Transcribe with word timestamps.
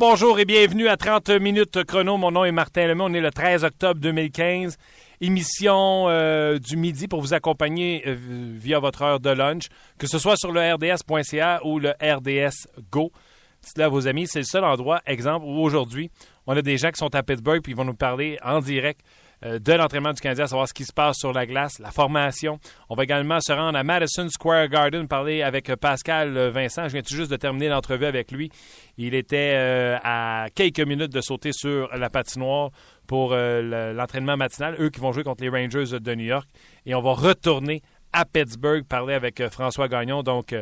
bonjour 0.00 0.40
et 0.40 0.46
bienvenue 0.46 0.88
à 0.88 0.96
30 0.96 1.28
minutes 1.42 1.84
chrono. 1.84 2.16
Mon 2.16 2.30
nom 2.30 2.46
est 2.46 2.52
Martin 2.52 2.86
Lemay. 2.86 3.04
On 3.06 3.12
est 3.12 3.20
le 3.20 3.30
13 3.30 3.64
octobre 3.64 4.00
2015. 4.00 4.78
Émission 5.20 6.06
euh, 6.08 6.58
du 6.58 6.78
midi 6.78 7.06
pour 7.06 7.20
vous 7.20 7.34
accompagner 7.34 8.02
euh, 8.06 8.16
via 8.18 8.78
votre 8.78 9.02
heure 9.02 9.20
de 9.20 9.28
lunch, 9.28 9.68
que 9.98 10.06
ce 10.06 10.18
soit 10.18 10.36
sur 10.38 10.52
le 10.52 10.60
rds.ca 10.72 11.60
ou 11.66 11.78
le 11.78 11.90
RDS 12.00 12.80
Go. 12.90 13.12
Dites-le 13.62 13.84
à 13.84 13.88
vos 13.88 14.08
amis, 14.08 14.26
c'est 14.26 14.38
le 14.38 14.46
seul 14.46 14.64
endroit, 14.64 15.02
exemple, 15.04 15.44
où 15.44 15.60
aujourd'hui, 15.60 16.10
on 16.46 16.56
a 16.56 16.62
des 16.62 16.78
gens 16.78 16.90
qui 16.92 16.98
sont 16.98 17.14
à 17.14 17.22
Pittsburgh 17.22 17.60
puis 17.62 17.72
ils 17.72 17.76
vont 17.76 17.84
nous 17.84 17.92
parler 17.92 18.38
en 18.42 18.60
direct 18.60 19.02
de 19.42 19.72
l'entraînement 19.72 20.12
du 20.12 20.20
Canadien, 20.20 20.46
savoir 20.46 20.68
ce 20.68 20.74
qui 20.74 20.84
se 20.84 20.92
passe 20.92 21.16
sur 21.18 21.32
la 21.32 21.46
glace, 21.46 21.78
la 21.78 21.90
formation. 21.90 22.58
On 22.88 22.94
va 22.94 23.04
également 23.04 23.40
se 23.40 23.52
rendre 23.52 23.78
à 23.78 23.82
Madison 23.82 24.28
Square 24.28 24.68
Garden, 24.68 25.08
parler 25.08 25.42
avec 25.42 25.74
Pascal 25.76 26.50
Vincent. 26.50 26.88
Je 26.88 26.92
viens 26.92 27.02
tout 27.02 27.14
juste 27.14 27.30
de 27.30 27.36
terminer 27.36 27.68
l'entrevue 27.68 28.04
avec 28.04 28.32
lui. 28.32 28.50
Il 28.98 29.14
était 29.14 29.54
euh, 29.56 29.96
à 30.04 30.46
quelques 30.54 30.80
minutes 30.80 31.12
de 31.12 31.20
sauter 31.20 31.52
sur 31.52 31.88
la 31.96 32.10
patinoire 32.10 32.70
pour 33.06 33.32
euh, 33.32 33.92
l'entraînement 33.94 34.36
matinal, 34.36 34.76
eux 34.78 34.90
qui 34.90 35.00
vont 35.00 35.12
jouer 35.12 35.24
contre 35.24 35.42
les 35.42 35.48
Rangers 35.48 35.98
de 35.98 36.14
New 36.14 36.26
York. 36.26 36.48
Et 36.84 36.94
on 36.94 37.00
va 37.00 37.12
retourner 37.12 37.82
à 38.12 38.24
Pittsburgh, 38.24 38.84
parler 38.84 39.14
avec 39.14 39.42
François 39.48 39.88
Gagnon. 39.88 40.22
Donc, 40.22 40.54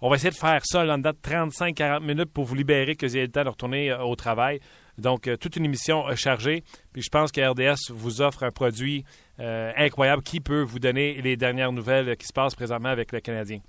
on 0.00 0.08
va 0.08 0.16
essayer 0.16 0.30
de 0.30 0.36
faire 0.36 0.60
ça 0.64 0.84
en 0.84 0.98
date 0.98 1.16
35-40 1.22 2.02
minutes 2.02 2.32
pour 2.32 2.44
vous 2.44 2.54
libérer, 2.54 2.96
que 2.96 3.06
vous 3.06 3.16
ayez 3.16 3.26
le 3.26 3.32
temps 3.32 3.44
de 3.44 3.48
retourner 3.48 3.92
au 3.92 4.16
travail. 4.16 4.60
Donc, 4.98 5.26
euh, 5.26 5.36
toute 5.36 5.56
une 5.56 5.64
émission 5.64 6.06
euh, 6.06 6.16
chargée. 6.16 6.62
Puis 6.92 7.02
je 7.02 7.08
pense 7.08 7.32
que 7.32 7.40
RDS 7.40 7.90
vous 7.90 8.20
offre 8.20 8.42
un 8.42 8.50
produit 8.50 9.04
euh, 9.40 9.72
incroyable 9.76 10.22
qui 10.22 10.40
peut 10.40 10.62
vous 10.62 10.78
donner 10.78 11.20
les 11.22 11.36
dernières 11.36 11.72
nouvelles 11.72 12.16
qui 12.16 12.26
se 12.26 12.32
passent 12.32 12.54
présentement 12.54 12.90
avec 12.90 13.12
le 13.12 13.20
Canadien. 13.20 13.60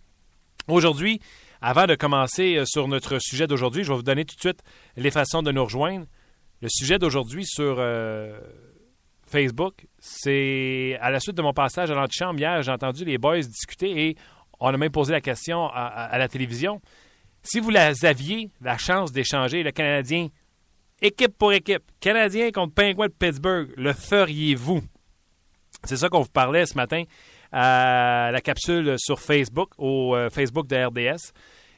Aujourd'hui, 0.68 1.20
avant 1.62 1.86
de 1.86 1.96
commencer 1.96 2.62
sur 2.66 2.88
notre 2.88 3.20
sujet 3.20 3.48
d'aujourd'hui, 3.48 3.84
je 3.84 3.90
vais 3.90 3.96
vous 3.96 4.04
donner 4.04 4.26
tout 4.26 4.36
de 4.36 4.42
suite 4.42 4.62
les 4.96 5.12
façons 5.12 5.42
de 5.42 5.52
nous 5.52 5.64
rejoindre. 5.64 6.06
Le 6.62 6.68
sujet 6.70 6.98
d'aujourd'hui 7.00 7.46
sur 7.46 7.84
Facebook, 9.28 9.86
c'est 10.00 10.98
à 11.02 11.10
la 11.10 11.20
suite 11.20 11.36
de 11.36 11.42
mon 11.42 11.52
passage 11.52 11.92
à 11.92 11.96
l'antichambre 11.96 12.40
hier, 12.40 12.62
j'ai 12.62 12.72
entendu 12.72 13.04
les 13.04 13.18
boys 13.18 13.40
discuter 13.40 14.08
et 14.08 14.18
on 14.62 14.68
a 14.68 14.78
même 14.78 14.92
posé 14.92 15.12
la 15.12 15.20
question 15.20 15.66
à, 15.68 15.84
à 15.86 16.18
la 16.18 16.30
télévision. 16.30 16.82
Si 17.42 17.60
vous 17.60 17.72
aviez 17.76 18.50
la 18.62 18.78
chance 18.78 19.12
d'échanger 19.12 19.64
le 19.64 19.72
Canadien 19.72 20.30
équipe 21.02 21.38
pour 21.38 21.54
équipe, 21.54 21.84
Canadien 22.00 22.52
contre 22.52 22.74
Penguin 22.74 23.08
de 23.08 23.14
Pittsburgh, 23.14 23.70
le 23.78 23.94
feriez-vous? 23.94 24.82
C'est 25.84 25.98
ça 25.98 26.10
qu'on 26.10 26.22
vous 26.22 26.30
parlait 26.30 26.66
ce 26.66 26.76
matin 26.76 27.04
à 27.52 28.30
la 28.32 28.42
capsule 28.42 28.96
sur 28.98 29.20
Facebook, 29.20 29.72
au 29.78 30.16
euh, 30.16 30.30
Facebook 30.30 30.68
de 30.68 30.76
RDS. 30.76 31.34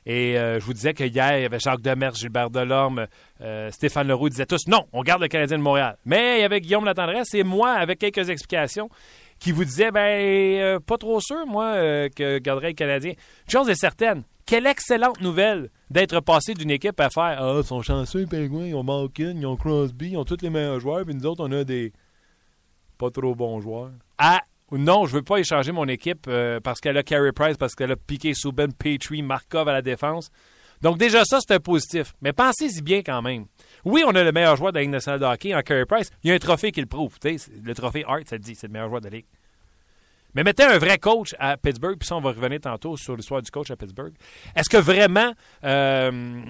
Et 0.06 0.38
euh, 0.38 0.60
je 0.60 0.66
vous 0.66 0.74
disais 0.74 0.94
qu'hier, 0.94 1.38
il 1.38 1.42
y 1.42 1.46
avait 1.46 1.60
Jacques 1.60 1.82
Demers, 1.82 2.14
Gilbert 2.14 2.52
Delorme, 2.52 3.08
euh, 3.42 3.72
Stéphane 3.72 4.08
Leroux, 4.08 4.28
ils 4.28 4.32
disaient 4.32 4.46
tous 4.46 4.68
non, 4.68 4.86
on 4.94 5.02
garde 5.02 5.22
le 5.22 5.28
Canadien 5.28 5.58
de 5.58 5.64
Montréal. 5.64 5.98
Mais 6.06 6.38
il 6.38 6.42
y 6.42 6.44
avait 6.44 6.62
Guillaume 6.62 6.86
Latendresse 6.86 7.34
et 7.34 7.44
moi, 7.44 7.72
avec 7.72 8.00
quelques 8.00 8.30
explications, 8.30 8.90
qui 9.40 9.52
vous 9.52 9.66
disaient 9.66 9.92
ben, 9.92 10.80
pas 10.80 10.98
trop 10.98 11.20
sûr, 11.20 11.46
moi, 11.46 11.76
que 12.10 12.40
garderait 12.40 12.74
Canadien. 12.74 13.12
Une 13.12 13.52
chose 13.52 13.70
est 13.70 13.76
certaine, 13.76 14.24
quelle 14.46 14.68
excellente 14.68 15.22
nouvelle 15.22 15.70
d'être 15.90 16.20
passé 16.20 16.54
d'une 16.54 16.72
équipe 16.72 17.00
à 17.00 17.10
faire 17.10 17.38
Ah, 17.40 17.56
ils 17.58 17.64
sont 17.64 17.82
chanceux, 17.82 18.20
les 18.20 18.26
Pingouins, 18.28 18.68
ils 18.68 18.76
ont 18.76 18.84
Malkin, 18.84 19.34
ils 19.36 19.46
ont 19.46 19.56
Crosby, 19.56 20.12
ils 20.12 20.18
ont 20.18 20.26
tous 20.26 20.42
les 20.42 20.50
meilleurs 20.50 20.80
joueurs, 20.80 21.04
puis 21.04 21.16
nous 21.16 21.26
autres, 21.26 21.44
on 21.48 21.52
a 21.52 21.64
des 21.64 21.94
pas 22.98 23.10
trop 23.10 23.36
bons 23.36 23.60
joueurs. 23.60 23.92
Ah, 24.18 24.42
non, 24.72 25.06
je 25.06 25.16
veux 25.16 25.24
pas 25.24 25.38
échanger 25.38 25.72
mon 25.72 25.88
équipe 25.88 26.26
euh, 26.28 26.60
parce 26.60 26.80
qu'elle 26.80 26.98
a 26.98 27.04
Carey 27.04 27.32
Price, 27.32 27.58
parce 27.58 27.76
qu'elle 27.76 27.92
a 27.92 27.96
piqué 27.96 28.34
Subban, 28.34 28.70
Petrie, 28.78 29.22
Markov 29.22 29.68
à 29.68 29.74
la 29.74 29.82
défense. 29.82 30.30
Donc, 30.82 30.98
déjà, 30.98 31.24
ça, 31.26 31.40
c'est 31.42 31.56
un 31.56 31.60
positif. 31.60 32.14
Mais 32.22 32.34
pensez-y 32.34 32.82
bien 32.82 33.02
quand 33.02 33.22
même. 33.22 33.46
Oui, 33.86 34.04
on 34.06 34.16
a 34.16 34.24
le 34.24 34.32
meilleur 34.32 34.56
joueur 34.56 34.72
de 34.72 34.78
la 34.78 34.82
Ligue 34.82 34.92
nationale 34.92 35.20
de 35.20 35.26
hockey 35.26 35.54
en 35.54 35.62
Carey 35.62 35.86
Price. 35.86 36.10
Il 36.24 36.30
y 36.30 36.32
a 36.32 36.36
un 36.36 36.40
trophée 36.40 36.72
qui 36.72 36.82
le 36.82 36.88
prouve. 36.88 37.18
Le 37.24 37.74
trophée 37.74 38.04
Hart, 38.08 38.28
ça 38.28 38.38
dit, 38.38 38.56
c'est 38.56 38.68
le 38.68 38.74
meilleur 38.74 38.90
joueur 38.90 39.02
de 39.02 39.10
la 39.10 39.18
Ligue. 39.18 39.26
Mais 40.34 40.44
mettez 40.44 40.64
un 40.64 40.78
vrai 40.78 40.98
coach 40.98 41.34
à 41.40 41.56
Pittsburgh, 41.56 41.98
puis 41.98 42.08
ça, 42.08 42.18
on 42.18 42.22
va 42.22 42.32
revenir 42.32 42.60
tantôt 42.60 42.98
sur 42.98 43.16
l'histoire 43.16 43.42
du 43.42 43.50
coach 43.50 43.72
à 43.72 43.78
Pittsburgh. 43.78 44.14
Est-ce 44.56 44.70
que 44.70 44.78
vraiment, 44.78 45.34
euh, 45.64 46.42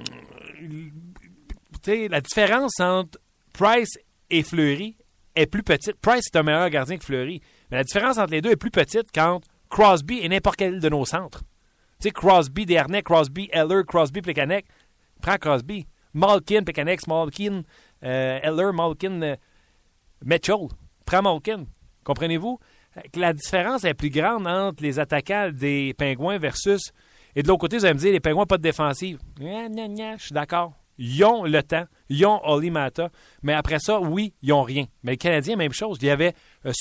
la 1.87 2.21
différence 2.21 2.79
entre 2.79 3.19
Price 3.53 3.99
et 4.31 4.41
Fleury 4.41 4.97
est 5.35 5.45
plus 5.45 5.61
petite? 5.61 5.97
Price 6.01 6.25
est 6.33 6.37
un 6.37 6.43
meilleur 6.43 6.69
gardien 6.71 6.97
que 6.97 7.05
Fleury, 7.05 7.41
mais 7.69 7.77
la 7.77 7.83
différence 7.83 8.17
entre 8.17 8.31
les 8.31 8.41
deux 8.41 8.49
est 8.49 8.55
plus 8.55 8.71
petite 8.71 9.11
qu'entre 9.13 9.47
Crosby 9.69 10.19
et 10.19 10.29
n'importe 10.29 10.55
quel 10.55 10.79
de 10.79 10.89
nos 10.89 11.05
centres. 11.05 11.43
Tu 11.99 12.07
sais, 12.07 12.11
Crosby, 12.11 12.65
Desharnais, 12.65 13.03
Crosby, 13.03 13.49
Eller, 13.51 13.83
Crosby, 13.85 14.21
Plekanec. 14.21 14.65
Prends 15.21 15.37
Crosby. 15.37 15.85
Malkin, 16.15 16.63
Plekanec, 16.63 17.05
Malkin, 17.07 17.61
euh, 18.03 18.39
Eller, 18.41 18.71
Malkin, 18.73 19.21
euh, 19.21 19.35
Mitchell. 20.23 20.67
Prends 21.05 21.21
Malkin. 21.21 21.65
Comprenez-vous? 22.03 22.59
la 23.15 23.33
différence 23.33 23.83
est 23.83 23.93
plus 23.93 24.09
grande 24.09 24.47
entre 24.47 24.81
les 24.81 24.99
attaquants 24.99 25.51
des 25.51 25.93
Pingouins 25.97 26.37
versus. 26.37 26.93
Et 27.35 27.43
de 27.43 27.47
l'autre 27.49 27.59
côté, 27.59 27.77
vous 27.77 27.83
allez 27.83 27.93
me 27.93 27.99
dire, 27.99 28.13
les 28.13 28.21
Pingouins, 28.21 28.45
pas 28.45 28.57
de 28.57 28.63
défensive. 28.63 29.19
je 29.37 30.15
suis 30.17 30.33
d'accord. 30.33 30.71
Ils 30.97 31.25
ont 31.25 31.43
le 31.43 31.61
temps, 31.61 31.83
ils 32.07 32.25
ont 32.25 32.39
Oli 32.45 32.71
Mata, 32.71 33.09
mais 33.43 33.51
après 33.51 33.79
ça, 33.79 33.99
oui, 33.99 34.33
ils 34.41 34.49
n'ont 34.49 34.63
rien. 34.63 34.85
Mais 35.03 35.11
les 35.11 35.17
Canadiens, 35.17 35.57
même 35.57 35.73
chose. 35.73 35.97
Il 36.01 36.07
y 36.07 36.09
avait 36.09 36.33
euh, 36.65 36.71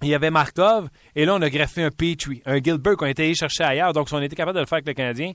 il 0.00 0.08
y 0.08 0.14
avait 0.14 0.30
Markov, 0.30 0.88
et 1.16 1.24
là, 1.24 1.34
on 1.34 1.42
a 1.42 1.50
greffé 1.50 1.82
un 1.82 1.90
Petrie, 1.90 2.40
un 2.46 2.62
Gilbert 2.62 2.96
qu'on 2.96 3.06
était 3.06 3.24
allé 3.24 3.34
chercher 3.34 3.64
ailleurs. 3.64 3.92
Donc, 3.92 4.08
si 4.08 4.14
on 4.14 4.22
était 4.22 4.36
capable 4.36 4.54
de 4.54 4.60
le 4.60 4.66
faire 4.66 4.76
avec 4.76 4.86
le 4.86 4.94
Canadien, 4.94 5.32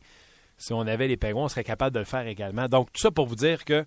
si 0.64 0.74
on 0.74 0.82
avait 0.82 1.08
les 1.08 1.18
Pingouins, 1.18 1.44
on 1.44 1.50
serait 1.50 1.64
capable 1.64 1.94
de 1.94 2.00
le 2.00 2.06
faire 2.06 2.26
également. 2.26 2.68
Donc, 2.68 2.92
tout 2.94 3.02
ça 3.02 3.12
pour 3.12 3.28
vous 3.28 3.36
dire 3.36 3.66
que 3.66 3.86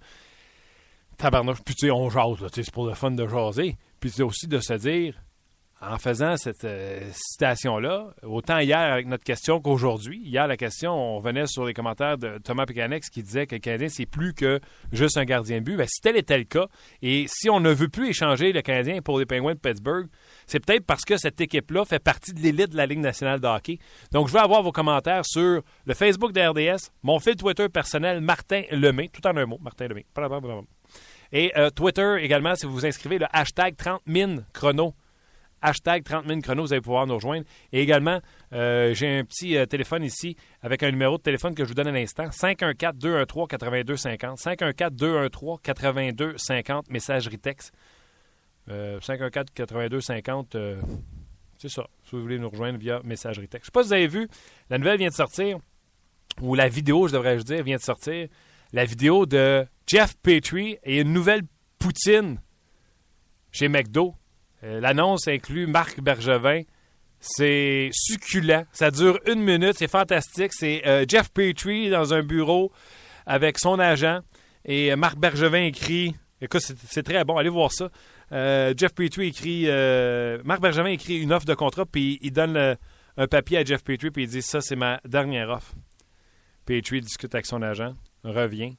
tabarnouche, 1.17 1.63
puis 1.65 1.75
tu 1.75 1.87
sais, 1.87 1.91
on 1.91 2.11
jase, 2.11 2.47
c'est 2.53 2.71
pour 2.71 2.87
le 2.87 2.95
fun 2.95 3.11
de 3.11 3.27
jaser. 3.27 3.77
Puis 4.01 4.11
c'est 4.11 4.23
aussi 4.23 4.47
de 4.47 4.61
se 4.61 4.75
dire, 4.75 5.15
en 5.81 5.99
faisant 5.99 6.37
cette 6.37 6.65
euh, 6.65 7.01
citation-là, 7.13 8.09
autant 8.23 8.59
hier 8.59 8.79
avec 8.79 9.07
notre 9.07 9.25
question 9.25 9.61
qu'aujourd'hui. 9.61 10.21
Hier, 10.25 10.47
la 10.47 10.57
question, 10.57 10.93
on 10.93 11.19
venait 11.21 11.47
sur 11.47 11.65
les 11.65 11.75
commentaires 11.75 12.19
de 12.19 12.39
Thomas 12.39 12.67
Pécanex 12.67 13.09
qui 13.11 13.23
disait 13.23 13.47
que 13.47 13.55
le 13.55 13.61
Canadien, 13.61 13.89
c'est 13.89 14.07
plus 14.07 14.35
que 14.35 14.61
juste 14.93 15.17
un 15.17 15.25
gardien 15.25 15.59
de 15.59 15.65
but. 15.65 15.77
Ben, 15.77 15.87
si 15.87 16.01
tel 16.01 16.17
était 16.17 16.39
le 16.39 16.45
cas, 16.45 16.67
et 17.03 17.27
si 17.29 17.51
on 17.51 17.61
ne 17.61 17.71
veut 17.71 17.89
plus 17.89 18.09
échanger 18.09 18.53
le 18.53 18.63
Canadien 18.63 19.01
pour 19.01 19.19
les 19.19 19.27
Penguins 19.27 19.55
de 19.55 19.59
Pittsburgh, 19.59 20.09
c'est 20.47 20.65
peut-être 20.65 20.85
parce 20.85 21.05
que 21.05 21.17
cette 21.17 21.41
équipe-là 21.41 21.85
fait 21.85 21.99
partie 21.99 22.33
de 22.33 22.41
l'élite 22.41 22.71
de 22.71 22.77
la 22.77 22.87
Ligue 22.87 23.01
nationale 23.01 23.41
de 23.41 23.47
hockey. 23.47 23.79
Donc, 24.13 24.29
je 24.29 24.33
veux 24.33 24.41
avoir 24.41 24.63
vos 24.63 24.73
commentaires 24.73 25.25
sur 25.25 25.63
le 25.85 25.95
Facebook 25.95 26.33
de 26.33 26.41
RDS, 26.41 26.91
mon 27.03 27.19
fil 27.19 27.37
Twitter 27.37 27.69
personnel, 27.69 28.21
Martin 28.21 28.63
Lemay, 28.71 29.09
tout 29.09 29.27
en 29.27 29.37
un 29.37 29.47
mot, 29.47 29.59
Martin 29.61 29.89
Lemay. 29.89 30.07
Et 31.33 31.53
euh, 31.57 31.71
Twitter 31.71 32.19
également, 32.21 32.55
si 32.55 32.67
vous 32.67 32.73
vous 32.73 32.87
inscrivez, 32.87 33.19
le 33.19 33.27
hashtag 33.33 33.77
30 33.77 34.03
min 34.07 34.45
chrono 34.53 34.95
hashtag 35.63 36.05
30 36.05 36.27
000 36.27 36.41
chrono, 36.41 36.63
vous 36.63 36.73
allez 36.73 36.81
pouvoir 36.81 37.07
nous 37.07 37.15
rejoindre. 37.15 37.45
Et 37.73 37.81
également, 37.81 38.21
euh, 38.53 38.93
j'ai 38.95 39.19
un 39.19 39.25
petit 39.25 39.57
euh, 39.57 39.67
téléphone 39.67 40.05
ici 40.05 40.37
avec 40.63 40.83
un 40.83 40.91
numéro 40.91 41.19
de 41.19 41.23
téléphone 41.23 41.55
que 41.55 41.63
je 41.65 41.69
vous 41.69 41.75
donne 41.75 41.89
à 41.89 41.93
l'instant. 41.93 42.29
514-213-8250. 42.29 44.41
514-213-8250, 44.41 46.91
messagerie 46.91 47.39
texte. 47.39 47.73
514-8250, 48.69 50.57
euh, 50.57 50.77
c'est 51.59 51.69
ça, 51.69 51.87
si 52.05 52.17
vous 52.17 52.23
voulez 52.23 52.39
nous 52.39 52.51
rejoindre 52.51 52.79
via 52.79 53.01
messagerie 53.05 53.49
texte. 53.49 53.71
Je 53.75 53.79
ne 53.79 53.83
sais 53.83 53.83
pas 53.83 53.83
si 53.83 53.89
vous 53.89 53.93
avez 53.95 54.09
vu, 54.09 54.29
la 54.71 54.79
nouvelle 54.79 54.99
vient 54.99 55.09
de 55.09 55.15
sortir, 55.15 55.59
ou 56.41 56.55
la 56.55 56.69
vidéo, 56.69 57.09
je 57.09 57.13
devrais 57.15 57.37
dire, 57.39 57.63
vient 57.63 57.77
de 57.77 57.83
sortir. 57.83 58.29
La 58.73 58.85
vidéo 58.85 59.27
de 59.27 59.65
Jeff 59.87 60.17
Petrie 60.23 60.79
et 60.83 61.01
une 61.01 61.13
nouvelle 61.13 61.43
poutine 61.79 62.41
chez 63.53 63.69
McDo. 63.69 64.15
Euh, 64.65 64.81
l'annonce 64.81 65.29
inclut 65.29 65.67
Marc 65.67 66.01
Bergevin. 66.01 66.63
C'est 67.21 67.89
succulent. 67.93 68.67
Ça 68.73 68.91
dure 68.91 69.19
une 69.27 69.41
minute. 69.41 69.75
C'est 69.77 69.89
fantastique. 69.91 70.53
C'est 70.53 70.87
euh, 70.87 71.05
Jeff 71.09 71.31
Petrie 71.31 71.89
dans 71.89 72.13
un 72.13 72.23
bureau 72.23 72.73
avec 73.25 73.59
son 73.59 73.79
agent. 73.79 74.21
Et 74.65 74.93
euh, 74.93 74.97
Marc 74.97 75.17
Bergevin 75.17 75.63
écrit. 75.63 76.15
Écoute, 76.41 76.61
c'est 76.61 77.03
très 77.03 77.25
bon. 77.25 77.39
Allez 77.39 77.49
voir 77.49 77.73
ça. 77.73 77.89
Jeff 78.31 78.95
Petrie 78.95 79.29
écrit. 79.29 79.67
Marc 80.45 80.61
Bergevin 80.61 80.91
écrit 80.91 81.21
une 81.21 81.33
offre 81.33 81.47
de 81.47 81.55
contrat. 81.55 81.87
Puis 81.87 82.19
il 82.23 82.33
donne 82.33 82.77
un 83.17 83.27
papier 83.27 83.59
à 83.59 83.65
Jeff 83.65 83.85
Petrie. 83.85 84.11
Puis 84.11 84.25
il 84.25 84.29
dit 84.29 84.43
Ça, 84.43 84.61
c'est 84.61 84.77
ma 84.77 85.01
dernière 85.05 85.51
offre. 85.51 85.75
Petrie 86.65 87.01
discute 87.01 87.35
avec 87.35 87.47
son 87.47 87.63
agent. 87.63 87.95
Revient. 88.25 88.77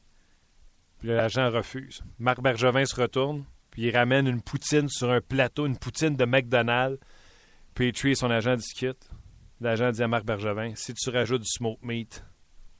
Puis 0.99 1.09
l'agent 1.09 1.49
refuse. 1.49 2.01
Marc 2.19 2.41
Bergevin 2.41 2.85
se 2.85 2.99
retourne. 2.99 3.45
Puis 3.71 3.83
il 3.83 3.95
ramène 3.95 4.27
une 4.27 4.41
poutine 4.41 4.89
sur 4.89 5.09
un 5.11 5.21
plateau, 5.21 5.65
une 5.65 5.77
poutine 5.77 6.15
de 6.15 6.25
McDonald's. 6.25 6.99
Petrie 7.73 8.11
et 8.11 8.15
son 8.15 8.31
agent 8.31 8.55
discutent. 8.55 9.09
L'agent 9.61 9.91
dit 9.91 10.03
à 10.03 10.07
Marc 10.07 10.25
Bergevin 10.25 10.73
Si 10.75 10.93
tu 10.93 11.09
rajoutes 11.09 11.41
du 11.41 11.47
smoke 11.47 11.79
meat, 11.83 12.23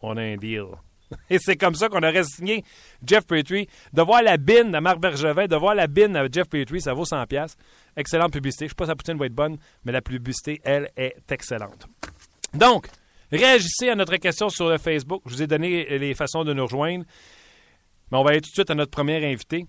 on 0.02 0.18
a 0.18 0.22
un 0.22 0.38
deal. 0.38 0.66
Et 1.30 1.40
c'est 1.40 1.56
comme 1.56 1.76
ça 1.76 1.90
qu'on 1.90 2.04
aurait 2.04 2.24
signé 2.24 2.64
Jeff 3.06 3.26
Petrie. 3.26 3.68
De 3.94 4.02
voir 4.02 4.22
la 4.24 4.38
bine 4.38 4.74
à 4.76 4.82
Marc 4.82 5.00
Bergevin, 5.00 5.48
de 5.48 5.56
voir 5.56 5.76
la 5.76 5.88
bine 5.88 6.16
à 6.16 6.28
Jeff 6.32 6.48
Petrie, 6.50 6.82
ça 6.82 6.94
vaut 6.94 7.06
100$. 7.06 7.56
Excellente 7.96 8.34
publicité. 8.34 8.66
Je 8.66 8.68
ne 8.68 8.70
sais 8.70 8.76
pas 8.76 8.86
si 8.86 8.90
la 8.90 8.96
poutine 8.96 9.18
va 9.18 9.26
être 9.26 9.36
bonne, 9.36 9.58
mais 9.86 9.92
la 9.92 10.02
publicité, 10.02 10.62
elle, 10.64 10.90
est 10.96 11.32
excellente. 11.32 11.88
Donc, 12.54 12.88
réagissez 13.32 13.90
à 13.90 13.96
notre 13.96 14.18
question 14.18 14.50
sur 14.50 14.70
le 14.70 14.78
Facebook. 14.78 15.22
Je 15.26 15.34
vous 15.34 15.42
ai 15.42 15.48
donné 15.48 15.98
les 15.98 16.14
façons 16.14 16.44
de 16.44 16.54
nous 16.54 16.64
rejoindre. 16.64 17.06
Mais 18.12 18.18
on 18.18 18.24
va 18.24 18.32
aller 18.32 18.42
tout 18.42 18.50
de 18.50 18.54
suite 18.54 18.70
à 18.70 18.76
notre 18.76 18.92
premier 18.92 19.26
invité. 19.26 19.66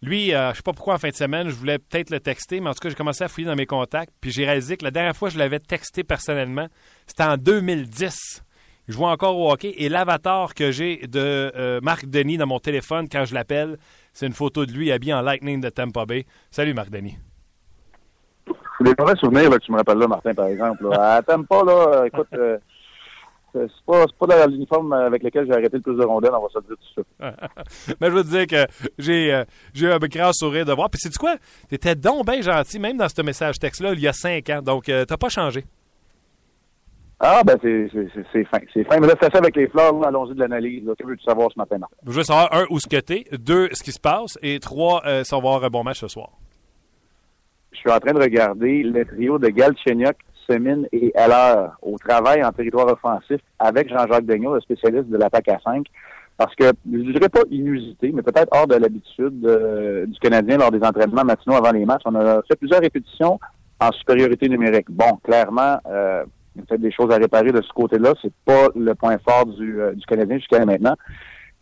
Lui, 0.00 0.32
euh, 0.32 0.46
je 0.46 0.50
ne 0.50 0.54
sais 0.54 0.62
pas 0.62 0.72
pourquoi 0.72 0.94
en 0.94 0.98
fin 0.98 1.08
de 1.08 1.14
semaine, 1.14 1.48
je 1.48 1.54
voulais 1.54 1.78
peut-être 1.78 2.10
le 2.10 2.20
texter, 2.20 2.60
mais 2.60 2.70
en 2.70 2.72
tout 2.72 2.78
cas, 2.80 2.88
j'ai 2.88 2.94
commencé 2.94 3.24
à 3.24 3.28
fouiller 3.28 3.48
dans 3.48 3.56
mes 3.56 3.66
contacts, 3.66 4.12
puis 4.20 4.30
j'ai 4.30 4.44
réalisé 4.44 4.76
que 4.76 4.84
la 4.84 4.92
dernière 4.92 5.16
fois 5.16 5.28
que 5.28 5.34
je 5.34 5.38
l'avais 5.38 5.58
texté 5.58 6.04
personnellement, 6.04 6.68
c'était 7.06 7.24
en 7.24 7.36
2010. 7.36 8.44
Je 8.88 8.94
joue 8.94 9.04
encore 9.04 9.36
au 9.36 9.52
hockey 9.52 9.74
et 9.76 9.90
l'avatar 9.90 10.54
que 10.54 10.70
j'ai 10.70 11.06
de 11.06 11.52
euh, 11.54 11.78
Marc 11.82 12.06
Denis 12.06 12.38
dans 12.38 12.46
mon 12.46 12.58
téléphone 12.58 13.06
quand 13.10 13.26
je 13.26 13.34
l'appelle, 13.34 13.76
c'est 14.14 14.26
une 14.26 14.32
photo 14.32 14.64
de 14.64 14.72
lui 14.72 14.90
habillé 14.90 15.12
en 15.12 15.20
Lightning 15.20 15.60
de 15.60 15.68
Tampa 15.68 16.06
Bay. 16.06 16.24
Salut 16.50 16.72
Marc 16.72 16.88
Denis. 16.88 17.18
C'est 18.46 18.84
des 18.84 18.94
mauvais 18.98 19.16
souvenirs 19.16 19.50
que 19.50 19.58
tu 19.58 19.72
me 19.72 19.76
rappelles 19.76 19.98
là, 19.98 20.08
Martin, 20.08 20.32
par 20.32 20.46
exemple. 20.46 20.88
À 20.92 21.20
Tampa, 21.20 21.64
là, 21.64 22.06
écoute, 22.06 22.28
euh, 22.32 22.56
c'est 23.52 23.68
pas, 23.86 24.06
pas 24.18 24.46
l'uniforme 24.46 24.92
avec 24.94 25.22
lequel 25.22 25.46
j'ai 25.46 25.52
arrêté 25.52 25.76
le 25.76 25.82
plus 25.82 25.96
de 25.96 26.04
rondelles, 26.04 26.32
on 26.32 26.42
va 26.42 26.48
se 26.48 26.58
dire 26.66 26.76
tout 26.76 27.04
ça. 27.20 27.34
Mais 28.00 28.08
je 28.08 28.12
veux 28.12 28.22
te 28.22 28.28
dire 28.28 28.46
que 28.46 28.72
j'ai 28.98 29.34
euh, 29.34 29.44
j'ai 29.74 29.92
un 29.92 29.98
grand 29.98 30.32
sourire 30.32 30.64
de 30.64 30.72
voir. 30.72 30.88
Puis 30.88 31.00
c'est 31.02 31.14
quoi? 31.16 31.36
T'étais 31.68 31.94
donc 31.94 32.26
bien 32.26 32.40
gentil, 32.40 32.78
même 32.78 32.96
dans 32.96 33.08
ce 33.08 33.20
message 33.20 33.58
texte-là, 33.58 33.92
il 33.92 34.00
y 34.00 34.08
a 34.08 34.14
cinq 34.14 34.48
ans. 34.48 34.62
Donc, 34.62 34.88
euh, 34.88 35.04
t'as 35.04 35.18
pas 35.18 35.28
changé. 35.28 35.64
Ah, 37.20 37.42
ben, 37.44 37.56
c'est 37.62 38.44
fin. 38.44 38.58
C'est 38.72 38.84
fin. 38.84 39.00
Mais 39.00 39.08
là, 39.08 39.14
c'est 39.20 39.32
ça 39.32 39.38
avec 39.38 39.56
les 39.56 39.66
fleurs. 39.66 40.06
Allons-y 40.06 40.34
de 40.34 40.40
l'analyse. 40.40 40.84
Que 40.98 41.06
veux-tu 41.06 41.24
savoir 41.24 41.50
ce 41.52 41.58
matin, 41.58 41.78
Martin? 41.78 41.96
Je 42.06 42.12
veux 42.12 42.22
savoir, 42.22 42.48
un, 42.52 42.64
où 42.70 42.78
ce 42.78 42.86
que 42.86 43.00
t'es. 43.00 43.24
Deux, 43.32 43.68
ce 43.72 43.82
qui 43.82 43.90
se 43.90 44.00
passe. 44.00 44.38
Et 44.40 44.60
trois, 44.60 45.02
euh, 45.04 45.24
si 45.24 45.34
on 45.34 45.40
va 45.40 45.48
avoir 45.48 45.64
un 45.64 45.68
bon 45.68 45.82
match 45.82 45.98
ce 45.98 46.08
soir. 46.08 46.30
Je 47.72 47.78
suis 47.78 47.90
en 47.90 47.98
train 47.98 48.12
de 48.12 48.20
regarder 48.20 48.82
le 48.82 49.04
trio 49.04 49.38
de 49.38 49.48
Galchenyuk, 49.48 50.16
Semin 50.48 50.82
et 50.92 51.12
Heller 51.14 51.70
au 51.82 51.98
travail 51.98 52.42
en 52.42 52.52
territoire 52.52 52.86
offensif 52.86 53.40
avec 53.58 53.88
Jean-Jacques 53.88 54.26
Degnaud, 54.26 54.54
le 54.54 54.60
spécialiste 54.60 55.08
de 55.08 55.16
l'attaque 55.16 55.48
à 55.48 55.58
5. 55.58 55.86
Parce 56.36 56.54
que, 56.54 56.66
je 56.90 56.98
ne 56.98 57.12
dirais 57.12 57.28
pas 57.28 57.40
inusité, 57.50 58.12
mais 58.14 58.22
peut-être 58.22 58.48
hors 58.52 58.68
de 58.68 58.76
l'habitude 58.76 59.44
euh, 59.44 60.06
du 60.06 60.18
Canadien 60.20 60.56
lors 60.56 60.70
des 60.70 60.82
entraînements 60.84 61.24
matinaux 61.24 61.56
avant 61.56 61.72
les 61.72 61.84
matchs. 61.84 62.02
On 62.04 62.14
a 62.14 62.42
fait 62.42 62.56
plusieurs 62.56 62.80
répétitions 62.80 63.40
en 63.80 63.90
supériorité 63.92 64.48
numérique. 64.48 64.86
Bon, 64.88 65.16
clairement, 65.24 65.78
euh, 65.86 66.24
il 66.58 66.60
y 66.60 66.62
a 66.62 66.66
peut-être 66.66 66.80
des 66.80 66.90
choses 66.90 67.10
à 67.12 67.16
réparer 67.16 67.52
de 67.52 67.62
ce 67.62 67.72
côté-là. 67.72 68.14
C'est 68.20 68.32
pas 68.44 68.68
le 68.74 68.94
point 68.94 69.16
fort 69.18 69.46
du, 69.46 69.80
euh, 69.80 69.92
du 69.92 70.04
Canadien 70.06 70.38
jusqu'à 70.38 70.64
maintenant. 70.64 70.94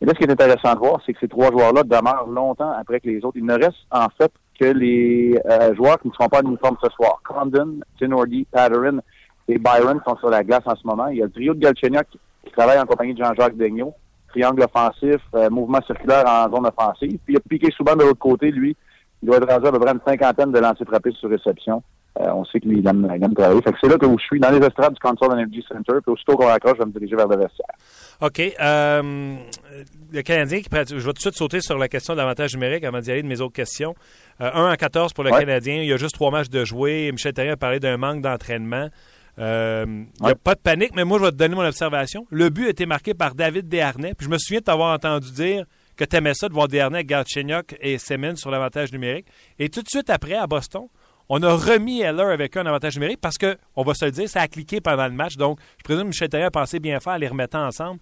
Et 0.00 0.06
là, 0.06 0.12
ce 0.14 0.18
qui 0.18 0.24
est 0.24 0.30
intéressant 0.30 0.74
de 0.74 0.78
voir, 0.78 1.00
c'est 1.04 1.12
que 1.12 1.20
ces 1.20 1.28
trois 1.28 1.50
joueurs-là 1.50 1.82
demeurent 1.82 2.28
longtemps 2.28 2.72
après 2.72 3.00
que 3.00 3.08
les 3.08 3.24
autres. 3.24 3.36
Il 3.36 3.44
ne 3.44 3.54
reste 3.54 3.76
en 3.90 4.08
fait 4.18 4.32
que 4.58 4.66
les 4.66 5.38
euh, 5.46 5.74
joueurs 5.74 5.98
qui 6.00 6.08
ne 6.08 6.12
seront 6.14 6.28
pas 6.28 6.40
en 6.42 6.48
uniforme 6.48 6.76
ce 6.82 6.90
soir. 6.90 7.20
Condon, 7.24 7.80
Tinordi, 7.98 8.46
Patterin 8.50 8.98
et 9.48 9.58
Byron 9.58 10.00
sont 10.06 10.16
sur 10.16 10.30
la 10.30 10.42
glace 10.42 10.64
en 10.66 10.76
ce 10.76 10.86
moment. 10.86 11.08
Il 11.08 11.18
y 11.18 11.22
a 11.22 11.26
le 11.26 11.30
trio 11.30 11.54
de 11.54 11.60
Galchenyuk 11.60 12.06
qui 12.44 12.52
travaille 12.52 12.78
en 12.78 12.86
compagnie 12.86 13.14
de 13.14 13.22
Jean-Jacques 13.22 13.56
Daigneault. 13.56 13.94
Triangle 14.28 14.64
offensif, 14.64 15.20
euh, 15.34 15.48
mouvement 15.50 15.80
circulaire 15.86 16.24
en 16.26 16.54
zone 16.54 16.66
offensive. 16.66 17.18
Puis 17.24 17.32
il 17.32 17.34
y 17.34 17.36
a 17.36 17.40
Piqué 17.40 17.70
Souban 17.70 17.96
de 17.96 18.02
l'autre 18.02 18.18
côté, 18.18 18.50
lui. 18.50 18.76
Il 19.22 19.26
doit 19.26 19.38
être 19.38 19.50
rendu 19.50 19.66
à 19.66 19.72
peu 19.72 19.78
près 19.78 19.92
une 19.92 20.00
cinquantaine 20.06 20.52
de 20.52 20.58
lancers 20.58 20.86
frappés 20.86 21.12
sur 21.12 21.30
réception. 21.30 21.82
Euh, 22.20 22.30
on 22.32 22.44
sait 22.46 22.60
qu'il 22.60 22.86
aime, 22.86 23.10
il 23.14 23.22
aime 23.22 23.34
travailler. 23.34 23.60
Fait 23.62 23.72
que 23.72 23.78
c'est 23.80 23.88
là 23.88 23.98
que 23.98 24.06
je 24.06 24.22
suis, 24.24 24.40
dans 24.40 24.50
les 24.50 24.64
estrades 24.64 24.94
du 24.94 25.00
Console 25.00 25.32
Energy 25.32 25.62
Center. 25.68 25.92
Puis 26.02 26.12
aussitôt 26.12 26.36
qu'on 26.36 26.46
raccroche, 26.46 26.74
je 26.76 26.82
vais 26.82 26.86
me 26.86 26.92
diriger 26.92 27.16
vers 27.16 27.28
le 27.28 27.36
vestiaire. 27.36 27.66
OK. 28.20 28.40
Euh, 28.40 29.36
le 30.12 30.22
Canadien 30.22 30.60
qui 30.60 30.68
pratique, 30.68 30.98
je 30.98 31.04
vais 31.04 31.12
tout 31.12 31.18
de 31.18 31.20
suite 31.20 31.34
sauter 31.34 31.60
sur 31.60 31.76
la 31.76 31.88
question 31.88 32.14
de 32.14 32.18
l'avantage 32.18 32.54
numérique 32.54 32.84
avant 32.84 33.00
d'y 33.00 33.10
aller 33.10 33.22
de 33.22 33.28
mes 33.28 33.40
autres 33.40 33.52
questions. 33.52 33.94
Euh, 34.40 34.50
1 34.52 34.72
en 34.72 34.74
14 34.74 35.12
pour 35.12 35.24
le 35.24 35.30
Canadien. 35.30 35.76
Il 35.76 35.88
y 35.88 35.92
a 35.92 35.96
juste 35.98 36.14
trois 36.14 36.30
matchs 36.30 36.48
de 36.48 36.64
jouer. 36.64 37.10
Michel 37.12 37.34
Terrien 37.34 37.52
a 37.52 37.56
parlé 37.56 37.80
d'un 37.80 37.98
manque 37.98 38.22
d'entraînement. 38.22 38.88
Euh, 39.38 39.84
il 39.86 40.24
n'y 40.24 40.30
a 40.30 40.34
pas 40.34 40.54
de 40.54 40.60
panique, 40.60 40.92
mais 40.96 41.04
moi, 41.04 41.18
je 41.18 41.24
vais 41.24 41.30
te 41.30 41.36
donner 41.36 41.54
mon 41.54 41.66
observation. 41.66 42.26
Le 42.30 42.48
but 42.48 42.66
a 42.66 42.70
été 42.70 42.86
marqué 42.86 43.12
par 43.12 43.34
David 43.34 43.68
Desharnais. 43.68 44.14
Puis 44.14 44.26
je 44.26 44.30
me 44.30 44.38
souviens 44.38 44.60
de 44.60 44.64
t'avoir 44.64 44.94
entendu 44.94 45.30
dire 45.32 45.66
que 45.96 46.04
tu 46.04 46.16
aimais 46.16 46.34
ça 46.34 46.48
de 46.48 46.54
voir 46.54 46.68
Desharnais, 46.68 47.04
Galchenyuk 47.04 47.76
et 47.80 47.98
Semin 47.98 48.34
sur 48.36 48.50
l'avantage 48.50 48.92
numérique. 48.92 49.26
Et 49.58 49.68
tout 49.68 49.82
de 49.82 49.88
suite 49.88 50.08
après, 50.08 50.34
à 50.34 50.46
Boston, 50.46 50.86
on 51.28 51.42
a 51.42 51.54
remis 51.54 52.02
Heller 52.02 52.26
avec 52.26 52.56
un 52.56 52.66
avantage 52.66 52.96
numérique 52.96 53.20
parce 53.20 53.38
que, 53.38 53.56
on 53.74 53.82
va 53.82 53.94
se 53.94 54.04
le 54.04 54.10
dire, 54.10 54.28
ça 54.28 54.42
a 54.42 54.48
cliqué 54.48 54.80
pendant 54.80 55.06
le 55.06 55.12
match. 55.12 55.36
Donc, 55.36 55.58
je 55.78 55.84
présume 55.84 56.04
que 56.04 56.08
Michel 56.08 56.28
Terrien 56.28 56.46
a 56.46 56.50
pensé 56.50 56.78
bien 56.78 57.00
faire 57.00 57.14
à 57.14 57.18
les 57.18 57.28
remettre 57.28 57.56
ensemble. 57.56 58.00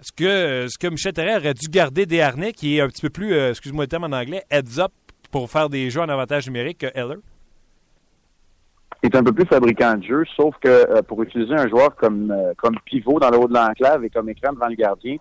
Est-ce 0.00 0.12
que, 0.12 0.68
ce 0.68 0.78
que 0.78 0.88
Michel 0.88 1.12
Terrien 1.12 1.38
aurait 1.38 1.54
dû 1.54 1.68
garder 1.68 2.06
des 2.06 2.20
harnais 2.20 2.52
qui 2.52 2.76
est 2.76 2.80
un 2.80 2.88
petit 2.88 3.02
peu 3.02 3.10
plus, 3.10 3.34
euh, 3.34 3.50
excuse-moi 3.50 3.84
le 3.84 3.88
terme 3.88 4.04
en 4.04 4.16
anglais, 4.16 4.44
heads 4.50 4.78
up 4.78 4.92
pour 5.30 5.50
faire 5.50 5.68
des 5.68 5.90
jeux 5.90 6.00
en 6.00 6.08
avantage 6.08 6.46
numérique 6.46 6.78
que 6.78 6.86
Heller? 6.94 7.18
Il 9.02 9.10
est 9.10 9.16
un 9.16 9.22
peu 9.22 9.32
plus 9.32 9.46
fabricant 9.46 9.94
de 9.94 10.02
jeu, 10.02 10.24
sauf 10.36 10.54
que 10.60 10.68
euh, 10.68 11.02
pour 11.02 11.22
utiliser 11.22 11.54
un 11.54 11.68
joueur 11.68 11.94
comme, 11.96 12.30
euh, 12.30 12.52
comme 12.56 12.76
pivot 12.84 13.20
dans 13.20 13.30
le 13.30 13.38
haut 13.38 13.48
de 13.48 13.54
l'enclave 13.54 14.04
et 14.04 14.10
comme 14.10 14.28
écran 14.28 14.52
devant 14.52 14.68
le 14.68 14.74
gardien, 14.74 15.16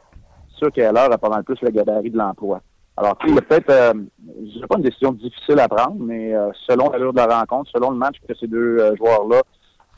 c'est 0.49 0.57
sûr 0.57 0.71
qu'Heller 0.71 1.07
a 1.11 1.17
pas 1.17 1.29
mal 1.29 1.43
plus 1.43 1.57
le 1.61 1.69
gabarit 1.69 2.09
de 2.09 2.17
l'emploi. 2.17 2.61
Alors, 2.97 3.18
il 3.27 3.38
a 3.38 3.42
peut-être, 3.42 3.69
euh, 3.69 3.94
je 4.25 4.65
pas 4.65 4.77
une 4.77 4.83
décision 4.83 5.12
difficile 5.12 5.59
à 5.59 5.68
prendre, 5.68 5.97
mais 6.00 6.33
euh, 6.33 6.50
selon 6.68 6.89
l'allure 6.89 7.12
de 7.12 7.18
la 7.18 7.39
rencontre, 7.39 7.69
selon 7.71 7.92
le 7.92 7.97
match 7.97 8.15
que 8.25 8.33
ces 8.36 8.47
deux 8.47 8.77
euh, 8.80 8.95
joueurs-là 8.95 9.42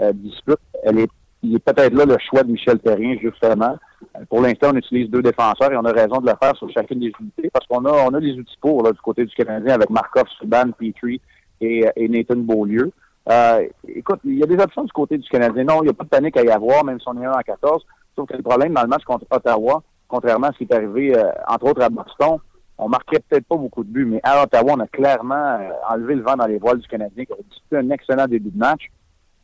euh, 0.02 0.12
disputent, 0.14 0.58
elle 0.84 1.00
est, 1.00 1.10
il 1.44 1.56
est 1.56 1.60
peut-être 1.60 1.94
là 1.94 2.06
le 2.06 2.18
choix 2.28 2.42
de 2.42 2.52
Michel 2.52 2.80
Terrien, 2.80 3.16
justement. 3.22 3.78
pour 4.30 4.42
l'instant, 4.42 4.72
on 4.74 4.78
utilise 4.78 5.12
deux 5.12 5.22
défenseurs 5.22 5.72
et 5.72 5.78
on 5.78 5.86
a 5.86 5.92
raison 5.92 6.18
de 6.20 6.26
le 6.26 6.34
faire 6.42 6.56
sur 6.56 6.72
chacune 6.72 7.00
des 7.00 7.12
unités 7.20 7.52
parce 7.54 7.68
qu'on 7.68 7.86
a, 7.86 7.92
on 7.92 8.14
a 8.16 8.20
les 8.20 8.34
outils 8.34 8.58
pour 8.60 8.82
là, 8.82 8.92
du 8.92 9.00
côté 9.00 9.26
du 9.26 9.36
Canadien 9.36 9.76
avec 9.76 9.92
Markov, 9.92 10.26
Subban, 10.40 10.72
Petrie 10.72 11.22
et, 11.62 11.86
et 11.96 12.10
Nathan 12.10 12.38
Beaulieu. 12.38 12.92
écoute, 13.88 14.22
il 14.26 14.40
y 14.40 14.44
a 14.44 14.48
des 14.48 14.58
options 14.58 14.84
du 14.84 14.92
côté 14.92 15.20
du 15.20 15.30
Canadien. 15.30 15.66
Non, 15.66 15.84
il 15.84 15.86
n'y 15.86 15.92
a 15.92 15.94
pas 15.94 16.04
de 16.04 16.10
panique 16.10 16.38
à 16.38 16.44
y 16.44 16.50
avoir, 16.50 16.84
même 16.84 17.00
si 17.00 17.08
on 17.08 17.22
est 17.22 17.26
1 17.26 17.32
en 17.32 17.42
14. 17.46 17.86
Sauf 18.16 18.28
que 18.28 18.36
le 18.36 18.42
problème 18.42 18.74
dans 18.74 18.82
le 18.82 18.88
match 18.88 19.04
contre 19.04 19.28
Ottawa, 19.30 19.84
contrairement 20.08 20.48
à 20.48 20.52
ce 20.54 20.58
qui 20.58 20.64
est 20.64 20.74
arrivé, 20.74 21.14
entre 21.48 21.68
autres, 21.68 21.84
à 21.84 21.90
Boston, 21.90 22.40
on 22.78 22.90
marquait 22.90 23.20
peut-être 23.28 23.46
pas 23.46 23.58
beaucoup 23.58 23.84
de 23.84 23.90
buts, 23.90 24.06
mais 24.06 24.20
à 24.24 24.44
Ottawa, 24.44 24.74
on 24.78 24.80
a 24.80 24.88
clairement 24.88 25.36
euh, 25.36 25.70
enlevé 25.90 26.16
le 26.16 26.22
vent 26.22 26.36
dans 26.36 26.46
les 26.46 26.58
voiles 26.58 26.80
du 26.80 26.88
Canadien, 26.88 27.26
qui 27.26 27.34
a 27.34 27.36
disputé 27.50 27.78
un 27.78 27.90
excellent 27.90 28.28
début 28.28 28.52
de 28.52 28.58
match. 28.58 28.90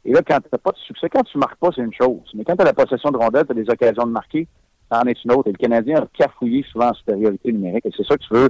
Et 0.06 0.12
là, 0.12 0.22
quand 0.28 0.40
tu 0.40 0.50
n'as 0.52 0.60
pas 0.60 0.72
de 0.72 0.78
succès, 0.78 1.10
quand 1.10 1.24
tu 1.24 1.38
marques 1.38 1.58
pas, 1.58 1.70
c'est 1.75 1.82
une 1.82 1.94
chose. 1.94 2.22
Mais 2.36 2.44
quand 2.44 2.56
tu 2.56 2.62
as 2.62 2.66
la 2.66 2.74
possession 2.74 3.10
de 3.10 3.18
rondelles, 3.18 3.46
tu 3.46 3.52
as 3.54 3.56
des 3.56 3.70
occasions 3.70 4.06
de 4.06 4.12
marquer, 4.12 4.48
ça 4.92 5.00
en 5.00 5.08
est 5.08 5.24
une 5.24 5.32
autre. 5.32 5.48
Et 5.50 5.54
le 5.54 5.58
Canadien 5.58 6.02
a 6.02 6.08
cafouillé 6.13 6.63
souvent 6.72 6.90
en 6.90 6.94
supériorité 6.94 7.52
numérique. 7.52 7.86
Et 7.86 7.92
c'est 7.96 8.06
ça 8.06 8.18
que 8.18 8.24
tu 8.24 8.34
veux 8.34 8.50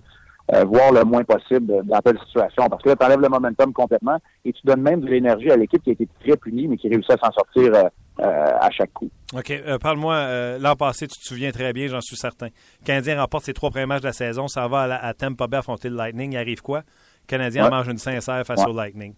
euh, 0.54 0.63
voir 0.66 0.92
le 0.92 1.04
moins 1.04 1.24
possible 1.24 1.86
dans 1.86 2.00
telle 2.00 2.20
situation. 2.20 2.68
Parce 2.70 2.82
que 2.82 2.90
là, 2.90 2.96
tu 2.96 3.06
enlèves 3.06 3.22
le 3.22 3.30
momentum 3.30 3.72
complètement 3.72 4.18
et 4.44 4.52
tu 4.52 4.62
donnes 4.66 4.82
même 4.82 5.00
de 5.00 5.08
l'énergie 5.08 5.52
à 5.52 5.56
l'équipe 5.56 5.82
qui 5.82 5.92
a 5.92 5.94
été 5.94 6.08
très 6.22 6.36
punie, 6.36 6.68
mais 6.68 6.78
qui 6.78 6.90
réussit 6.90 7.12
à 7.12 7.18
s'en 7.18 7.32
sortir 7.32 7.74
euh, 7.75 7.84
à 8.20 8.70
chaque 8.72 8.93
coup. 8.93 9.10
OK. 9.34 9.53
Parle-moi, 9.82 10.58
l'an 10.60 10.75
passé, 10.75 11.08
tu 11.08 11.20
te 11.20 11.25
souviens 11.25 11.51
très 11.51 11.74
bien, 11.74 11.88
j'en 11.88 12.01
suis 12.01 12.15
certain. 12.15 12.48
Le 12.82 12.86
Canadien 12.86 13.20
remporte 13.20 13.46
ses 13.46 13.53
trois 13.53 13.70
premiers 13.72 13.86
matchs 13.86 14.01
de 14.01 14.08
la 14.08 14.13
saison, 14.13 14.48
ça 14.48 14.67
va 14.67 14.82
à, 14.82 15.08
à 15.08 15.13
Tampa 15.13 15.48
Bay 15.48 15.58
affronter 15.58 15.89
le 15.89 15.96
Lightning. 15.96 16.34
Il 16.34 16.38
arrive 16.38 16.62
quoi? 16.62 16.79
Le 16.79 17.27
Canadien 17.27 17.70
mange 17.70 17.88
une 17.88 17.98
sincère 17.98 18.46
face 18.46 18.65
au 18.65 18.74
Lightning. 18.74 19.15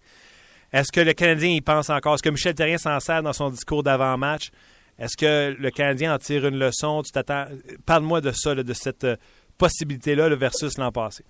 Est-ce 0.72 0.90
que 0.90 1.00
le 1.00 1.12
Canadien 1.12 1.50
y 1.50 1.60
pense 1.60 1.90
encore? 1.90 2.14
Est-ce 2.14 2.22
que 2.22 2.30
Michel 2.30 2.54
Terrien 2.54 2.78
s'en 2.78 2.98
sert 3.00 3.22
dans 3.22 3.32
son 3.32 3.50
discours 3.50 3.82
d'avant-match? 3.82 4.50
Est-ce 4.98 5.16
que 5.16 5.54
le 5.58 5.70
Canadien 5.70 6.14
en 6.14 6.18
tire 6.18 6.46
une 6.46 6.58
leçon? 6.58 7.02
Tu 7.02 7.12
t'attends. 7.12 7.46
Parle-moi 7.84 8.20
de 8.20 8.32
ça, 8.32 8.54
de 8.54 8.72
cette 8.72 9.06
possibilité-là 9.58 10.34
versus 10.34 10.78
l'an 10.78 10.90
passé? 10.90 11.24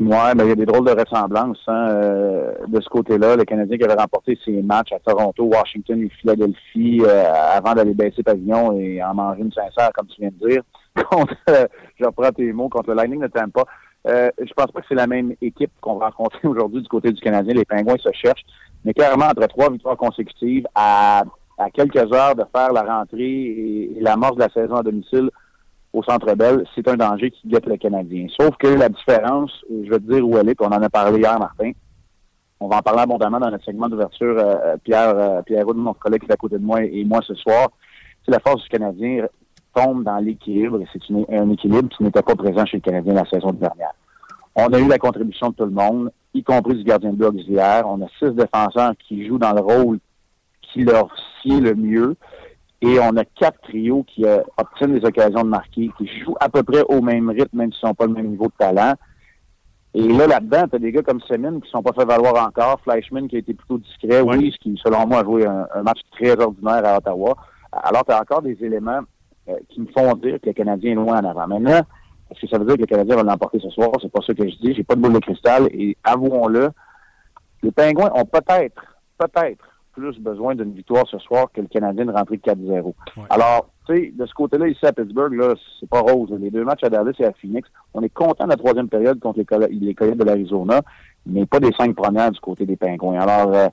Oui, 0.00 0.16
ben, 0.34 0.44
il 0.44 0.48
y 0.48 0.52
a 0.52 0.54
des 0.54 0.64
drôles 0.64 0.86
de 0.86 0.98
ressemblances 0.98 1.60
hein, 1.66 1.88
euh, 1.90 2.54
de 2.66 2.80
ce 2.80 2.88
côté-là. 2.88 3.36
Le 3.36 3.44
Canadien 3.44 3.76
qui 3.76 3.84
avait 3.84 4.00
remporté 4.00 4.38
ses 4.42 4.62
matchs 4.62 4.92
à 4.92 4.98
Toronto, 4.98 5.44
Washington 5.44 6.02
et 6.02 6.08
Philadelphie 6.08 7.02
euh, 7.04 7.24
avant 7.52 7.74
d'aller 7.74 7.92
baisser 7.92 8.22
pavillon 8.22 8.72
et 8.78 9.02
en 9.02 9.12
manger 9.12 9.42
une 9.42 9.52
sincère, 9.52 9.90
comme 9.94 10.06
tu 10.06 10.22
viens 10.22 10.30
de 10.30 10.48
dire. 10.48 10.62
Contre, 11.10 11.34
euh, 11.50 11.66
je 11.98 12.06
reprends 12.06 12.30
tes 12.30 12.50
mots, 12.50 12.70
contre 12.70 12.90
le 12.90 12.96
Lightning 12.96 13.20
ne 13.20 13.26
t'aime 13.26 13.50
pas. 13.50 13.64
Euh, 14.08 14.30
je 14.38 14.52
pense 14.54 14.72
pas 14.72 14.80
que 14.80 14.86
c'est 14.88 14.94
la 14.94 15.06
même 15.06 15.34
équipe 15.42 15.70
qu'on 15.82 15.96
va 15.96 16.08
rencontrer 16.08 16.40
aujourd'hui 16.48 16.80
du 16.80 16.88
côté 16.88 17.12
du 17.12 17.20
Canadien. 17.20 17.52
Les 17.52 17.66
Pingouins 17.66 17.98
se 17.98 18.10
cherchent. 18.12 18.46
Mais 18.86 18.94
clairement, 18.94 19.26
entre 19.26 19.46
trois 19.48 19.70
victoires 19.70 19.98
consécutives 19.98 20.66
à, 20.74 21.24
à 21.58 21.70
quelques 21.70 22.10
heures 22.14 22.34
de 22.34 22.44
faire 22.56 22.72
la 22.72 22.84
rentrée 22.84 23.20
et, 23.22 23.98
et 23.98 24.00
l'amorce 24.00 24.36
de 24.36 24.40
la 24.40 24.48
saison 24.48 24.76
à 24.76 24.82
domicile, 24.82 25.30
au 25.92 26.02
Centre 26.02 26.34
Bell, 26.34 26.64
c'est 26.74 26.86
un 26.88 26.96
danger 26.96 27.30
qui 27.30 27.48
guette 27.48 27.66
le 27.66 27.76
Canadien. 27.76 28.26
Sauf 28.38 28.56
que 28.56 28.68
la 28.68 28.88
différence, 28.88 29.52
je 29.68 29.90
vais 29.90 29.98
te 29.98 30.12
dire 30.12 30.26
où 30.26 30.38
elle 30.38 30.48
est, 30.48 30.54
puis 30.54 30.66
on 30.68 30.72
en 30.72 30.82
a 30.82 30.88
parlé 30.88 31.18
hier, 31.18 31.38
Martin. 31.38 31.72
On 32.60 32.68
va 32.68 32.76
en 32.76 32.82
parler 32.82 33.00
abondamment 33.00 33.40
dans 33.40 33.50
notre 33.50 33.64
segment 33.64 33.88
d'ouverture, 33.88 34.36
euh, 34.38 34.76
Pierre, 34.84 35.16
euh, 35.16 35.42
Pierre 35.42 35.66
mon 35.66 35.94
collègue 35.94 36.20
qui 36.20 36.26
est 36.26 36.32
à 36.32 36.36
côté 36.36 36.58
de 36.58 36.64
moi, 36.64 36.82
et 36.82 37.04
moi 37.04 37.20
ce 37.26 37.34
soir. 37.34 37.68
C'est 38.24 38.30
la 38.30 38.40
force 38.40 38.62
du 38.62 38.68
Canadien 38.68 39.26
tombe 39.74 40.04
dans 40.04 40.18
l'équilibre, 40.18 40.80
et 40.80 40.86
c'est 40.92 41.00
un 41.32 41.50
équilibre 41.50 41.88
qui 41.88 42.02
n'était 42.02 42.22
pas 42.22 42.34
présent 42.34 42.66
chez 42.66 42.78
le 42.78 42.82
Canadien 42.82 43.14
la 43.14 43.24
saison 43.24 43.52
dernière. 43.52 43.92
On 44.56 44.66
a 44.66 44.78
eu 44.78 44.88
la 44.88 44.98
contribution 44.98 45.50
de 45.50 45.54
tout 45.54 45.64
le 45.64 45.70
monde, 45.70 46.10
y 46.34 46.42
compris 46.42 46.74
du 46.74 46.84
gardien 46.84 47.10
de 47.10 47.16
but 47.16 47.26
auxiliaire. 47.26 47.84
On 47.86 48.02
a 48.02 48.08
six 48.18 48.30
défenseurs 48.34 48.92
qui 48.98 49.26
jouent 49.26 49.38
dans 49.38 49.52
le 49.52 49.60
rôle 49.60 49.98
qui 50.60 50.84
leur 50.84 51.08
sied 51.40 51.60
le 51.60 51.74
mieux. 51.74 52.16
Et 52.82 52.98
on 52.98 53.16
a 53.16 53.24
quatre 53.24 53.60
trios 53.62 54.04
qui 54.04 54.24
euh, 54.24 54.42
obtiennent 54.56 54.98
des 54.98 55.04
occasions 55.04 55.42
de 55.42 55.48
marquer, 55.48 55.90
qui 55.98 56.06
jouent 56.20 56.36
à 56.40 56.48
peu 56.48 56.62
près 56.62 56.82
au 56.88 57.02
même 57.02 57.28
rythme, 57.28 57.58
même 57.58 57.72
s'ils 57.72 57.86
n'ont 57.86 57.94
pas 57.94 58.06
le 58.06 58.14
même 58.14 58.28
niveau 58.28 58.46
de 58.46 58.52
talent. 58.58 58.94
Et 59.92 60.06
là, 60.06 60.26
là-dedans, 60.26 60.66
tu 60.68 60.76
as 60.76 60.78
des 60.78 60.92
gars 60.92 61.02
comme 61.02 61.20
Semin 61.20 61.60
qui 61.60 61.66
ne 61.66 61.70
sont 61.70 61.82
pas 61.82 61.92
fait 61.92 62.06
valoir 62.06 62.46
encore, 62.46 62.80
Fleischmann 62.82 63.28
qui 63.28 63.36
a 63.36 63.40
été 63.40 63.54
plutôt 63.54 63.78
discret, 63.78 64.20
oui, 64.20 64.52
ce 64.52 64.58
qui, 64.58 64.80
selon 64.82 65.06
moi, 65.06 65.20
a 65.20 65.24
joué 65.24 65.44
un, 65.44 65.66
match 65.82 66.00
très 66.12 66.40
ordinaire 66.40 66.84
à 66.86 66.98
Ottawa. 66.98 67.36
Alors, 67.72 68.04
tu 68.06 68.12
as 68.12 68.20
encore 68.20 68.42
des 68.42 68.56
éléments 68.60 69.00
euh, 69.48 69.56
qui 69.68 69.80
me 69.80 69.86
font 69.88 70.14
dire 70.14 70.38
que 70.40 70.46
le 70.46 70.52
Canadien 70.52 70.92
est 70.92 70.94
loin 70.94 71.18
en 71.18 71.28
avant. 71.28 71.48
Maintenant, 71.48 71.80
Est-ce 72.30 72.40
que 72.40 72.46
ça 72.46 72.58
veut 72.58 72.64
dire 72.64 72.76
que 72.76 72.82
le 72.82 72.86
Canadien 72.86 73.16
va 73.16 73.24
l'emporter 73.24 73.58
ce 73.58 73.68
soir? 73.70 73.90
C'est 74.00 74.12
pas 74.12 74.22
ça 74.24 74.32
que 74.32 74.48
je 74.48 74.56
dis. 74.56 74.74
J'ai 74.74 74.84
pas 74.84 74.94
de 74.94 75.00
boule 75.00 75.14
de 75.14 75.18
cristal. 75.18 75.68
Et 75.72 75.96
avouons-le, 76.04 76.70
les 77.62 77.72
Pingouins 77.72 78.10
ont 78.14 78.24
peut-être, 78.24 78.82
peut-être 79.18 79.64
plus 80.00 80.18
besoin 80.18 80.54
d'une 80.54 80.72
victoire 80.72 81.06
ce 81.06 81.18
soir 81.18 81.48
que 81.52 81.60
le 81.60 81.66
Canadien 81.66 82.06
de 82.06 82.12
rentrer 82.12 82.36
4-0. 82.36 82.94
Alors, 83.28 83.68
tu 83.86 83.94
sais, 83.94 84.12
de 84.16 84.26
ce 84.26 84.32
côté-là, 84.34 84.68
ici 84.68 84.84
à 84.86 84.92
Pittsburgh, 84.92 85.32
là, 85.34 85.54
c'est 85.78 85.88
pas 85.88 86.00
rose. 86.00 86.30
Les 86.40 86.50
deux 86.50 86.64
matchs 86.64 86.84
à 86.84 86.88
Dallas 86.90 87.12
et 87.18 87.24
à 87.24 87.32
Phoenix, 87.32 87.68
on 87.94 88.02
est 88.02 88.08
content 88.12 88.44
de 88.44 88.50
la 88.50 88.56
troisième 88.56 88.88
période 88.88 89.20
contre 89.20 89.40
les, 89.70 89.94
Coyotes 89.94 90.16
de 90.16 90.24
l'Arizona, 90.24 90.80
mais 91.26 91.46
pas 91.46 91.60
des 91.60 91.72
cinq 91.78 91.94
premières 91.94 92.30
du 92.30 92.40
côté 92.40 92.64
des 92.64 92.76
Pingouins. 92.76 93.20
Alors, 93.20 93.54
euh, 93.54 93.68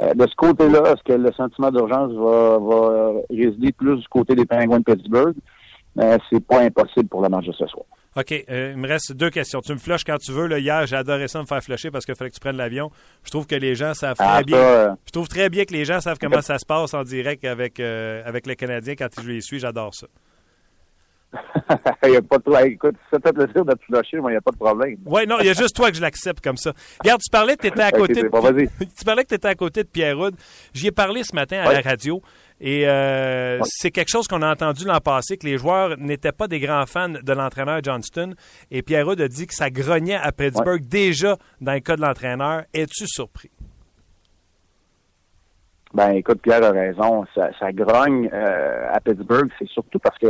euh, 0.00 0.14
de 0.14 0.26
ce 0.26 0.34
côté-là, 0.36 0.92
est-ce 0.92 1.02
que 1.02 1.18
le 1.18 1.32
sentiment 1.32 1.70
d'urgence 1.70 2.12
va, 2.12 2.58
va 2.58 3.12
résider 3.28 3.72
plus 3.72 3.96
du 3.96 4.08
côté 4.08 4.34
des 4.34 4.46
Pingouins 4.46 4.78
de 4.78 4.84
Pittsburgh? 4.84 5.34
Euh, 5.98 6.16
c'est 6.30 6.44
pas 6.44 6.60
impossible 6.60 7.08
pour 7.08 7.20
la 7.20 7.28
match 7.28 7.46
de 7.46 7.52
ce 7.52 7.66
soir. 7.66 7.84
OK, 8.14 8.32
euh, 8.32 8.72
il 8.74 8.78
me 8.78 8.86
reste 8.86 9.12
deux 9.12 9.30
questions. 9.30 9.60
Tu 9.62 9.72
me 9.72 9.78
flushes 9.78 10.04
quand 10.04 10.18
tu 10.18 10.32
veux. 10.32 10.46
Là, 10.46 10.58
hier, 10.58 10.86
j'ai 10.86 10.96
adoré 10.96 11.28
ça 11.28 11.40
me 11.40 11.46
faire 11.46 11.62
flusher 11.62 11.90
parce 11.90 12.04
qu'il 12.04 12.14
fallait 12.14 12.30
que 12.30 12.34
tu 12.34 12.40
prennes 12.40 12.58
l'avion. 12.58 12.90
Je 13.24 13.30
trouve 13.30 13.46
que 13.46 13.54
les 13.54 13.74
gens 13.74 13.94
savent 13.94 14.16
ah, 14.18 14.34
très 14.34 14.44
bien. 14.44 14.58
Euh, 14.58 14.90
je 15.06 15.12
trouve 15.12 15.28
très 15.28 15.48
bien 15.48 15.64
que 15.64 15.72
les 15.72 15.86
gens 15.86 16.00
savent 16.00 16.18
comment 16.20 16.42
ça 16.42 16.58
se 16.58 16.66
passe 16.66 16.92
en 16.92 17.04
direct 17.04 17.44
avec, 17.44 17.80
euh, 17.80 18.22
avec 18.26 18.46
les 18.46 18.56
Canadiens 18.56 18.94
quand 18.96 19.08
je 19.18 19.28
les 19.28 19.40
suis. 19.40 19.58
J'adore 19.58 19.94
ça. 19.94 20.06
il 22.04 22.10
n'y 22.10 22.16
a 22.16 22.22
pas 22.22 22.36
de 22.36 22.66
Écoute, 22.66 22.96
ça 23.10 23.18
fait 23.18 23.32
plaisir 23.32 23.64
de 23.64 23.72
te 23.72 23.84
flusher, 23.84 24.20
mais 24.20 24.28
il 24.28 24.30
n'y 24.32 24.36
a 24.36 24.40
pas 24.42 24.50
de 24.50 24.56
problème. 24.56 24.96
Oui, 25.06 25.26
non, 25.26 25.36
il 25.40 25.46
y 25.46 25.48
a 25.48 25.54
juste 25.54 25.74
toi 25.74 25.90
que 25.90 25.96
je 25.96 26.02
l'accepte 26.02 26.44
comme 26.44 26.58
ça. 26.58 26.72
Regarde, 27.02 27.22
tu 27.22 27.30
parlais 27.30 27.56
que 27.56 27.62
tu 27.62 27.68
étais 27.68 27.82
à 27.82 27.90
côté. 27.92 28.22
tu 28.22 29.04
parlais 29.04 29.22
que 29.22 29.28
tu 29.28 29.34
étais 29.34 29.48
à 29.48 29.54
côté 29.54 29.82
de 29.84 29.88
Pierre 29.88 30.18
Houd. 30.18 30.34
J'y 30.74 30.88
ai 30.88 30.92
parlé 30.92 31.22
ce 31.24 31.34
matin 31.34 31.62
à 31.62 31.72
la 31.72 31.80
radio. 31.80 32.20
Et 32.64 32.88
euh, 32.88 33.58
c'est 33.64 33.90
quelque 33.90 34.08
chose 34.08 34.28
qu'on 34.28 34.40
a 34.40 34.52
entendu 34.52 34.84
l'an 34.84 35.00
passé, 35.00 35.36
que 35.36 35.44
les 35.44 35.58
joueurs 35.58 35.98
n'étaient 35.98 36.30
pas 36.30 36.46
des 36.46 36.60
grands 36.60 36.86
fans 36.86 37.08
de 37.08 37.32
l'entraîneur 37.32 37.80
Johnston. 37.82 38.34
Et 38.70 38.82
Pierre 38.82 39.08
a 39.08 39.16
dit 39.16 39.48
que 39.48 39.54
ça 39.54 39.68
grognait 39.68 40.14
à 40.14 40.30
Pittsburgh 40.30 40.80
déjà 40.80 41.36
dans 41.60 41.72
le 41.72 41.80
cas 41.80 41.96
de 41.96 42.02
l'entraîneur. 42.02 42.62
Es-tu 42.72 43.08
surpris? 43.08 43.50
Ben, 45.92 46.10
écoute, 46.10 46.40
Pierre 46.40 46.62
a 46.62 46.70
raison. 46.70 47.24
Ça, 47.34 47.72
grogne 47.72 48.30
euh, 48.32 48.92
à 48.92 49.00
Pittsburgh, 49.00 49.50
c'est 49.58 49.68
surtout 49.68 49.98
parce 49.98 50.16
que 50.18 50.28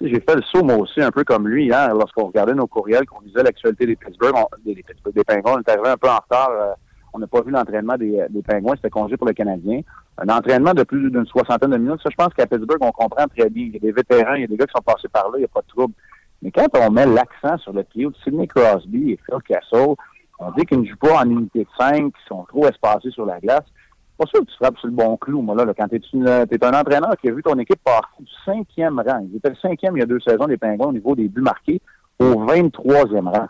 j'ai 0.00 0.20
fait 0.20 0.36
le 0.36 0.42
saut, 0.42 0.62
moi 0.62 0.76
aussi, 0.76 1.02
un 1.02 1.10
peu 1.10 1.24
comme 1.24 1.48
lui, 1.48 1.64
hier, 1.64 1.92
lorsqu'on 1.94 2.26
regardait 2.26 2.54
nos 2.54 2.68
courriels, 2.68 3.06
qu'on 3.06 3.20
lisait 3.22 3.42
l'actualité 3.42 3.86
des 3.86 3.96
Pittsburgh, 3.96 4.36
des, 4.64 4.74
des, 4.74 4.84
des, 5.12 5.24
Penguins, 5.24 5.56
on 5.56 5.58
est 5.58 5.68
arrivé 5.68 5.88
un 5.88 5.96
peu 5.96 6.08
en 6.08 6.18
retard. 6.18 6.50
Euh, 6.50 6.74
on 7.16 7.20
n'a 7.20 7.26
pas 7.26 7.42
vu 7.42 7.50
l'entraînement 7.50 7.96
des, 7.96 8.24
des 8.30 8.42
Pingouins, 8.42 8.76
c'était 8.76 8.90
congé 8.90 9.16
pour 9.16 9.26
le 9.26 9.32
Canadien 9.32 9.80
un 10.18 10.28
entraînement 10.28 10.72
de 10.72 10.82
plus 10.82 11.10
d'une 11.10 11.26
soixantaine 11.26 11.70
de 11.70 11.76
minutes, 11.76 12.00
ça, 12.02 12.08
je 12.10 12.16
pense 12.16 12.32
qu'à 12.32 12.46
Pittsburgh, 12.46 12.78
on 12.80 12.92
comprend 12.92 13.26
très 13.26 13.50
bien. 13.50 13.66
Il 13.66 13.74
y 13.74 13.76
a 13.76 13.80
des 13.80 13.92
vétérans, 13.92 14.34
il 14.34 14.42
y 14.42 14.44
a 14.44 14.46
des 14.46 14.56
gars 14.56 14.66
qui 14.66 14.72
sont 14.74 14.82
passés 14.82 15.08
par 15.08 15.24
là, 15.24 15.32
il 15.36 15.40
n'y 15.40 15.44
a 15.44 15.48
pas 15.48 15.60
de 15.60 15.66
trouble. 15.66 15.94
Mais 16.42 16.50
quand 16.50 16.66
on 16.74 16.90
met 16.90 17.06
l'accent 17.06 17.58
sur 17.58 17.72
le 17.72 17.84
trio 17.84 18.10
de 18.10 18.16
Sidney 18.24 18.46
Crosby 18.46 19.12
et 19.12 19.20
Phil 19.26 19.38
Castle, 19.46 19.94
on 20.38 20.50
dit 20.52 20.64
qu'ils 20.64 20.80
ne 20.80 20.86
jouent 20.86 20.96
pas 20.96 21.18
en 21.18 21.30
unité 21.30 21.60
de 21.60 21.68
cinq, 21.78 22.12
qu'ils 22.12 22.28
sont 22.28 22.44
trop 22.44 22.66
espacés 22.66 23.10
sur 23.10 23.26
la 23.26 23.40
glace. 23.40 23.64
Pas 24.18 24.26
sûr 24.26 24.40
que 24.40 24.46
tu 24.46 24.56
frappes 24.56 24.78
sur 24.78 24.88
le 24.88 24.94
bon 24.94 25.16
clou, 25.18 25.42
moi, 25.42 25.54
là, 25.54 25.66
quand 25.76 25.88
tu 25.88 25.96
es, 25.96 26.64
un 26.64 26.80
entraîneur 26.80 27.14
qui 27.20 27.28
a 27.28 27.32
vu 27.32 27.42
ton 27.42 27.58
équipe 27.58 27.82
passer 27.84 28.06
du 28.20 28.32
cinquième 28.44 28.98
rang. 29.06 29.26
Il 29.30 29.36
était 29.36 29.50
le 29.50 29.56
cinquième 29.56 29.96
il 29.96 30.00
y 30.00 30.02
a 30.02 30.06
deux 30.06 30.20
saisons 30.20 30.46
des 30.46 30.56
Pingouins 30.56 30.88
au 30.88 30.92
niveau 30.92 31.14
des 31.14 31.28
buts 31.28 31.42
marqués 31.42 31.82
au 32.18 32.46
23e 32.46 33.30
rang. 33.30 33.46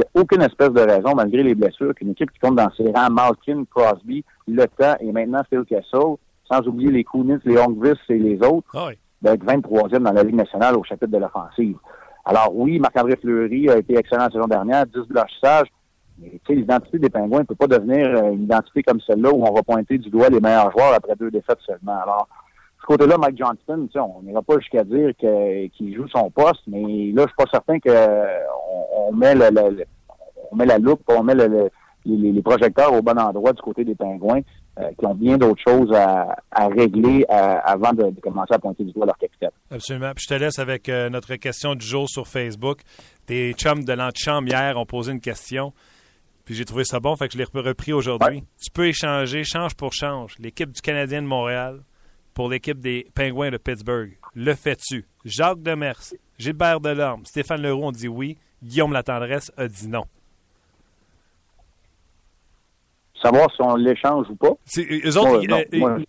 Il 0.00 0.04
n'y 0.14 0.20
a 0.20 0.22
aucune 0.22 0.42
espèce 0.42 0.70
de 0.70 0.80
raison, 0.80 1.14
malgré 1.14 1.42
les 1.42 1.54
blessures, 1.54 1.94
qu'une 1.94 2.12
équipe 2.12 2.30
qui 2.30 2.38
compte 2.38 2.56
dans 2.56 2.70
ses 2.74 2.90
rangs, 2.90 3.10
Malkin, 3.10 3.64
Crosby, 3.70 4.24
Le 4.48 4.64
Temps 4.66 4.96
et 5.00 5.12
maintenant 5.12 5.42
Phil 5.50 5.64
Kessel, 5.64 6.16
sans 6.50 6.66
oublier 6.66 6.90
les 6.90 7.04
Kunitz, 7.04 7.42
les 7.44 7.58
Hongvis 7.58 7.98
et 8.08 8.18
les 8.18 8.38
autres, 8.38 8.68
ah 8.74 8.88
d'être 9.20 9.44
23e 9.44 9.98
dans 9.98 10.12
la 10.12 10.22
Ligue 10.22 10.36
nationale 10.36 10.76
au 10.78 10.84
chapitre 10.84 11.12
de 11.12 11.18
l'offensive. 11.18 11.76
Alors 12.24 12.50
oui, 12.54 12.78
Marc-André 12.78 13.16
Fleury 13.16 13.68
a 13.68 13.76
été 13.76 13.98
excellent 13.98 14.24
la 14.24 14.30
saison 14.30 14.46
dernière, 14.46 14.86
10 14.86 15.00
blanchissages, 15.08 15.68
mais 16.18 16.40
l'identité 16.48 16.98
des 16.98 17.10
Pingouins 17.10 17.40
ne 17.40 17.44
peut 17.44 17.54
pas 17.54 17.66
devenir 17.66 18.06
euh, 18.06 18.32
une 18.32 18.44
identité 18.44 18.82
comme 18.82 19.00
celle-là 19.02 19.30
où 19.30 19.44
on 19.44 19.52
va 19.52 19.62
pointer 19.62 19.98
du 19.98 20.08
doigt 20.08 20.30
les 20.30 20.40
meilleurs 20.40 20.70
joueurs 20.72 20.94
après 20.94 21.14
deux 21.16 21.30
défaites 21.30 21.60
seulement. 21.66 22.00
Alors, 22.02 22.26
côté-là, 22.90 23.18
Mike 23.18 23.38
Johnston, 23.38 23.88
on 23.94 24.22
n'ira 24.22 24.42
pas 24.42 24.58
jusqu'à 24.58 24.82
dire 24.82 25.12
qu'il 25.16 25.94
joue 25.94 26.08
son 26.08 26.28
poste, 26.30 26.62
mais 26.66 27.12
là, 27.12 27.22
je 27.22 27.28
suis 27.28 27.36
pas 27.36 27.46
certain 27.50 27.78
qu'on 27.78 29.08
on 29.08 29.12
met, 29.12 29.34
le, 29.34 29.84
on 30.50 30.56
met 30.56 30.66
la 30.66 30.78
loupe, 30.78 31.02
on 31.08 31.22
met 31.22 31.34
les, 31.34 32.42
projecteurs 32.42 32.92
au 32.92 33.00
bon 33.00 33.16
endroit 33.16 33.52
du 33.52 33.62
côté 33.62 33.84
des 33.84 33.94
Pingouins, 33.94 34.40
euh, 34.80 34.90
qui 34.98 35.06
ont 35.06 35.14
bien 35.14 35.38
d'autres 35.38 35.62
choses 35.64 35.92
à, 35.94 36.36
régler 36.68 37.24
euh, 37.30 37.58
avant 37.64 37.92
de, 37.92 38.12
commencer 38.20 38.54
à 38.54 38.58
pointer 38.58 38.82
du 38.82 38.92
doigt 38.92 39.06
leur 39.06 39.18
capitaine. 39.18 39.50
Absolument. 39.70 40.10
Puis 40.16 40.24
je 40.28 40.34
te 40.34 40.40
laisse 40.40 40.58
avec 40.58 40.88
euh, 40.88 41.10
notre 41.10 41.36
question 41.36 41.76
du 41.76 41.86
jour 41.86 42.08
sur 42.08 42.26
Facebook. 42.26 42.80
Tes 43.26 43.52
chums 43.52 43.84
de 43.84 43.92
l'antichambre 43.92 44.48
hier 44.48 44.76
ont 44.76 44.86
posé 44.86 45.12
une 45.12 45.20
question. 45.20 45.72
Puis 46.44 46.56
j'ai 46.56 46.64
trouvé 46.64 46.82
ça 46.84 46.98
bon, 46.98 47.14
fait 47.14 47.28
que 47.28 47.34
je 47.34 47.38
l'ai 47.38 47.44
repris 47.44 47.92
aujourd'hui. 47.92 48.42
Tu 48.60 48.72
peux 48.72 48.88
échanger 48.88 49.44
change 49.44 49.76
pour 49.76 49.92
change 49.92 50.34
l'équipe 50.40 50.72
du 50.72 50.80
Canadien 50.80 51.22
de 51.22 51.28
Montréal 51.28 51.82
pour 52.34 52.48
l'équipe 52.48 52.78
des 52.80 53.06
Pingouins 53.14 53.50
de 53.50 53.56
Pittsburgh. 53.56 54.16
Le 54.34 54.54
fais-tu? 54.54 55.06
Jacques 55.24 55.62
Demers, 55.62 56.14
Gilbert 56.38 56.80
Delorme, 56.80 57.24
Stéphane 57.24 57.62
Leroux 57.62 57.84
ont 57.84 57.92
dit 57.92 58.08
oui. 58.08 58.38
Guillaume 58.62 58.92
Latendresse 58.92 59.52
a 59.56 59.68
dit 59.68 59.88
non. 59.88 60.04
Savoir 63.22 63.50
si 63.54 63.60
on 63.60 63.76
l'échange 63.76 64.26
ou 64.30 64.36
pas? 64.36 64.54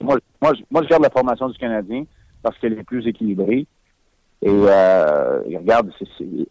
moi, 0.01 0.13
moi, 0.41 0.53
je 0.83 0.87
garde 0.87 1.03
la 1.03 1.09
formation 1.09 1.49
du 1.49 1.57
Canadien 1.57 2.05
parce 2.41 2.57
qu'elle 2.59 2.73
est 2.73 2.83
plus 2.83 3.05
équilibrée. 3.07 3.67
Et 4.43 4.49
euh, 4.49 5.41
regarde, 5.43 5.91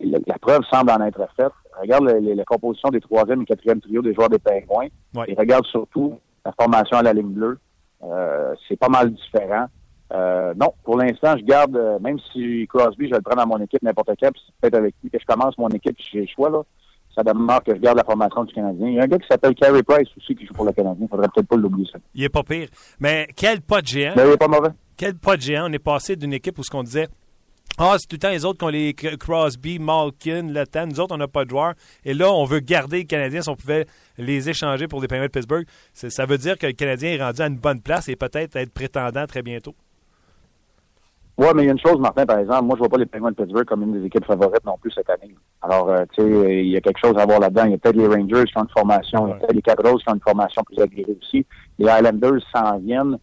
la, 0.00 0.38
preuve 0.38 0.62
semble 0.70 0.90
en 0.90 1.04
être 1.04 1.26
faite. 1.36 1.52
Regarde 1.80 2.04
la 2.04 2.44
composition 2.44 2.90
des 2.90 3.00
troisième 3.00 3.42
et 3.42 3.44
quatrième 3.46 3.80
trio 3.80 4.02
des 4.02 4.14
joueurs 4.14 4.28
des 4.28 4.38
Pingouins. 4.38 4.88
Et 5.26 5.34
regarde 5.34 5.64
surtout 5.66 6.18
la 6.44 6.52
formation 6.52 6.98
à 6.98 7.02
la 7.02 7.12
ligne 7.12 7.32
bleue. 7.32 7.58
Euh, 8.02 8.54
c'est 8.69 8.78
pas 8.78 8.88
mal 8.88 9.12
différent. 9.12 9.66
Euh, 10.12 10.54
non, 10.54 10.73
pour 10.83 10.97
l'instant, 10.97 11.37
je 11.38 11.45
garde, 11.45 11.76
euh, 11.76 11.99
même 12.00 12.19
si 12.33 12.66
Crosby, 12.69 13.07
je 13.07 13.11
vais 13.11 13.19
le 13.19 13.23
prendre 13.23 13.42
dans 13.42 13.57
mon 13.59 13.62
équipe 13.62 13.83
n'importe 13.83 14.11
quel, 14.19 14.33
puis 14.33 14.42
peut-être 14.61 14.75
avec 14.75 14.95
lui 15.02 15.11
que 15.11 15.19
je 15.21 15.26
commence 15.26 15.57
mon 15.57 15.69
équipe, 15.69 15.97
j'ai 16.12 16.23
le 16.23 16.26
choix, 16.26 16.50
là. 16.50 16.62
Ça 17.14 17.23
demeure 17.25 17.62
que 17.64 17.75
je 17.75 17.80
garde 17.80 17.97
la 17.97 18.04
formation 18.04 18.45
du 18.45 18.54
Canadien. 18.54 18.88
Il 18.88 18.95
y 18.95 19.00
a 19.00 19.02
un 19.02 19.07
gars 19.07 19.19
qui 19.19 19.26
s'appelle 19.28 19.54
Carey 19.54 19.83
Price 19.83 20.09
aussi 20.16 20.35
qui 20.35 20.47
joue 20.47 20.54
pour 20.54 20.64
le 20.64 20.73
Canadien. 20.73 21.07
Il 21.07 21.09
faudrait 21.09 21.28
peut-être 21.35 21.49
pas 21.49 21.57
l'oublier, 21.57 21.88
ça. 21.92 21.99
Il 22.14 22.23
est 22.23 22.28
pas 22.28 22.45
pire. 22.45 22.69
Mais 23.00 23.26
quel 23.35 23.61
pas 23.62 23.83
de 23.83 23.87
géant. 23.88 24.12
Ben, 24.14 24.28
il 24.28 24.33
est 24.33 24.37
pas 24.37 24.47
mauvais. 24.47 24.71
Quel 24.97 25.16
pas 25.16 25.37
de 25.37 25.42
géant. 25.42 25.69
On 25.69 25.73
est 25.73 25.80
passé 25.80 26.14
d'une 26.14 26.33
équipe 26.33 26.57
où 26.59 26.62
ce 26.62 26.71
qu'on 26.71 26.85
disait, 26.85 27.09
ah, 27.78 27.96
c'est 27.98 28.06
tout 28.06 28.16
le 28.16 28.18
temps 28.18 28.30
les 28.30 28.44
autres 28.44 28.58
qui 28.58 28.64
ont 28.64 28.68
les 28.68 28.94
Crosby, 28.94 29.78
Malkin, 29.78 30.52
Le 30.52 30.66
Temps. 30.66 30.86
Nous 30.86 31.00
autres, 31.00 31.14
on 31.14 31.18
n'a 31.18 31.28
pas 31.28 31.44
de 31.44 31.50
joueurs. 31.50 31.74
Et 32.04 32.14
là, 32.14 32.30
on 32.30 32.44
veut 32.44 32.60
garder 32.60 32.98
les 32.98 33.04
Canadiens 33.04 33.42
si 33.42 33.48
on 33.48 33.56
pouvait 33.56 33.86
les 34.18 34.50
échanger 34.50 34.86
pour 34.86 35.00
des 35.00 35.08
Penguins 35.08 35.26
de 35.26 35.30
Pittsburgh. 35.30 35.66
Ça 35.92 36.26
veut 36.26 36.38
dire 36.38 36.58
que 36.58 36.66
le 36.66 36.72
Canadien 36.72 37.12
est 37.12 37.22
rendu 37.22 37.40
à 37.40 37.46
une 37.46 37.58
bonne 37.58 37.80
place 37.80 38.08
et 38.08 38.16
peut-être 38.16 38.56
être 38.56 38.72
prétendant 38.72 39.26
très 39.26 39.42
bientôt. 39.42 39.74
Oui, 41.40 41.46
mais 41.54 41.62
il 41.62 41.66
y 41.66 41.68
a 41.70 41.72
une 41.72 41.80
chose, 41.80 41.98
Martin, 41.98 42.26
par 42.26 42.38
exemple. 42.38 42.64
Moi, 42.64 42.76
je 42.76 42.80
vois 42.80 42.90
pas 42.90 42.98
les 42.98 43.06
Penguins 43.06 43.30
de 43.30 43.36
Pittsburgh 43.36 43.64
comme 43.64 43.82
une 43.82 43.98
des 43.98 44.04
équipes 44.04 44.26
favorites 44.26 44.62
non 44.66 44.76
plus 44.76 44.90
cette 44.90 45.08
année. 45.08 45.34
Alors, 45.62 45.88
euh, 45.88 46.04
tu 46.12 46.20
sais, 46.22 46.64
il 46.64 46.70
y 46.70 46.76
a 46.76 46.82
quelque 46.82 47.00
chose 47.02 47.16
à 47.16 47.24
voir 47.24 47.40
là-dedans. 47.40 47.64
Il 47.64 47.70
y 47.70 47.74
a 47.74 47.78
peut-être 47.78 47.96
les 47.96 48.06
Rangers 48.06 48.44
qui 48.44 48.58
ont 48.58 48.64
une 48.64 48.68
formation, 48.68 49.26
il 49.26 49.30
y 49.30 49.32
a 49.32 49.36
peut-être 49.36 49.54
les 49.54 49.62
Capitals 49.62 49.96
qui 49.96 50.10
ont 50.10 50.14
une 50.16 50.20
formation 50.20 50.62
plus 50.64 50.78
agréée 50.82 51.16
aussi. 51.18 51.46
Les 51.78 51.88
Highlanders 51.88 52.42
s'en 52.54 52.78
viennent. 52.78 53.16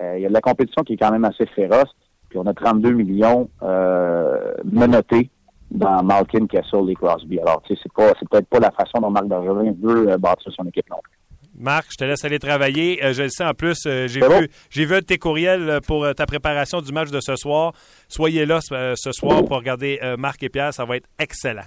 Euh, 0.00 0.14
il 0.16 0.22
y 0.22 0.26
a 0.26 0.28
de 0.28 0.34
la 0.34 0.40
compétition 0.40 0.82
qui 0.82 0.94
est 0.94 0.96
quand 0.96 1.12
même 1.12 1.24
assez 1.24 1.46
féroce. 1.46 1.94
Puis 2.30 2.38
on 2.38 2.46
a 2.46 2.54
32 2.54 2.92
millions 2.92 3.50
euh, 3.62 4.54
menottés 4.64 5.30
dans 5.70 6.02
Malkin, 6.02 6.46
Kessel 6.46 6.88
et 6.88 6.94
Crosby. 6.94 7.38
Alors, 7.40 7.62
tu 7.62 7.74
sais, 7.74 7.80
c'est 7.82 7.92
pas, 7.92 8.12
c'est 8.18 8.28
peut-être 8.28 8.48
pas 8.48 8.60
la 8.60 8.70
façon 8.70 9.00
dont 9.00 9.10
Marc 9.10 9.26
Bergerin 9.26 9.72
veut 9.80 10.16
bâtir 10.16 10.50
son 10.52 10.64
équipe 10.64 10.88
non 10.90 10.98
plus. 11.02 11.20
Marc, 11.60 11.88
je 11.90 11.96
te 11.96 12.04
laisse 12.04 12.24
aller 12.24 12.38
travailler. 12.38 13.04
Euh, 13.04 13.12
je 13.12 13.22
le 13.24 13.28
sais 13.28 13.44
en 13.44 13.54
plus, 13.54 13.84
euh, 13.86 14.08
j'ai 14.08 14.20
vu, 14.20 14.48
j'ai 14.70 14.84
vu 14.86 15.02
tes 15.02 15.18
courriels 15.18 15.68
euh, 15.68 15.80
pour 15.80 16.06
ta 16.14 16.26
préparation 16.26 16.80
du 16.80 16.92
match 16.92 17.10
de 17.10 17.20
ce 17.20 17.36
soir. 17.36 17.72
Soyez 18.08 18.46
là 18.46 18.60
ce 18.62 19.12
soir 19.12 19.44
pour 19.44 19.56
regarder 19.58 20.00
Marc 20.18 20.42
et 20.42 20.48
Pierre, 20.48 20.72
ça 20.72 20.84
va 20.84 20.96
être 20.96 21.08
excellent. 21.18 21.64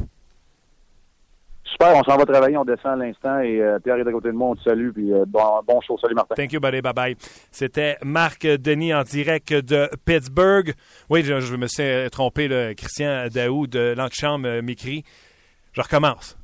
Super, 1.65 1.95
on 1.95 2.03
s'en 2.03 2.17
va 2.17 2.25
travailler, 2.25 2.57
on 2.57 2.65
descend 2.65 3.01
à 3.01 3.05
l'instant 3.05 3.39
et 3.39 3.61
Pierre 3.83 3.97
est 3.97 4.07
à 4.07 4.11
côté 4.11 4.27
de 4.27 4.33
moi, 4.33 4.49
on 4.49 4.55
te 4.55 4.63
salue, 4.63 4.91
puis 4.91 5.11
bon, 5.27 5.61
bon 5.65 5.81
show. 5.81 5.97
Salut 5.97 6.13
Martin. 6.13 6.35
Thank 6.35 6.51
you, 6.51 6.59
buddy, 6.59 6.81
bye 6.81 6.93
bye. 6.93 7.15
C'était 7.51 7.97
Marc 8.03 8.45
Denis 8.45 8.93
en 8.93 9.03
direct 9.03 9.53
de 9.53 9.89
Pittsburgh. 10.05 10.73
Oui, 11.09 11.23
je, 11.23 11.55
me 11.55 11.67
suis 11.67 12.09
trompé, 12.11 12.75
Christian 12.77 13.27
Daou 13.33 13.67
de 13.67 13.93
l'antichambre 13.97 14.61
m'écrit. 14.61 15.03
Je 15.71 15.81
recommence. 15.81 16.37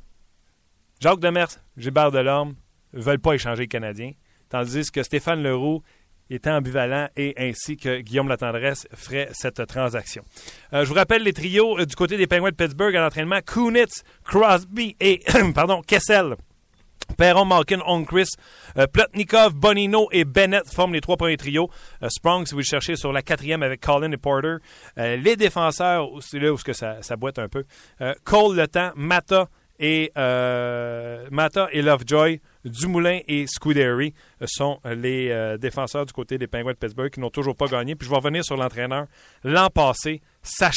Jacques 1.00 1.20
Demers, 1.20 1.48
Gilbert 1.78 2.12
Delorme, 2.12 2.56
ne 2.94 3.02
veulent 3.02 3.20
pas 3.20 3.34
échanger 3.34 3.64
les 3.64 3.68
Canadiens, 3.68 4.12
tandis 4.50 4.92
que 4.92 5.04
Stéphane 5.04 5.42
Leroux 5.42 5.82
était 6.36 6.50
ambivalent 6.50 7.08
et 7.16 7.34
ainsi 7.38 7.78
que 7.78 8.00
Guillaume 8.02 8.28
Latendresse 8.28 8.88
ferait 8.94 9.30
cette 9.34 9.66
transaction. 9.68 10.24
Euh, 10.74 10.84
je 10.84 10.90
vous 10.90 10.96
rappelle 10.96 11.24
les 11.24 11.34
trios 11.34 11.80
euh, 11.80 11.86
du 11.86 11.96
côté 11.96 12.18
des 12.18 12.28
Penguins 12.28 12.52
de 12.52 12.56
Pittsburgh 12.56 12.96
à 12.96 13.02
l'entraînement 13.02 13.40
Kunitz, 13.42 14.04
Crosby 14.24 14.96
et 15.00 15.22
pardon, 15.56 15.82
Kessel. 15.82 16.36
Perron, 17.18 17.46
Malkin, 17.46 17.80
Onchris, 17.88 18.30
euh, 18.78 18.86
Plotnikov, 18.86 19.56
Bonino 19.56 20.10
et 20.12 20.26
Bennett 20.26 20.72
forment 20.72 20.94
les 20.94 21.02
trois 21.02 21.18
premiers 21.18 21.38
trios. 21.38 21.70
Euh, 22.04 22.10
Sprong, 22.10 22.46
si 22.46 22.54
vous 22.54 22.60
le 22.60 22.66
cherchez, 22.66 22.96
sur 22.96 23.12
la 23.12 23.24
quatrième 23.24 23.64
avec 23.64 23.82
Colin 23.82 24.12
et 24.12 24.18
Porter. 24.18 24.58
Les 24.96 25.36
défenseurs, 25.36 26.08
c'est 26.22 26.40
là 26.40 26.54
où 26.54 26.58
ça, 26.58 27.02
ça 27.02 27.16
boite 27.16 27.40
un 27.40 27.50
peu. 27.50 27.64
Cole, 28.24 28.56
Le 28.56 28.68
Temps, 28.68 28.92
Mata 28.96 29.48
et, 29.80 30.12
Mata 31.32 31.70
et 31.72 31.82
Lovejoy. 31.82 32.42
Dumoulin 32.66 33.22
et 33.28 33.48
Scuderi 33.48 34.14
sont 34.46 34.80
les 34.86 35.56
défenseurs 35.60 36.06
du 36.06 36.12
côté 36.12 36.38
des 36.38 36.48
Penguins 36.48 36.74
de 36.74 36.78
Pittsburgh 36.78 37.10
qui 37.10 37.22
n'ont 37.22 37.30
toujours 37.30 37.56
pas 37.56 37.68
gagné. 37.68 37.96
Puis 37.96 38.06
je 38.06 38.12
vais 38.12 38.18
revenir 38.18 38.44
sur 38.44 38.58
l'entraîneur. 38.58 39.06
L'an 39.44 39.70
passé, 39.70 40.22
ça 40.44 40.70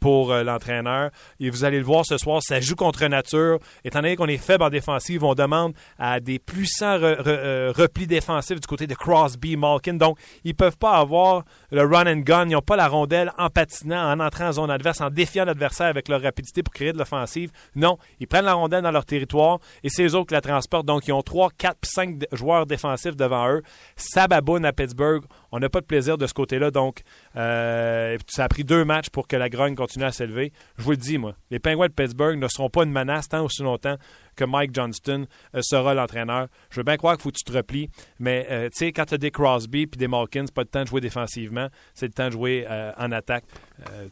pour 0.00 0.32
euh, 0.32 0.42
l'entraîneur. 0.42 1.10
Et 1.40 1.50
vous 1.50 1.64
allez 1.64 1.78
le 1.78 1.84
voir 1.84 2.04
ce 2.06 2.18
soir, 2.18 2.40
ça 2.42 2.60
joue 2.60 2.76
contre 2.76 3.04
nature. 3.06 3.58
Étant 3.84 4.00
donné 4.00 4.16
qu'on 4.16 4.26
est 4.26 4.38
faible 4.38 4.64
en 4.64 4.70
défensive, 4.70 5.24
on 5.24 5.34
demande 5.34 5.74
à 5.98 6.20
des 6.20 6.38
puissants 6.38 6.98
euh, 7.00 7.72
replis 7.76 8.06
défensifs 8.06 8.60
du 8.60 8.66
côté 8.66 8.86
de 8.86 8.94
Crosby, 8.94 9.56
Malkin. 9.56 9.94
Donc, 9.94 10.18
ils 10.44 10.50
ne 10.50 10.56
peuvent 10.56 10.78
pas 10.78 10.96
avoir 10.96 11.44
le 11.70 11.82
run 11.82 12.06
and 12.06 12.20
gun. 12.20 12.46
Ils 12.46 12.52
n'ont 12.52 12.62
pas 12.62 12.76
la 12.76 12.88
rondelle 12.88 13.32
en 13.38 13.50
patinant, 13.50 14.12
en 14.12 14.20
entrant 14.20 14.48
en 14.48 14.52
zone 14.52 14.70
adverse, 14.70 15.00
en 15.00 15.10
défiant 15.10 15.44
l'adversaire 15.44 15.88
avec 15.88 16.08
leur 16.08 16.22
rapidité 16.22 16.62
pour 16.62 16.72
créer 16.72 16.92
de 16.92 16.98
l'offensive. 16.98 17.50
Non, 17.74 17.98
ils 18.20 18.26
prennent 18.26 18.44
la 18.44 18.54
rondelle 18.54 18.82
dans 18.82 18.90
leur 18.90 19.04
territoire 19.04 19.58
et 19.82 19.88
c'est 19.88 20.04
eux 20.04 20.14
autres 20.14 20.28
qui 20.28 20.34
la 20.34 20.40
transportent. 20.40 20.86
Donc, 20.86 21.06
ils 21.08 21.12
ont 21.12 21.22
3, 21.22 21.50
4, 21.56 21.78
5 21.82 22.26
joueurs 22.32 22.66
défensifs 22.66 23.16
devant 23.16 23.48
eux. 23.48 23.62
Ça 23.96 24.26
à 24.30 24.72
Pittsburgh. 24.72 25.24
On 25.52 25.58
n'a 25.58 25.68
pas 25.68 25.80
de 25.80 25.86
plaisir 25.86 26.18
de 26.18 26.26
ce 26.26 26.34
côté-là. 26.34 26.70
Donc, 26.70 27.02
euh, 27.38 28.18
ça 28.26 28.44
a 28.44 28.48
pris 28.48 28.64
deux 28.64 28.84
matchs 28.84 29.10
pour 29.10 29.28
que 29.28 29.36
la 29.36 29.48
grogne 29.48 29.74
continue 29.74 30.04
à 30.04 30.12
s'élever. 30.12 30.52
Je 30.76 30.82
vous 30.82 30.90
le 30.90 30.96
dis, 30.96 31.18
moi, 31.18 31.34
les 31.50 31.58
Penguins 31.58 31.86
de 31.86 31.92
Pittsburgh 31.92 32.38
ne 32.38 32.48
seront 32.48 32.68
pas 32.68 32.84
une 32.84 32.92
menace 32.92 33.28
tant 33.28 33.44
aussi 33.44 33.62
longtemps 33.62 33.96
que 34.36 34.44
Mike 34.44 34.74
Johnston 34.74 35.26
euh, 35.54 35.60
sera 35.62 35.94
l'entraîneur. 35.94 36.48
Je 36.70 36.80
veux 36.80 36.84
bien 36.84 36.96
croire 36.96 37.16
qu'il 37.16 37.22
faut 37.22 37.30
que 37.30 37.38
tu 37.38 37.44
te 37.44 37.52
replies, 37.52 37.90
mais 38.18 38.46
euh, 38.50 38.68
tu 38.68 38.78
sais, 38.78 38.92
quand 38.92 39.06
tu 39.06 39.14
as 39.14 39.18
des 39.18 39.30
Crosby 39.30 39.86
puis 39.86 39.98
des 39.98 40.08
Malkin, 40.08 40.44
c'est 40.46 40.54
pas 40.54 40.62
le 40.62 40.68
temps 40.68 40.82
de 40.82 40.88
jouer 40.88 41.00
défensivement, 41.00 41.68
c'est 41.94 42.06
le 42.06 42.12
temps 42.12 42.26
de 42.26 42.32
jouer 42.32 42.66
en 42.96 43.12
attaque. 43.12 43.44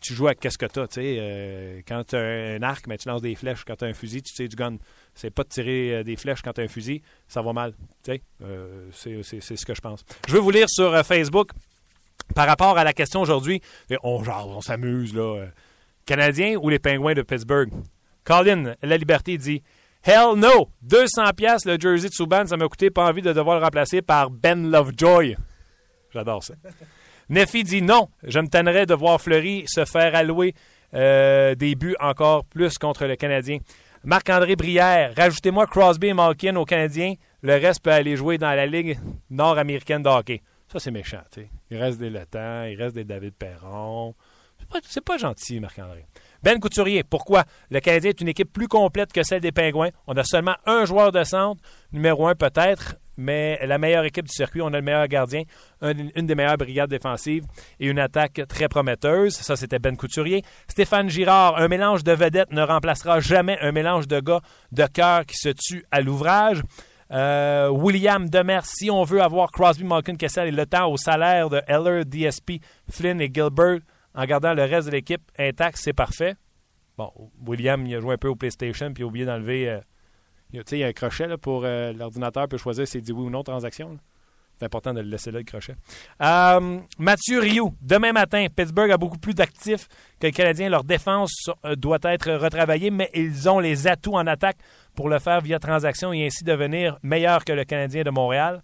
tu 0.00 0.14
joues 0.14 0.26
avec 0.26 0.40
qu'est-ce 0.40 0.58
que 0.58 0.66
tu 0.66 0.80
as, 0.80 0.88
tu 0.88 0.94
sais. 0.94 1.84
quand 1.86 2.04
tu 2.04 2.16
as 2.16 2.20
un 2.20 2.62
arc, 2.62 2.86
mais 2.86 2.96
tu 2.96 3.08
lances 3.08 3.22
des 3.22 3.34
flèches. 3.34 3.64
Quand 3.64 3.76
tu 3.76 3.84
as 3.84 3.88
un 3.88 3.94
fusil, 3.94 4.22
tu 4.22 4.34
sais 4.34 4.48
du 4.48 4.56
gun 4.56 4.76
c'est 5.16 5.30
pas 5.30 5.42
de 5.42 5.48
tirer 5.48 6.04
des 6.04 6.16
flèches 6.16 6.42
quand 6.42 6.52
tu 6.52 6.60
as 6.60 6.64
un 6.64 6.68
fusil, 6.68 7.02
ça 7.26 7.42
va 7.42 7.52
mal. 7.52 7.72
Euh, 8.42 8.88
c'est 8.92 9.40
ce 9.40 9.66
que 9.66 9.74
je 9.74 9.80
pense. 9.80 10.04
Je 10.28 10.34
veux 10.34 10.40
vous 10.40 10.50
lire 10.50 10.68
sur 10.68 10.94
Facebook 11.04 11.50
par 12.34 12.46
rapport 12.46 12.76
à 12.78 12.84
la 12.84 12.92
question 12.92 13.20
aujourd'hui, 13.20 13.60
on, 14.02 14.22
on 14.26 14.60
s'amuse, 14.60 15.14
là. 15.14 15.36
Euh, 15.36 15.46
Canadiens 16.06 16.56
ou 16.56 16.68
les 16.68 16.78
Pingouins 16.78 17.14
de 17.14 17.22
Pittsburgh? 17.22 17.70
Colin, 18.24 18.74
La 18.82 18.96
Liberté 18.96 19.38
dit 19.38 19.62
Hell 20.04 20.36
no! 20.36 20.70
200 20.82 21.32
pièces 21.36 21.64
le 21.64 21.78
jersey 21.80 22.08
de 22.08 22.14
Subban, 22.14 22.46
ça 22.46 22.56
m'a 22.56 22.68
coûté 22.68 22.90
pas 22.90 23.08
envie 23.08 23.22
de 23.22 23.32
devoir 23.32 23.58
le 23.58 23.64
remplacer 23.64 24.02
par 24.02 24.30
Ben 24.30 24.70
Lovejoy. 24.70 25.36
J'adore 26.12 26.44
ça. 26.44 26.54
Neffy 27.28 27.64
dit 27.64 27.82
non, 27.82 28.08
je 28.22 28.38
me 28.38 28.46
tannerais 28.46 28.86
de 28.86 28.94
voir 28.94 29.20
Fleury 29.20 29.64
se 29.66 29.84
faire 29.84 30.14
allouer 30.14 30.54
euh, 30.94 31.56
des 31.56 31.74
buts 31.74 31.96
encore 31.98 32.44
plus 32.44 32.78
contre 32.78 33.06
le 33.06 33.16
Canadien. 33.16 33.58
Marc-André 34.04 34.54
Brière, 34.54 35.12
rajoutez-moi 35.16 35.66
Crosby 35.66 36.08
et 36.08 36.14
Malkin 36.14 36.54
aux 36.54 36.64
Canadiens, 36.64 37.14
le 37.42 37.54
reste 37.54 37.82
peut 37.82 37.90
aller 37.90 38.16
jouer 38.16 38.38
dans 38.38 38.54
la 38.54 38.66
Ligue 38.66 39.00
nord-américaine 39.30 40.04
de 40.04 40.08
hockey. 40.08 40.40
Ça, 40.68 40.78
c'est 40.78 40.90
méchant. 40.90 41.22
Il 41.70 41.78
reste 41.78 41.98
des 41.98 42.10
Letans, 42.10 42.64
il 42.64 42.80
reste 42.80 42.94
des 42.94 43.04
David 43.04 43.34
Perron. 43.34 44.14
C'est 44.58 45.00
pas, 45.00 45.14
pas 45.14 45.18
gentil, 45.18 45.60
Marc-André. 45.60 46.06
Ben 46.42 46.58
Couturier, 46.58 47.04
pourquoi? 47.04 47.44
Le 47.70 47.80
Canadien 47.80 48.10
est 48.10 48.20
une 48.20 48.28
équipe 48.28 48.52
plus 48.52 48.68
complète 48.68 49.12
que 49.12 49.22
celle 49.22 49.40
des 49.40 49.52
Pingouins. 49.52 49.90
On 50.06 50.16
a 50.16 50.24
seulement 50.24 50.56
un 50.64 50.84
joueur 50.84 51.12
de 51.12 51.22
centre, 51.24 51.60
numéro 51.92 52.26
un 52.26 52.34
peut-être, 52.34 52.96
mais 53.16 53.58
la 53.66 53.78
meilleure 53.78 54.04
équipe 54.04 54.26
du 54.26 54.34
circuit. 54.34 54.60
On 54.62 54.68
a 54.68 54.78
le 54.78 54.82
meilleur 54.82 55.06
gardien, 55.08 55.42
une 55.82 56.26
des 56.26 56.34
meilleures 56.34 56.58
brigades 56.58 56.90
défensives 56.90 57.44
et 57.80 57.86
une 57.88 57.98
attaque 57.98 58.40
très 58.48 58.68
prometteuse. 58.68 59.34
Ça, 59.34 59.56
c'était 59.56 59.78
Ben 59.78 59.96
Couturier. 59.96 60.42
Stéphane 60.68 61.08
Girard, 61.08 61.56
un 61.56 61.68
mélange 61.68 62.04
de 62.04 62.12
vedettes 62.12 62.52
ne 62.52 62.62
remplacera 62.62 63.20
jamais 63.20 63.58
un 63.60 63.72
mélange 63.72 64.08
de 64.08 64.20
gars 64.20 64.40
de 64.72 64.86
cœur 64.86 65.26
qui 65.26 65.36
se 65.36 65.50
tue 65.50 65.84
à 65.90 66.00
l'ouvrage. 66.00 66.60
Euh, 67.12 67.68
William 67.68 68.28
Demers, 68.28 68.66
si 68.66 68.90
on 68.90 69.04
veut 69.04 69.22
avoir 69.22 69.52
Crosby, 69.52 69.84
Malkin, 69.84 70.16
Kessel 70.16 70.48
et 70.48 70.50
le 70.50 70.66
temps 70.66 70.90
au 70.90 70.96
salaire 70.96 71.48
de 71.48 71.62
Heller, 71.68 72.04
DSP, 72.04 72.60
Flynn 72.90 73.20
et 73.20 73.30
Gilbert, 73.32 73.78
en 74.14 74.24
gardant 74.24 74.54
le 74.54 74.62
reste 74.62 74.88
de 74.88 74.92
l'équipe 74.92 75.22
intact, 75.38 75.78
c'est 75.80 75.92
parfait. 75.92 76.36
Bon, 76.98 77.12
William, 77.46 77.86
il 77.86 77.94
a 77.94 78.00
joué 78.00 78.14
un 78.14 78.18
peu 78.18 78.28
au 78.28 78.34
PlayStation 78.34 78.92
puis 78.92 79.02
il 79.02 79.04
a 79.04 79.06
oublié 79.06 79.26
d'enlever. 79.26 79.68
Euh, 79.68 79.80
il, 80.52 80.78
y 80.78 80.84
a 80.84 80.86
un 80.86 80.92
crochet 80.92 81.26
là, 81.26 81.36
pour 81.36 81.64
euh, 81.64 81.92
l'ordinateur 81.92 82.48
pour 82.48 82.58
choisir 82.58 82.88
s'il 82.88 83.02
dit 83.02 83.12
oui 83.12 83.26
ou 83.26 83.30
non 83.30 83.42
transaction. 83.42 83.98
C'est 84.58 84.64
important 84.64 84.94
de 84.94 85.00
le 85.00 85.08
laisser 85.08 85.30
là, 85.30 85.38
le 85.38 85.44
crochet. 85.44 85.74
Mathieu 86.98 87.40
Rioux, 87.40 87.74
demain 87.82 88.12
matin, 88.12 88.46
Pittsburgh 88.54 88.90
a 88.90 88.96
beaucoup 88.96 89.18
plus 89.18 89.34
d'actifs 89.34 89.86
que 90.18 90.26
le 90.26 90.32
Canadien. 90.32 90.70
Leur 90.70 90.84
défense 90.84 91.50
doit 91.76 91.98
être 92.04 92.32
retravaillée, 92.32 92.90
mais 92.90 93.10
ils 93.12 93.48
ont 93.50 93.60
les 93.60 93.86
atouts 93.86 94.16
en 94.16 94.26
attaque 94.26 94.56
pour 94.94 95.08
le 95.10 95.18
faire 95.18 95.42
via 95.42 95.58
transaction 95.58 96.12
et 96.12 96.26
ainsi 96.26 96.42
devenir 96.42 96.98
meilleur 97.02 97.44
que 97.44 97.52
le 97.52 97.64
Canadien 97.64 98.02
de 98.02 98.10
Montréal. 98.10 98.62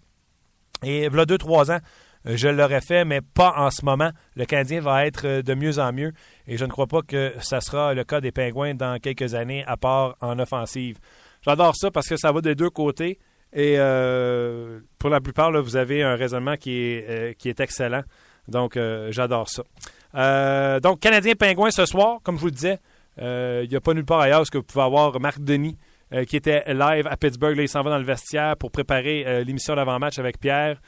Et 0.82 1.08
voilà 1.08 1.26
deux, 1.26 1.38
trois 1.38 1.70
ans, 1.70 1.78
euh, 2.26 2.36
je 2.36 2.48
l'aurais 2.48 2.80
fait, 2.80 3.04
mais 3.04 3.20
pas 3.20 3.54
en 3.56 3.70
ce 3.70 3.84
moment. 3.84 4.10
Le 4.34 4.44
Canadien 4.44 4.80
va 4.80 5.06
être 5.06 5.26
euh, 5.26 5.42
de 5.42 5.54
mieux 5.54 5.78
en 5.78 5.92
mieux 5.92 6.12
et 6.46 6.56
je 6.56 6.64
ne 6.64 6.70
crois 6.70 6.86
pas 6.86 7.02
que 7.02 7.32
ça 7.40 7.60
sera 7.60 7.94
le 7.94 8.04
cas 8.04 8.20
des 8.20 8.32
Pingouins 8.32 8.74
dans 8.74 8.98
quelques 9.00 9.34
années, 9.34 9.64
à 9.66 9.76
part 9.76 10.16
en 10.20 10.38
offensive. 10.38 10.98
J'adore 11.42 11.74
ça 11.76 11.90
parce 11.90 12.08
que 12.08 12.16
ça 12.16 12.32
va 12.32 12.40
des 12.40 12.54
deux 12.54 12.70
côtés 12.70 13.18
et 13.52 13.74
euh, 13.78 14.80
pour 14.98 15.10
la 15.10 15.20
plupart, 15.20 15.52
vous 15.62 15.76
avez 15.76 16.02
un 16.02 16.14
raisonnement 16.14 16.56
qui 16.56 16.76
est, 16.78 17.36
qui 17.38 17.48
est 17.48 17.60
excellent. 17.60 18.02
Donc, 18.48 18.78
j'adore 19.10 19.48
ça. 19.48 20.80
donc, 20.80 21.00
Canadien-Pingouin 21.00 21.70
ce 21.70 21.86
soir, 21.86 22.18
comme 22.22 22.36
je 22.36 22.40
vous 22.40 22.46
le 22.46 22.52
disais, 22.52 22.78
il 23.18 23.68
n'y 23.68 23.76
a 23.76 23.80
pas 23.80 23.94
nulle 23.94 24.04
part 24.04 24.20
ailleurs 24.20 24.46
ce 24.46 24.50
que 24.50 24.58
vous 24.58 24.64
pouvez 24.64 24.84
avoir 24.84 25.18
Marc 25.20 25.40
Denis 25.40 25.76
euh, 26.14 26.24
qui 26.24 26.36
était 26.36 26.62
live 26.72 27.06
à 27.06 27.16
Pittsburgh. 27.16 27.56
Il 27.58 27.68
s'en 27.68 27.82
va 27.82 27.90
dans 27.90 27.98
le 27.98 28.04
vestiaire 28.04 28.56
pour 28.58 28.70
préparer 28.70 29.24
euh, 29.26 29.44
l'émission 29.44 29.74
d'avant-match 29.74 30.18
avec 30.18 30.38
Pierre. 30.38 30.78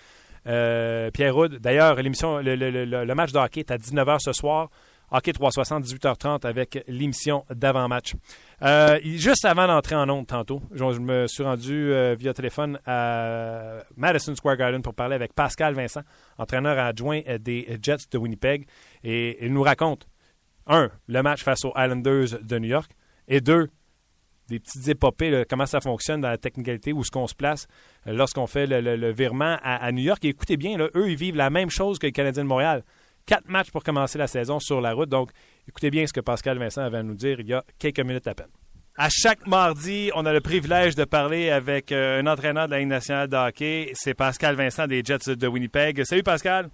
Euh, 0.47 1.11
Pierre 1.11 1.35
Houd. 1.35 1.59
D'ailleurs, 1.61 1.95
l'émission, 2.03 2.41
le, 2.43 3.15
match 3.15 3.33
de 3.33 3.39
hockey 3.39 3.61
est 3.61 3.71
à 3.71 3.79
19h 3.79 4.19
ce 4.21 4.33
soir. 4.35 4.69
Hockey 5.17 5.33
360, 5.33 5.85
18h30 5.85 6.45
avec 6.45 6.83
l'émission 6.89 7.45
d'avant-match. 7.49 8.15
juste 9.05 9.45
avant 9.45 9.69
d'entrer 9.69 9.95
en 9.95 10.09
ondes 10.11 10.27
tantôt, 10.27 10.61
je, 10.73 10.85
me 10.99 11.29
suis 11.29 11.45
rendu 11.45 11.93
via 12.19 12.35
téléphone 12.35 12.81
à 12.85 13.85
Madison 13.97 14.35
Square 14.35 14.57
Garden 14.57 14.83
pour 14.83 14.93
parler 14.93 15.15
avec 15.15 15.33
Pascal 15.33 15.75
Vincent, 15.75 16.01
entraîneur 16.37 16.79
adjoint 16.81 17.21
des 17.39 17.79
Jets 17.81 18.09
de 18.11 18.19
Winnipeg. 18.19 18.67
Et 19.05 19.45
il 19.45 19.53
nous 19.53 19.63
raconte, 19.63 20.09
un, 20.67 20.91
le 21.07 21.23
match 21.23 21.45
face 21.45 21.65
aux 21.65 21.73
Islanders 21.77 22.41
de 22.43 22.59
New 22.59 22.69
York, 22.69 22.91
et 23.29 23.41
deux, 23.41 23.69
des 24.49 24.59
petites 24.59 24.89
épopées, 24.89 25.45
comment 25.49 25.67
ça 25.67 25.81
fonctionne 25.81 26.21
dans 26.21 26.29
la 26.29 26.39
technicalité, 26.39 26.93
où 26.93 27.01
est-ce 27.01 27.11
qu'on 27.11 27.27
se 27.27 27.35
place 27.35 27.67
euh, 28.07 28.13
lorsqu'on 28.13 28.47
fait 28.47 28.67
le, 28.67 29.13
virement 29.13 29.57
à, 29.63 29.91
New 29.93 30.03
York. 30.03 30.25
Et 30.25 30.29
écoutez 30.29 30.57
bien, 30.57 30.77
eux, 30.79 31.11
ils 31.11 31.17
vivent 31.17 31.37
la 31.37 31.51
même 31.51 31.71
chose 31.71 31.99
que 31.99 32.07
les 32.07 32.13
Canadiens 32.13 32.45
de 32.45 32.49
Montréal. 32.49 32.85
Quatre 33.27 33.49
matchs 33.49 33.71
pour 33.71 33.83
commencer 33.83 34.19
la 34.19 34.27
saison 34.27 34.61
sur 34.61 34.81
la 34.81 34.93
route. 34.93 35.09
Donc, 35.09 35.31
écoutez 35.69 35.91
bien 35.91 36.07
ce 36.07 36.13
que 36.13 36.21
Pascal 36.21 36.59
Vincent 36.59 36.83
avait 36.83 36.99
à 36.99 37.03
nous 37.03 37.15
dire 37.15 37.41
il 37.41 37.47
y 37.47 37.55
a 37.55 37.65
quelques 37.79 38.01
minutes 38.01 38.27
à 38.27 38.35
peine. 38.35 38.49
À 38.97 39.09
chaque 39.11 39.47
mardi, 39.47 40.11
on 40.15 40.25
a 40.25 40.33
le 40.33 40.41
privilège 40.41 40.95
de 40.95 41.05
parler 41.05 41.51
avec 41.51 41.91
euh, 41.91 42.21
un 42.21 42.27
entraîneur 42.27 42.67
de 42.67 42.73
la 42.73 42.79
Ligue 42.79 42.89
nationale 42.89 43.29
de 43.29 43.37
hockey. 43.37 43.91
C'est 43.95 44.15
Pascal 44.15 44.55
Vincent 44.55 44.87
des 44.87 45.03
Jets 45.03 45.35
de 45.35 45.47
Winnipeg. 45.49 46.05
Salut 46.05 46.23
Pascal. 46.23 46.69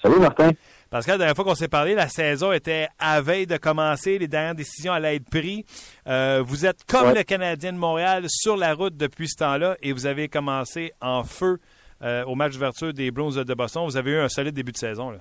Salut 0.00 0.20
Martin. 0.20 0.52
Que 0.90 1.10
la 1.10 1.18
dernière 1.18 1.34
fois 1.34 1.44
qu'on 1.44 1.54
s'est 1.54 1.68
parlé, 1.68 1.94
la 1.94 2.08
saison 2.08 2.50
était 2.52 2.88
à 2.98 3.20
veille 3.20 3.46
de 3.46 3.58
commencer, 3.58 4.18
les 4.18 4.28
dernières 4.28 4.54
décisions 4.54 4.92
allaient 4.92 5.16
être 5.16 5.28
prises. 5.28 5.64
Euh, 6.06 6.42
vous 6.44 6.64
êtes 6.64 6.84
comme 6.84 7.12
le 7.12 7.24
Canadien 7.24 7.74
de 7.74 7.78
Montréal 7.78 8.24
sur 8.28 8.56
la 8.56 8.72
route 8.72 8.96
depuis 8.96 9.28
ce 9.28 9.36
temps-là 9.36 9.76
et 9.82 9.92
vous 9.92 10.06
avez 10.06 10.28
commencé 10.28 10.92
en 11.02 11.24
feu 11.24 11.58
euh, 12.02 12.24
au 12.24 12.34
match 12.34 12.52
d'ouverture 12.52 12.92
des 12.92 13.10
Bruins 13.10 13.42
de 13.44 13.54
Boston. 13.54 13.84
Vous 13.84 13.96
avez 13.96 14.12
eu 14.12 14.18
un 14.18 14.28
solide 14.28 14.54
début 14.54 14.72
de 14.72 14.76
saison. 14.76 15.10
Là. 15.10 15.18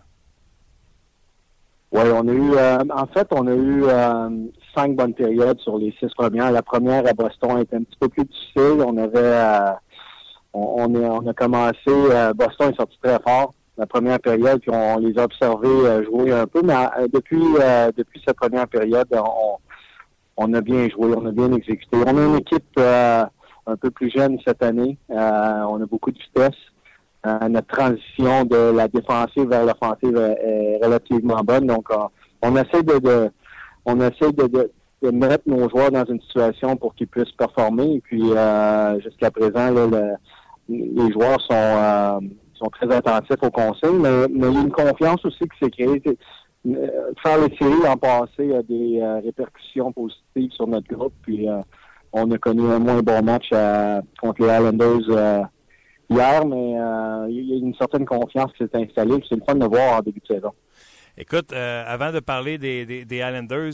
Oui, 1.92 2.04
on 2.14 2.28
a 2.28 2.32
eu, 2.32 2.54
euh, 2.56 2.78
en 2.96 3.08
fait, 3.08 3.28
on 3.32 3.48
a 3.48 3.56
eu 3.56 3.84
cinq 4.76 4.96
bonnes 4.96 5.14
périodes 5.14 5.60
sur 5.60 5.78
les 5.78 5.94
six 6.00 6.14
premières. 6.16 6.52
La 6.52 6.62
première 6.62 7.08
à 7.08 7.14
Boston 7.14 7.60
était 7.60 7.78
un 7.78 7.84
petit 7.84 7.98
peu 8.00 8.10
plus 8.10 8.26
difficile. 8.26 8.84
On 8.86 8.98
avait, 8.98 9.74
on, 10.54 10.94
on, 10.94 11.28
a 11.28 11.34
commencé, 11.34 11.92
Boston 12.36 12.72
est 12.72 12.76
sorti 12.76 12.98
très 13.02 13.20
fort 13.20 13.54
la 13.78 13.86
première 13.86 14.20
période, 14.20 14.60
puis 14.60 14.72
on, 14.74 14.98
les 14.98 15.18
a 15.18 15.24
observés 15.24 15.68
euh, 15.68 16.04
jouer 16.04 16.32
un 16.32 16.48
peu. 16.48 16.62
Mais 16.64 16.74
euh, 16.74 17.08
depuis 17.14 17.44
euh, 17.62 17.92
depuis 17.96 18.22
cette 18.26 18.38
première 18.38 18.68
période, 18.68 19.08
on, 19.12 19.58
on, 20.38 20.54
a 20.54 20.62
bien 20.62 20.90
joué, 20.90 21.14
on 21.16 21.26
a 21.26 21.32
bien 21.32 21.52
exécuté. 21.54 21.98
On 22.06 22.18
a 22.18 22.26
une 22.26 22.36
équipe 22.38 22.80
un 23.68 23.76
peu 23.76 23.92
plus 23.92 24.10
jeune 24.10 24.38
cette 24.46 24.64
année. 24.64 24.98
on 25.10 25.82
a 25.82 25.86
beaucoup 25.90 26.12
de 26.12 26.18
vitesse. 26.18 26.58
notre 27.50 27.68
transition 27.68 28.46
de 28.46 28.76
la 28.76 28.88
défensive 28.88 29.50
vers 29.50 29.66
l'offensive 29.66 30.18
est, 30.18 30.80
relativement 30.84 31.42
bonne. 31.44 31.68
Donc, 31.68 31.90
on 32.42 32.56
essaie 32.56 32.84
de, 32.84 33.30
on 33.86 34.00
essaie 34.02 34.32
de, 34.32 34.72
de 35.02 35.12
mettre 35.12 35.44
nos 35.46 35.70
joueurs 35.70 35.92
dans 35.92 36.06
une 36.06 36.22
situation 36.22 36.76
pour 36.76 36.96
qu'ils 36.96 37.08
puissent 37.08 37.32
performer. 37.32 37.96
Et 37.96 38.02
puis 38.02 38.24
jusqu'à 39.04 39.32
présent, 39.32 39.72
les 40.70 41.12
joueurs 41.12 41.42
sont 41.42 42.22
sont 42.58 42.70
très 42.72 42.92
attentifs 42.94 43.42
aux 43.44 43.52
consignes, 43.52 44.00
mais, 44.00 44.26
il 44.30 44.42
y 44.42 44.58
a 44.58 44.62
une 44.62 44.72
confiance 44.72 45.24
aussi 45.26 45.48
qui 45.48 45.58
s'est 45.62 45.70
créée. 45.70 46.02
Faire 47.24 47.38
les 47.38 47.56
séries 47.56 47.88
en 47.88 47.98
passé 47.98 48.54
a 48.56 48.64
des 48.64 49.00
répercussions 49.24 49.92
positives 49.92 50.52
sur 50.52 50.68
notre 50.68 50.88
groupe. 50.88 51.14
Puis 51.22 51.48
on 52.18 52.32
a 52.32 52.38
connu 52.38 52.66
un 52.70 52.80
moins 52.80 53.02
bon 53.02 53.24
match 53.24 53.50
contre 54.20 54.42
les 54.42 54.48
Islanders 54.48 55.48
hier, 56.10 56.46
mais 56.46 56.72
il 57.30 57.46
y 57.50 57.54
a 57.54 57.58
une 57.58 57.76
certaine 57.76 58.06
confiance 58.06 58.52
qui 58.54 58.64
s'est 58.64 58.76
installée. 58.76 59.24
C'est 59.28 59.36
le 59.36 59.44
fun 59.48 59.56
de 59.56 59.66
voir 59.66 60.00
en 60.00 60.02
début 60.02 60.20
de 60.20 60.36
saison. 60.36 60.54
Écoute, 61.20 61.52
euh, 61.52 61.84
avant 61.88 62.12
de 62.12 62.20
parler 62.20 62.60
des, 62.60 63.04
Islanders, 63.10 63.74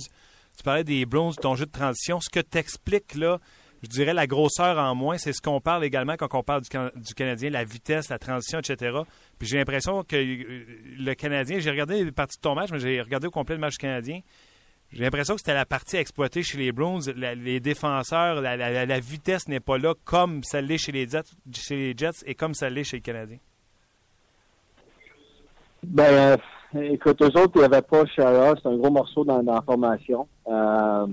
tu 0.58 0.63
parlais 0.63 0.86
des 0.86 1.06
Browns, 1.06 1.34
ton 1.36 1.56
jeu 1.56 1.65
de 1.65 1.71
transition. 1.71 2.21
Ce 2.21 2.29
que 2.29 2.39
tu 2.39 2.58
expliques 2.58 3.15
là, 3.15 3.39
je 3.82 3.89
dirais 3.89 4.13
la 4.13 4.27
grosseur 4.27 4.77
en 4.77 4.95
moins, 4.95 5.17
c'est 5.17 5.34
ce 5.34 5.41
qu'on 5.41 5.60
parle 5.60 5.84
également 5.84 6.15
quand 6.15 6.34
on 6.36 6.43
parle 6.43 6.62
du, 6.62 6.69
du, 6.69 7.13
Canadien, 7.13 7.49
la 7.49 7.65
vitesse, 7.65 8.08
la 8.08 8.17
transition, 8.17 8.60
etc. 8.60 8.97
Puis 9.38 9.49
j'ai 9.49 9.58
l'impression 9.58 10.03
que 10.03 10.15
euh, 10.15 10.65
le 10.97 11.13
Canadien, 11.15 11.60
j'ai 11.60 11.69
regardé 11.69 12.01
les 12.01 12.12
parties 12.13 12.38
de 12.38 12.41
ton 12.41 12.56
match, 12.56 12.69
mais 12.71 12.79
j'ai 12.79 13.01
regardé 13.01 13.27
au 13.27 13.32
complet 13.32 13.56
le 13.56 13.62
match 13.62 13.75
canadien. 13.75 14.21
J'ai 14.93 15.03
l'impression 15.03 15.34
que 15.34 15.41
c'était 15.41 15.56
la 15.56 15.65
partie 15.65 15.97
à 15.97 16.01
exploiter 16.01 16.43
chez 16.43 16.58
les 16.58 16.71
Browns. 16.71 17.01
les 17.15 17.60
défenseurs, 17.60 18.41
la, 18.41 18.99
vitesse 18.99 19.47
n'est 19.47 19.60
pas 19.60 19.77
là 19.77 19.93
comme 20.06 20.43
ça 20.43 20.62
l'est 20.62 20.77
chez 20.77 20.91
les, 20.91 21.08
Jets, 21.08 22.23
et 22.25 22.36
comme 22.36 22.53
ça 22.53 22.69
l'est 22.69 22.84
chez 22.84 22.97
les 22.97 23.01
Canadiens. 23.01 23.39
Ben, 25.84 26.38
Écoute, 26.75 27.21
eux 27.21 27.39
autres, 27.39 27.51
il 27.56 27.60
n'y 27.60 27.65
avait 27.65 27.84
pas 27.84 28.03
Shara. 28.06 28.56
C'est 28.56 28.67
un 28.67 28.77
gros 28.77 28.89
morceau 28.89 29.23
dans, 29.23 29.41
la 29.43 29.62
formation. 29.62 30.27
Euh, 30.47 31.06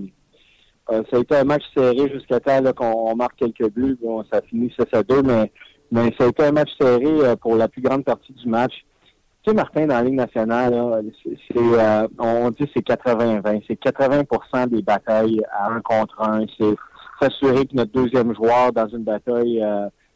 euh, 0.91 1.03
ça 1.11 1.19
a 1.19 1.21
été 1.21 1.37
un 1.37 1.45
match 1.45 1.63
serré 1.75 2.11
jusqu'à 2.11 2.41
temps 2.41 2.73
qu'on 2.73 3.15
marque 3.15 3.37
quelques 3.37 3.71
buts. 3.71 3.99
Bon, 4.03 4.25
ça 4.33 4.39
a 4.39 4.43
fini 4.43 4.73
6 4.79 4.87
à 4.97 5.03
2, 5.03 5.23
mais, 5.23 5.53
mais 5.93 6.15
ça 6.19 6.25
a 6.25 6.29
été 6.29 6.45
un 6.45 6.53
match 6.53 6.71
serré 6.81 7.05
euh, 7.05 7.37
pour 7.37 7.57
la 7.57 7.69
plus 7.69 7.83
grande 7.83 8.05
partie 8.05 8.33
du 8.33 8.49
match. 8.49 8.73
Tu 9.43 9.51
sais, 9.51 9.57
Martin, 9.57 9.87
dans 9.87 9.95
la 9.95 10.03
Ligue 10.03 10.15
nationale, 10.15 11.03
c'est, 11.23 11.59
on 12.19 12.51
dit 12.51 12.71
c'est 12.75 12.87
80-20. 12.87 13.63
C'est 13.67 13.77
80 13.77 14.67
des 14.67 14.83
batailles 14.83 15.41
à 15.53 15.71
un 15.71 15.81
contre 15.81 16.21
un. 16.21 16.45
C'est 16.59 16.75
s'assurer 17.21 17.67
que 17.67 17.75
notre 17.75 17.93
deuxième 17.93 18.35
joueur 18.35 18.73
dans 18.73 18.89
une 18.89 19.05
bataille 19.05 19.65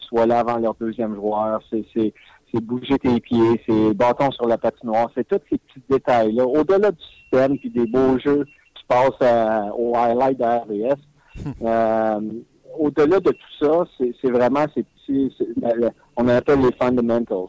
soit 0.00 0.26
là 0.26 0.40
avant 0.40 0.58
leur 0.58 0.74
deuxième 0.74 1.14
joueur. 1.14 1.62
C'est, 1.70 1.84
c'est 1.94 2.60
bouger 2.60 2.98
tes 2.98 3.20
pieds, 3.20 3.60
c'est 3.66 3.94
bâton 3.94 4.30
sur 4.30 4.46
la 4.46 4.58
patinoire, 4.58 5.10
c'est 5.14 5.26
tous 5.26 5.40
ces 5.50 5.58
petits 5.58 5.82
détails-là. 5.88 6.44
Au-delà 6.44 6.90
du 6.90 7.02
système 7.02 7.58
puis 7.58 7.70
des 7.70 7.86
beaux 7.86 8.18
jeux 8.18 8.44
qui 8.74 8.84
passent 8.86 9.10
euh, 9.22 9.70
au 9.76 9.96
highlight 9.96 10.38
de 10.38 10.44
RDS, 10.44 11.00
euh, 11.62 12.20
au-delà 12.78 13.20
de 13.20 13.30
tout 13.30 13.64
ça, 13.64 13.84
c'est 13.98 14.30
vraiment 14.30 14.64
ces 14.74 14.82
petits, 14.82 15.34
on 16.16 16.28
appelle 16.28 16.60
les 16.60 16.72
fundamentals. 16.80 17.48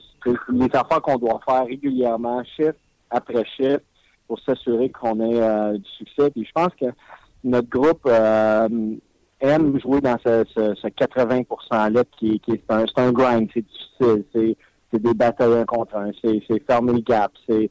Les 0.50 0.70
affaires 0.74 1.02
qu'on 1.02 1.18
doit 1.18 1.40
faire 1.48 1.66
régulièrement, 1.66 2.44
chiffre 2.44 2.74
après 3.10 3.46
chiffre, 3.58 3.82
pour 4.28 4.40
s'assurer 4.40 4.90
qu'on 4.90 5.20
ait 5.20 5.42
euh, 5.42 5.78
du 5.78 5.90
succès. 5.98 6.32
Puis 6.32 6.46
je 6.46 6.52
pense 6.52 6.74
que 6.80 6.88
notre 7.44 7.70
groupe 7.70 8.08
aime 8.08 9.80
jouer 9.80 10.02
dans 10.02 10.18
ce, 10.26 10.88
80%-là 10.88 12.04
qui, 12.18 12.40
qui 12.40 12.52
est 12.52 12.64
un, 12.70 12.86
un 12.98 13.12
grind, 13.12 13.50
c'est 13.54 13.66
difficile, 13.66 14.26
c'est 14.34 14.58
c'est 14.92 15.02
des 15.02 15.14
batailles 15.14 15.54
un 15.54 15.66
contre 15.66 15.96
un, 15.98 16.12
c'est 16.24 16.42
fermer 16.66 16.94
le 16.94 17.00
gap, 17.00 17.32
c'est 17.48 17.70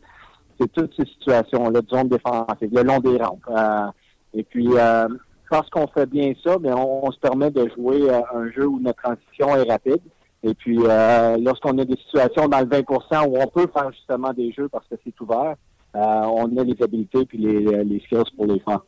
toutes 0.73 0.95
ces 0.97 1.07
situations-là 1.07 1.81
de 1.81 1.89
zone 1.89 2.09
défensive, 2.09 2.71
le 2.73 2.83
long 2.83 2.99
des 2.99 3.17
rampes. 3.17 3.47
Euh, 3.49 3.87
et 4.35 4.43
puis, 4.43 4.69
euh, 4.77 5.09
parce 5.51 5.69
qu'on 5.71 5.87
fait 5.87 6.07
bien 6.07 6.33
ça, 6.43 6.57
mais 6.61 6.73
on, 6.73 7.11
se 7.11 7.19
permet 7.19 7.51
de 7.51 7.69
jouer 7.77 8.11
euh, 8.11 8.21
un 8.35 8.51
jeu 8.51 8.67
où 8.67 8.81
notre 8.81 9.03
transition 9.03 9.55
est 9.57 9.71
rapide. 9.71 10.01
Et 10.43 10.53
puis, 10.53 10.77
lorsqu'on 10.77 11.79
a 11.79 11.87
des 11.87 11.97
situations 11.97 12.49
dans 12.49 12.61
le 12.61 12.67
20% 12.67 13.29
où 13.29 13.39
on 13.41 13.47
peut 13.47 13.67
faire 13.73 13.91
justement 13.93 14.31
des 14.35 14.53
jeux 14.53 14.69
parce 14.69 14.87
que 14.89 14.95
c'est 15.03 15.19
ouvert, 15.23 15.55
on 15.95 16.55
a 16.59 16.65
les 16.65 16.77
habilités 16.83 17.25
puis 17.25 17.39
les, 17.39 17.83
les 17.83 18.01
skills 18.01 18.31
pour 18.37 18.47
les 18.47 18.61
faire. 18.61 18.81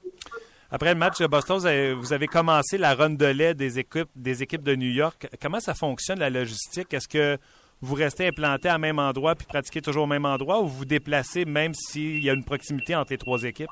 Après 0.71 0.92
le 0.92 0.99
match 0.99 1.19
de 1.19 1.27
Boston, 1.27 1.59
vous 1.95 2.12
avez, 2.12 2.27
commencé 2.27 2.77
la 2.77 2.95
run 2.95 3.11
de 3.11 3.27
lait 3.27 3.55
des 3.55 3.79
équipes, 3.79 4.11
des 4.16 4.42
équipes 4.42 4.64
de 4.64 4.75
New 4.75 4.90
York. 4.90 5.29
Comment 5.40 5.61
ça 5.61 5.75
fonctionne, 5.75 6.19
la 6.19 6.29
logistique? 6.29 6.92
Est-ce 6.92 7.09
que 7.09 7.38
vous 7.81 7.95
restez 7.95 8.27
implanté 8.27 8.69
à 8.69 8.77
même 8.77 8.99
endroit 8.99 9.35
puis 9.35 9.47
pratiquez 9.47 9.81
toujours 9.81 10.05
au 10.05 10.09
même 10.09 10.25
endroit 10.25 10.61
ou 10.61 10.66
vous 10.66 10.79
vous 10.79 10.85
déplacez 10.85 11.45
même 11.45 11.73
s'il 11.75 12.25
y 12.25 12.31
a 12.31 12.33
une 12.33 12.45
proximité 12.45 12.97
entre 12.97 13.12
les 13.12 13.19
trois 13.19 13.42
équipes? 13.45 13.71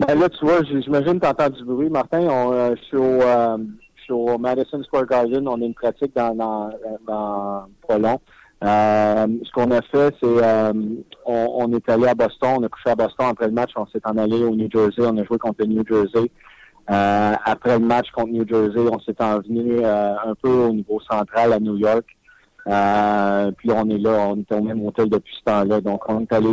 Ben 0.00 0.18
là, 0.18 0.30
tu 0.30 0.46
vois, 0.46 0.62
j'imagine 0.64 1.20
que 1.20 1.26
tu 1.26 1.30
entends 1.30 1.50
du 1.50 1.62
bruit. 1.62 1.90
Martin, 1.90 2.22
euh, 2.22 2.74
je, 2.74 2.82
suis 2.84 2.96
au, 2.96 3.20
euh, 3.20 3.58
je, 3.96 4.02
suis 4.04 4.12
au, 4.14 4.38
Madison 4.38 4.82
Square 4.82 5.04
Garden. 5.04 5.46
On 5.46 5.60
a 5.60 5.64
une 5.64 5.74
pratique 5.74 6.16
dans, 6.16 6.34
dans, 6.34 6.70
dans. 7.06 8.20
Euh, 8.62 9.26
ce 9.42 9.52
qu'on 9.52 9.70
a 9.70 9.82
fait, 9.82 10.14
c'est 10.22 10.74
on, 11.26 11.46
on, 11.58 11.72
est 11.74 11.88
allé 11.88 12.06
à 12.06 12.14
Boston, 12.14 12.56
on 12.58 12.62
a 12.62 12.68
couché 12.68 12.90
à 12.90 12.94
Boston 12.94 13.26
après 13.30 13.46
le 13.46 13.52
match, 13.52 13.72
on 13.76 13.86
s'est 13.86 14.00
en 14.04 14.16
allé 14.16 14.42
au 14.42 14.54
New 14.54 14.68
Jersey, 14.70 15.02
on 15.06 15.16
a 15.18 15.24
joué 15.24 15.38
contre 15.38 15.56
le 15.60 15.66
New 15.66 15.84
Jersey. 15.86 16.30
après 16.86 17.78
le 17.78 17.84
match 17.84 18.10
contre 18.12 18.32
New 18.32 18.46
Jersey, 18.48 18.80
on 18.90 19.00
s'est 19.00 19.20
envenu 19.22 19.84
un 19.84 20.34
peu 20.42 20.50
au 20.50 20.72
niveau 20.72 20.98
central 21.10 21.52
à 21.52 21.60
New 21.60 21.76
York. 21.76 22.06
Euh, 22.68 23.50
puis 23.52 23.70
on 23.72 23.88
est 23.88 23.98
là, 23.98 24.28
on 24.28 24.38
est 24.38 24.52
au 24.52 24.62
même 24.62 24.84
hôtel 24.84 25.08
depuis 25.08 25.34
ce 25.38 25.44
temps-là. 25.44 25.80
Donc 25.80 26.02
on 26.08 26.20
est 26.20 26.32
allé 26.32 26.48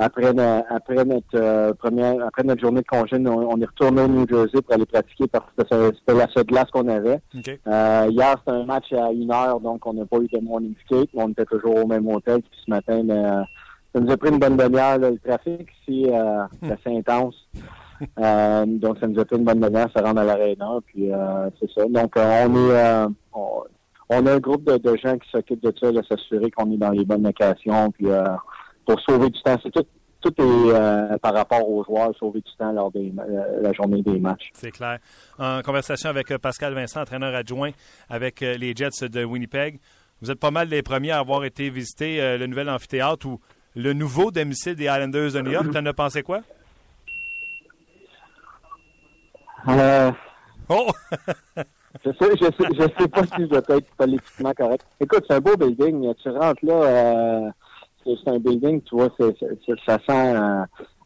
euh, 0.00 0.04
après, 0.04 0.32
après 0.70 1.04
notre 1.04 1.26
euh, 1.34 1.74
première 1.74 2.26
après 2.26 2.42
notre 2.42 2.60
journée 2.60 2.80
de 2.80 2.86
congé, 2.86 3.16
on, 3.18 3.60
est 3.60 3.66
retourné 3.66 4.02
au 4.02 4.08
New 4.08 4.26
Jersey 4.28 4.62
pour 4.62 4.74
aller 4.74 4.86
pratiquer 4.86 5.26
parce 5.26 5.44
que 5.56 5.92
c'était 5.98 6.18
la 6.18 6.28
seule 6.28 6.44
glace 6.44 6.70
qu'on 6.70 6.88
avait. 6.88 7.20
hier, 7.34 8.36
c'était 8.38 8.56
un 8.56 8.64
match 8.64 8.92
à 8.92 9.12
une 9.12 9.32
heure, 9.32 9.60
donc 9.60 9.86
on 9.86 9.94
n'a 9.94 10.06
pas 10.06 10.18
eu 10.18 10.28
de 10.28 10.38
morning 10.40 10.74
skate, 10.84 11.10
mais 11.14 11.22
on 11.22 11.28
était 11.28 11.44
toujours 11.44 11.76
au 11.76 11.86
même 11.86 12.06
hôtel. 12.08 12.40
Puis 12.42 12.60
ce 12.64 12.70
matin, 12.70 13.02
mais, 13.04 13.22
ça 13.94 14.00
nous 14.00 14.10
a 14.10 14.16
pris 14.16 14.30
une 14.30 14.38
bonne 14.38 14.56
demi-heure. 14.56 14.98
Le 14.98 15.18
trafic 15.18 15.68
ici 15.82 16.06
c'est 16.62 16.72
assez 16.72 16.96
intense. 16.96 17.34
donc 18.16 18.98
ça 18.98 19.06
nous 19.06 19.20
a 19.20 19.24
pris 19.24 19.36
une 19.36 19.44
bonne 19.44 19.60
demi-heure, 19.60 19.90
ça 19.94 20.02
rentre 20.02 20.20
à 20.20 20.24
l'aréna, 20.24 20.78
puis 20.86 21.10
c'est 21.60 21.70
ça. 21.72 21.84
Donc 21.88 22.14
on 22.16 22.72
est 22.72 23.06
on 24.10 24.26
a 24.26 24.32
un 24.34 24.40
groupe 24.40 24.64
de, 24.64 24.96
gens 24.96 25.16
qui 25.16 25.30
s'occupent 25.30 25.62
de 25.62 25.72
ça, 25.80 25.92
de 25.92 26.02
s'assurer 26.02 26.50
qu'on 26.50 26.70
est 26.72 26.76
dans 26.76 26.90
les 26.90 27.04
bonnes 27.04 27.22
locations, 27.22 27.92
puis 27.92 28.10
euh, 28.10 28.24
pour 28.90 29.00
sauver 29.02 29.30
du 29.30 29.40
temps. 29.42 29.56
C'est 29.62 29.70
tout, 29.70 29.86
tout 30.20 30.34
est 30.36 30.74
euh, 30.74 31.18
par 31.18 31.34
rapport 31.34 31.68
aux 31.68 31.84
joueurs, 31.84 32.12
sauver 32.18 32.40
du 32.40 32.50
temps 32.58 32.72
lors 32.72 32.90
de 32.90 32.98
euh, 32.98 33.60
la 33.62 33.72
journée 33.72 34.02
des 34.02 34.18
matchs. 34.18 34.50
C'est 34.52 34.72
clair. 34.72 34.98
En 35.38 35.62
conversation 35.62 36.10
avec 36.10 36.36
Pascal 36.38 36.74
Vincent, 36.74 37.02
entraîneur 37.02 37.34
adjoint 37.34 37.70
avec 38.08 38.40
les 38.40 38.74
Jets 38.74 39.08
de 39.08 39.24
Winnipeg, 39.24 39.78
vous 40.20 40.30
êtes 40.30 40.40
pas 40.40 40.50
mal 40.50 40.68
les 40.68 40.82
premiers 40.82 41.12
à 41.12 41.18
avoir 41.20 41.44
été 41.44 41.70
visiter 41.70 42.36
le 42.36 42.46
nouvel 42.46 42.68
amphithéâtre 42.68 43.26
ou 43.26 43.40
le 43.74 43.92
nouveau 43.92 44.30
domicile 44.30 44.74
des 44.74 44.84
Islanders 44.84 45.32
de 45.32 45.40
New 45.40 45.52
York. 45.52 45.70
T'en 45.72 45.86
as 45.86 45.92
pensé 45.94 46.22
quoi? 46.22 46.40
Oh! 50.68 50.86
Je 52.04 52.10
sais, 52.12 52.30
je 52.40 52.44
sais, 52.44 52.68
je 52.72 52.82
sais 52.82 53.08
pas 53.08 53.22
si 53.24 53.42
je 53.42 53.46
vais 53.48 53.78
être 53.78 53.94
politiquement 53.96 54.52
correct. 54.52 54.86
Écoute, 55.00 55.24
c'est 55.28 55.34
un 55.34 55.40
beau 55.40 55.56
building. 55.56 56.14
Tu 56.22 56.30
rentres 56.30 56.64
là, 56.64 56.74
euh, 56.74 57.50
c'est 58.04 58.28
un 58.28 58.38
building, 58.38 58.82
tu 58.82 58.96
vois, 58.96 59.08
ça 59.86 59.98
sent, 60.08 60.36
euh, 60.36 60.64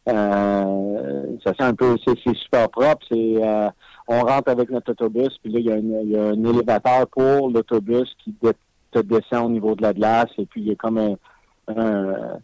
euh, 0.08 1.26
ça 1.44 1.52
sent 1.54 1.64
un 1.64 1.74
peu, 1.74 1.96
c'est, 2.04 2.18
super 2.36 2.68
propre. 2.70 3.04
C'est, 3.10 3.36
euh, 3.44 3.68
on 4.08 4.20
rentre 4.20 4.50
avec 4.50 4.70
notre 4.70 4.92
autobus, 4.92 5.36
puis 5.42 5.52
là 5.52 5.60
il 5.60 6.10
y 6.10 6.16
a, 6.16 6.24
un 6.24 6.44
élévateur 6.44 7.06
pour 7.08 7.50
l'autobus 7.50 8.14
qui 8.22 8.34
te 8.92 9.00
descend 9.00 9.46
au 9.46 9.50
niveau 9.50 9.74
de 9.74 9.82
la 9.82 9.92
glace, 9.92 10.30
et 10.38 10.46
puis 10.46 10.60
il 10.60 10.68
y 10.68 10.72
a 10.72 10.74
comme 10.74 10.98
un, 10.98 11.14
euh, 11.68 12.36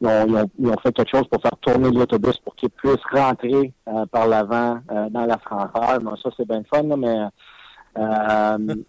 ils, 0.00 0.06
ont, 0.06 0.76
fait 0.82 0.92
quelque 0.92 1.10
chose 1.10 1.26
pour 1.28 1.42
faire 1.42 1.56
tourner 1.60 1.90
l'autobus 1.90 2.36
pour 2.38 2.54
qu'il 2.54 2.70
puisse 2.70 3.02
rentrer 3.12 3.72
par 4.12 4.28
l'avant 4.28 4.78
dans 5.10 5.26
la 5.26 5.36
franchise. 5.38 5.98
Bon, 6.00 6.14
ça, 6.16 6.30
c'est 6.36 6.46
bien 6.46 6.62
fun, 6.72 6.84
mais 6.96 7.26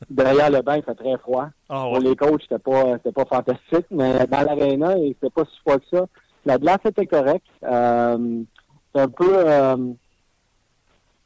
derrière 0.10 0.50
le 0.50 0.62
banc, 0.62 0.74
il 0.74 0.84
fait 0.84 0.96
très 0.96 1.17
froid. 1.17 1.48
Ah, 1.70 1.86
pour 1.86 2.00
les 2.00 2.15
coachs, 2.15 2.41
c'était 2.41 2.60
pas 2.60 2.93
c'était 2.98 3.12
pas 3.12 3.26
fantastique, 3.26 3.88
mais 3.91 4.26
dans 4.28 4.41
l'aréna, 4.41 4.96
c'était 4.96 5.30
pas 5.30 5.43
si 5.46 5.60
froid 5.62 5.78
que 5.78 5.98
ça. 5.98 6.06
La 6.46 6.58
glace 6.58 6.80
était 6.86 7.06
correcte. 7.06 7.48
c'est 7.62 9.02
un 9.02 9.08
peu 9.08 9.46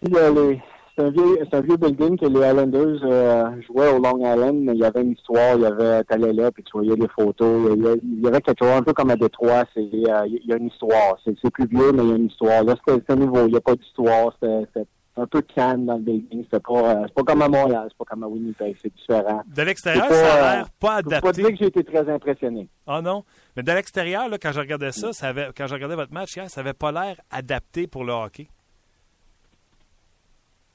les, 0.01 0.61
c'est 0.97 1.03
un 1.05 1.09
vieux, 1.09 1.37
c'est 1.39 1.55
un 1.55 1.61
vieux 1.61 1.77
building 1.77 2.17
que 2.17 2.25
les 2.25 2.39
Islanders 2.39 2.99
euh, 3.03 3.49
jouaient 3.67 3.93
au 3.93 3.99
Long 3.99 4.17
Island, 4.19 4.59
mais 4.61 4.73
il 4.73 4.79
y 4.79 4.83
avait 4.83 5.01
une 5.01 5.13
histoire, 5.13 5.55
il 5.55 5.61
y 5.61 5.65
avait, 5.65 6.03
t'allais 6.03 6.33
là, 6.33 6.51
puis 6.51 6.63
tu 6.63 6.71
voyais 6.73 6.95
les 6.95 7.07
photos, 7.07 7.71
il 7.75 8.21
y, 8.21 8.27
avait, 8.27 8.41
quelque 8.41 8.65
chose 8.65 8.73
un 8.75 8.83
peu 8.83 8.93
comme 8.93 9.09
à 9.09 9.15
Détroit, 9.15 9.63
c'est, 9.73 9.79
euh, 9.81 10.27
il 10.27 10.45
y 10.45 10.53
a 10.53 10.57
une 10.57 10.67
histoire, 10.67 11.17
c'est, 11.23 11.49
plus 11.49 11.67
vieux, 11.67 11.91
mais 11.93 12.03
il 12.03 12.09
y 12.09 12.13
a 12.13 12.15
une 12.15 12.27
histoire. 12.27 12.63
Là, 12.63 12.75
c'était, 12.85 13.15
nouveau, 13.15 13.45
il 13.45 13.51
n'y 13.51 13.57
a 13.57 13.61
pas 13.61 13.75
d'histoire, 13.75 14.33
c'était, 14.41 14.85
un 15.17 15.27
peu 15.27 15.41
calme 15.41 15.85
dans 15.85 15.95
le 15.95 16.01
building. 16.01 16.45
C'est 16.51 16.63
pas, 16.63 17.07
pas 17.07 17.23
comme 17.23 17.41
à 17.41 17.49
Montréal, 17.49 17.87
c'est 17.89 17.97
pas 17.97 18.05
comme 18.05 18.23
à 18.23 18.27
Winnipeg, 18.27 18.75
c'est 18.81 18.93
différent. 18.93 19.41
De 19.45 19.61
l'extérieur, 19.61 20.09
ça 20.09 20.33
a 20.33 20.55
l'air 20.55 20.69
pas 20.79 20.95
adapté. 20.95 21.15
Je 21.15 21.21
peux 21.21 21.27
pas 21.27 21.33
dire 21.33 21.49
que 21.49 21.55
j'ai 21.55 21.67
été 21.67 21.83
très 21.83 22.09
impressionné. 22.09 22.69
Ah 22.87 23.01
non? 23.01 23.23
Mais 23.55 23.63
de 23.63 23.71
l'extérieur, 23.71 24.29
quand 24.41 24.51
je 24.51 24.59
regardais 24.59 24.91
ça, 24.91 25.13
ça 25.13 25.27
avait, 25.27 25.49
quand 25.55 25.67
je 25.67 25.73
regardais 25.73 25.95
votre 25.95 26.13
match 26.13 26.35
hier, 26.35 26.49
ça 26.49 26.61
avait 26.61 26.73
pas 26.73 26.91
l'air 26.91 27.17
adapté 27.29 27.87
pour 27.87 28.03
le 28.03 28.13
hockey. 28.13 28.47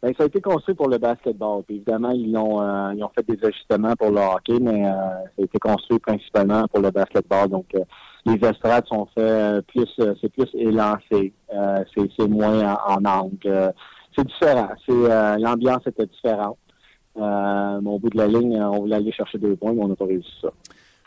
Ben, 0.03 0.13
ça 0.17 0.25
a 0.25 0.27
été 0.27 0.41
construit 0.41 0.75
pour 0.75 0.89
le 0.89 0.99
basketball. 0.99 1.63
évidemment, 1.69 2.11
ils 2.11 2.37
ont, 2.37 2.61
euh, 2.61 2.93
ils 2.95 3.03
ont 3.03 3.11
fait 3.17 3.27
des 3.27 3.45
ajustements 3.45 3.97
pour 3.97 4.11
le 4.11 4.21
hockey, 4.21 4.59
mais 4.61 4.87
euh, 4.87 4.93
ça 4.93 5.41
a 5.41 5.43
été 5.43 5.59
construit 5.59 5.99
principalement 5.99 6.69
pour 6.69 6.81
le 6.81 6.91
basketball. 6.91 7.49
Donc, 7.49 7.67
euh, 7.75 7.81
les 8.27 8.35
estrades 8.47 8.87
sont 8.87 9.09
faits 9.17 9.67
plus, 9.67 9.89
c'est 10.21 10.29
plus 10.29 10.49
élancé. 10.55 11.33
c'est 11.97 12.29
moins 12.29 12.77
en, 12.87 13.05
angle. 13.05 13.73
C'est 14.17 14.27
différent. 14.27 14.69
C'est 14.87 15.39
l'ambiance 15.39 15.87
était 15.87 16.07
différente. 16.07 16.59
au 17.17 17.99
bout 17.99 18.11
de 18.11 18.17
la 18.19 18.27
ligne, 18.27 18.61
on 18.61 18.81
voulait 18.81 18.97
aller 18.97 19.13
chercher 19.13 19.39
deux 19.39 19.57
points, 19.57 19.73
mais 19.73 19.83
on 19.83 19.89
n'a 19.89 19.97
pas 19.97 20.07
réussi 20.07 20.33
ça. 20.41 20.49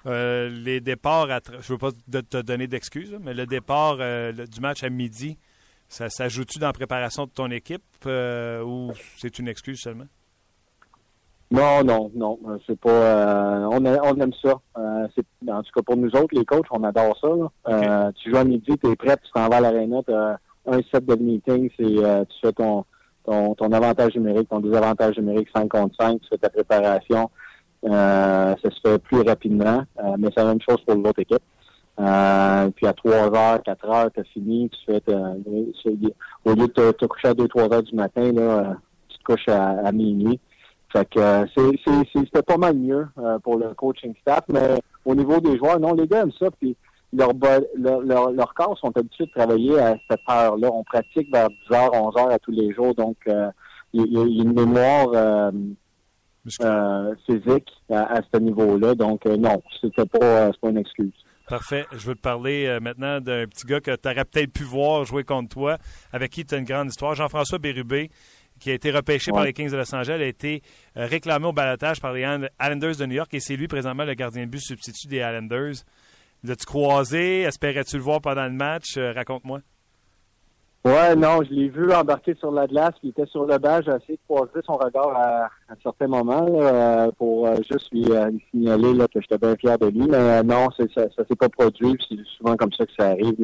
les 0.05 0.79
départs, 0.81 1.27
je 1.27 1.73
ne 1.73 1.77
veux 1.77 1.77
pas 1.77 1.91
te 2.21 2.41
donner 2.41 2.67
d'excuses, 2.67 3.17
mais 3.21 3.33
le 3.33 3.45
départ 3.45 3.97
du 3.97 4.59
match 4.61 4.83
à 4.83 4.89
midi, 4.89 5.37
ça, 5.89 6.27
joue-tu 6.27 6.59
dans 6.59 6.67
la 6.67 6.73
préparation 6.73 7.25
de 7.25 7.31
ton 7.31 7.49
équipe 7.49 7.81
euh, 8.05 8.63
ou 8.63 8.91
c'est 9.17 9.39
une 9.39 9.47
excuse 9.47 9.81
seulement? 9.81 10.05
Non, 11.51 11.83
non, 11.83 12.11
non. 12.13 12.39
Euh, 12.47 12.57
c'est 12.67 12.79
pas. 12.79 12.91
Euh, 12.91 13.69
on, 13.71 13.83
on, 13.83 14.21
aime 14.21 14.33
ça. 14.39 14.59
en 14.75 15.63
tout 15.63 15.71
cas, 15.73 15.81
pour 15.83 15.97
nous 15.97 16.09
autres, 16.09 16.33
les 16.33 16.45
coachs, 16.45 16.67
on 16.69 16.83
adore 16.83 17.17
ça. 17.19 18.11
tu 18.15 18.29
joues 18.29 18.37
à 18.37 18.43
midi, 18.43 18.77
tu 18.77 18.91
es 18.91 18.95
prêt, 18.95 19.17
tu 19.17 19.31
t'en 19.33 19.49
vas 19.49 19.57
à 19.57 19.61
l'aréna, 19.61 20.03
tu 20.03 20.13
as 20.13 20.39
un 20.67 20.79
set 20.91 21.03
de 21.05 21.15
meetings 21.15 21.71
et 21.79 21.95
tu 21.95 22.39
fais 22.39 22.53
ton, 22.53 22.85
ton, 23.57 23.71
avantage 23.71 24.15
numérique, 24.15 24.49
ton 24.49 24.59
désavantage 24.59 25.17
numérique 25.17 25.49
5 25.55 25.69
contre 25.69 25.95
5, 25.99 26.21
tu 26.21 26.27
fais 26.29 26.37
ta 26.37 26.49
préparation. 26.49 27.29
ça 27.83 28.55
se 28.63 28.79
fait 28.83 28.99
plus 28.99 29.21
rapidement, 29.21 29.83
mais 30.17 30.29
c'est 30.35 30.43
la 30.43 30.49
même 30.49 30.61
chose 30.61 30.81
pour 30.85 30.95
l'autre 30.95 31.19
équipe. 31.19 31.43
Euh, 31.99 32.69
puis 32.75 32.87
à 32.87 32.93
3 32.93 33.35
heures, 33.35 33.63
4 33.63 33.89
heures, 33.89 34.09
t'as 34.15 34.23
fini, 34.23 34.69
tu 34.69 34.79
fais 34.85 35.01
au 36.45 36.53
lieu 36.53 36.67
de 36.67 36.91
te, 36.91 37.05
coucher 37.05 37.29
à 37.29 37.33
2-3 37.33 37.73
heures 37.73 37.83
du 37.83 37.95
matin, 37.95 38.31
là, 38.31 38.41
euh, 38.41 38.73
tu 39.09 39.17
te 39.17 39.23
couches 39.23 39.49
à, 39.49 39.91
minuit. 39.91 40.39
Fait 40.93 41.07
que 41.07 41.19
euh, 41.19 41.45
c'était 42.15 42.41
pas 42.41 42.57
mal 42.57 42.75
mieux 42.75 43.07
pour 43.43 43.57
le 43.57 43.73
coaching 43.73 44.13
staff, 44.21 44.45
mais 44.47 44.81
au 45.05 45.13
niveau 45.13 45.39
des 45.39 45.57
joueurs, 45.57 45.79
non, 45.79 45.93
les 45.93 46.07
gars 46.07 46.21
aiment 46.21 46.31
ça, 46.39 46.47
puis 46.51 46.75
leur, 47.13 47.31
leur, 47.75 48.31
leur, 48.31 48.53
corps 48.53 48.77
sont 48.77 48.95
habitués 48.95 49.25
de 49.25 49.31
travailler 49.31 49.79
à 49.79 49.95
cette 50.09 50.21
heure-là. 50.29 50.69
On 50.71 50.83
pratique 50.83 51.31
vers 51.31 51.49
10 51.49 51.75
heures, 51.75 51.93
11 51.93 52.17
heures 52.17 52.31
à 52.31 52.39
tous 52.39 52.51
les 52.51 52.73
jours, 52.73 52.93
donc 52.95 53.17
il 53.93 54.13
y, 54.13 54.17
a 54.17 54.23
une 54.23 54.53
mémoire 54.53 55.51
physique 57.25 57.69
à, 57.91 58.21
ce 58.33 58.39
niveau-là. 58.39 58.95
Donc 58.95 59.25
non, 59.25 59.61
c'était 59.81 60.05
pas, 60.05 60.51
pas 60.51 60.69
une 60.69 60.77
excuse. 60.77 61.13
Parfait. 61.49 61.87
Je 61.93 62.05
veux 62.05 62.13
te 62.13 62.21
parler 62.21 62.67
euh, 62.67 62.79
maintenant 62.79 63.19
d'un 63.19 63.47
petit 63.47 63.65
gars 63.65 63.81
que 63.81 63.95
tu 63.95 64.07
aurais 64.07 64.23
peut-être 64.23 64.53
pu 64.53 64.63
voir 64.63 65.03
jouer 65.03 65.23
contre 65.23 65.49
toi, 65.49 65.77
avec 66.13 66.31
qui 66.31 66.45
tu 66.45 66.53
as 66.53 66.59
une 66.59 66.63
grande 66.63 66.89
histoire. 66.89 67.15
Jean-François 67.15 67.57
Bérubé, 67.57 68.11
qui 68.59 68.69
a 68.69 68.75
été 68.75 68.91
repêché 68.91 69.31
par 69.31 69.43
les 69.43 69.51
Kings 69.51 69.71
de 69.71 69.75
Los 69.75 69.95
Angeles, 69.95 70.21
a 70.21 70.27
été 70.27 70.61
euh, 70.95 71.07
réclamé 71.07 71.47
au 71.47 71.51
balotage 71.51 71.99
par 71.99 72.13
les 72.13 72.21
Islanders 72.21 72.97
de 72.97 73.05
New 73.07 73.15
York 73.15 73.33
et 73.33 73.39
c'est 73.39 73.55
lui 73.55 73.67
présentement 73.67 74.05
le 74.05 74.13
gardien 74.13 74.45
de 74.45 74.51
but 74.51 74.61
substitut 74.61 75.07
des 75.07 75.17
Islanders. 75.17 75.73
L'as-tu 76.43 76.65
croisé? 76.65 77.41
Espérais-tu 77.41 77.97
le 77.97 78.03
voir 78.03 78.21
pendant 78.21 78.45
le 78.45 78.53
match? 78.53 78.97
Euh, 78.97 79.11
raconte-moi. 79.11 79.59
Ouais, 80.85 81.13
non, 81.17 81.41
je 81.43 81.53
l'ai 81.53 81.67
vu 81.67 81.91
embarquer 81.91 82.35
sur 82.35 82.51
la 82.51 82.65
glace, 82.65 82.93
il 83.03 83.09
était 83.09 83.25
sur 83.25 83.45
le 83.45 83.57
banc, 83.57 83.81
j'ai 83.85 83.91
essayé 83.91 84.13
de 84.13 84.33
croiser 84.33 84.61
son 84.65 84.77
regard 84.77 85.09
à, 85.09 85.49
un 85.67 85.75
certain 85.83 86.07
moment 86.07 86.47
euh, 86.49 87.11
pour 87.17 87.47
euh, 87.47 87.55
juste 87.69 87.91
lui, 87.91 88.05
signaler 88.49 88.97
que 89.13 89.19
j'étais 89.19 89.37
bien 89.37 89.57
fier 89.57 89.77
de 89.77 89.87
lui. 89.87 90.07
Mais 90.07 90.41
non, 90.43 90.69
ça, 90.77 90.85
ça 90.95 91.25
s'est 91.27 91.35
pas 91.35 91.49
produit, 91.49 91.97
c'est 92.07 92.15
souvent 92.37 92.55
comme 92.55 92.71
ça 92.71 92.85
que 92.85 92.91
ça 92.97 93.07
arrive. 93.07 93.35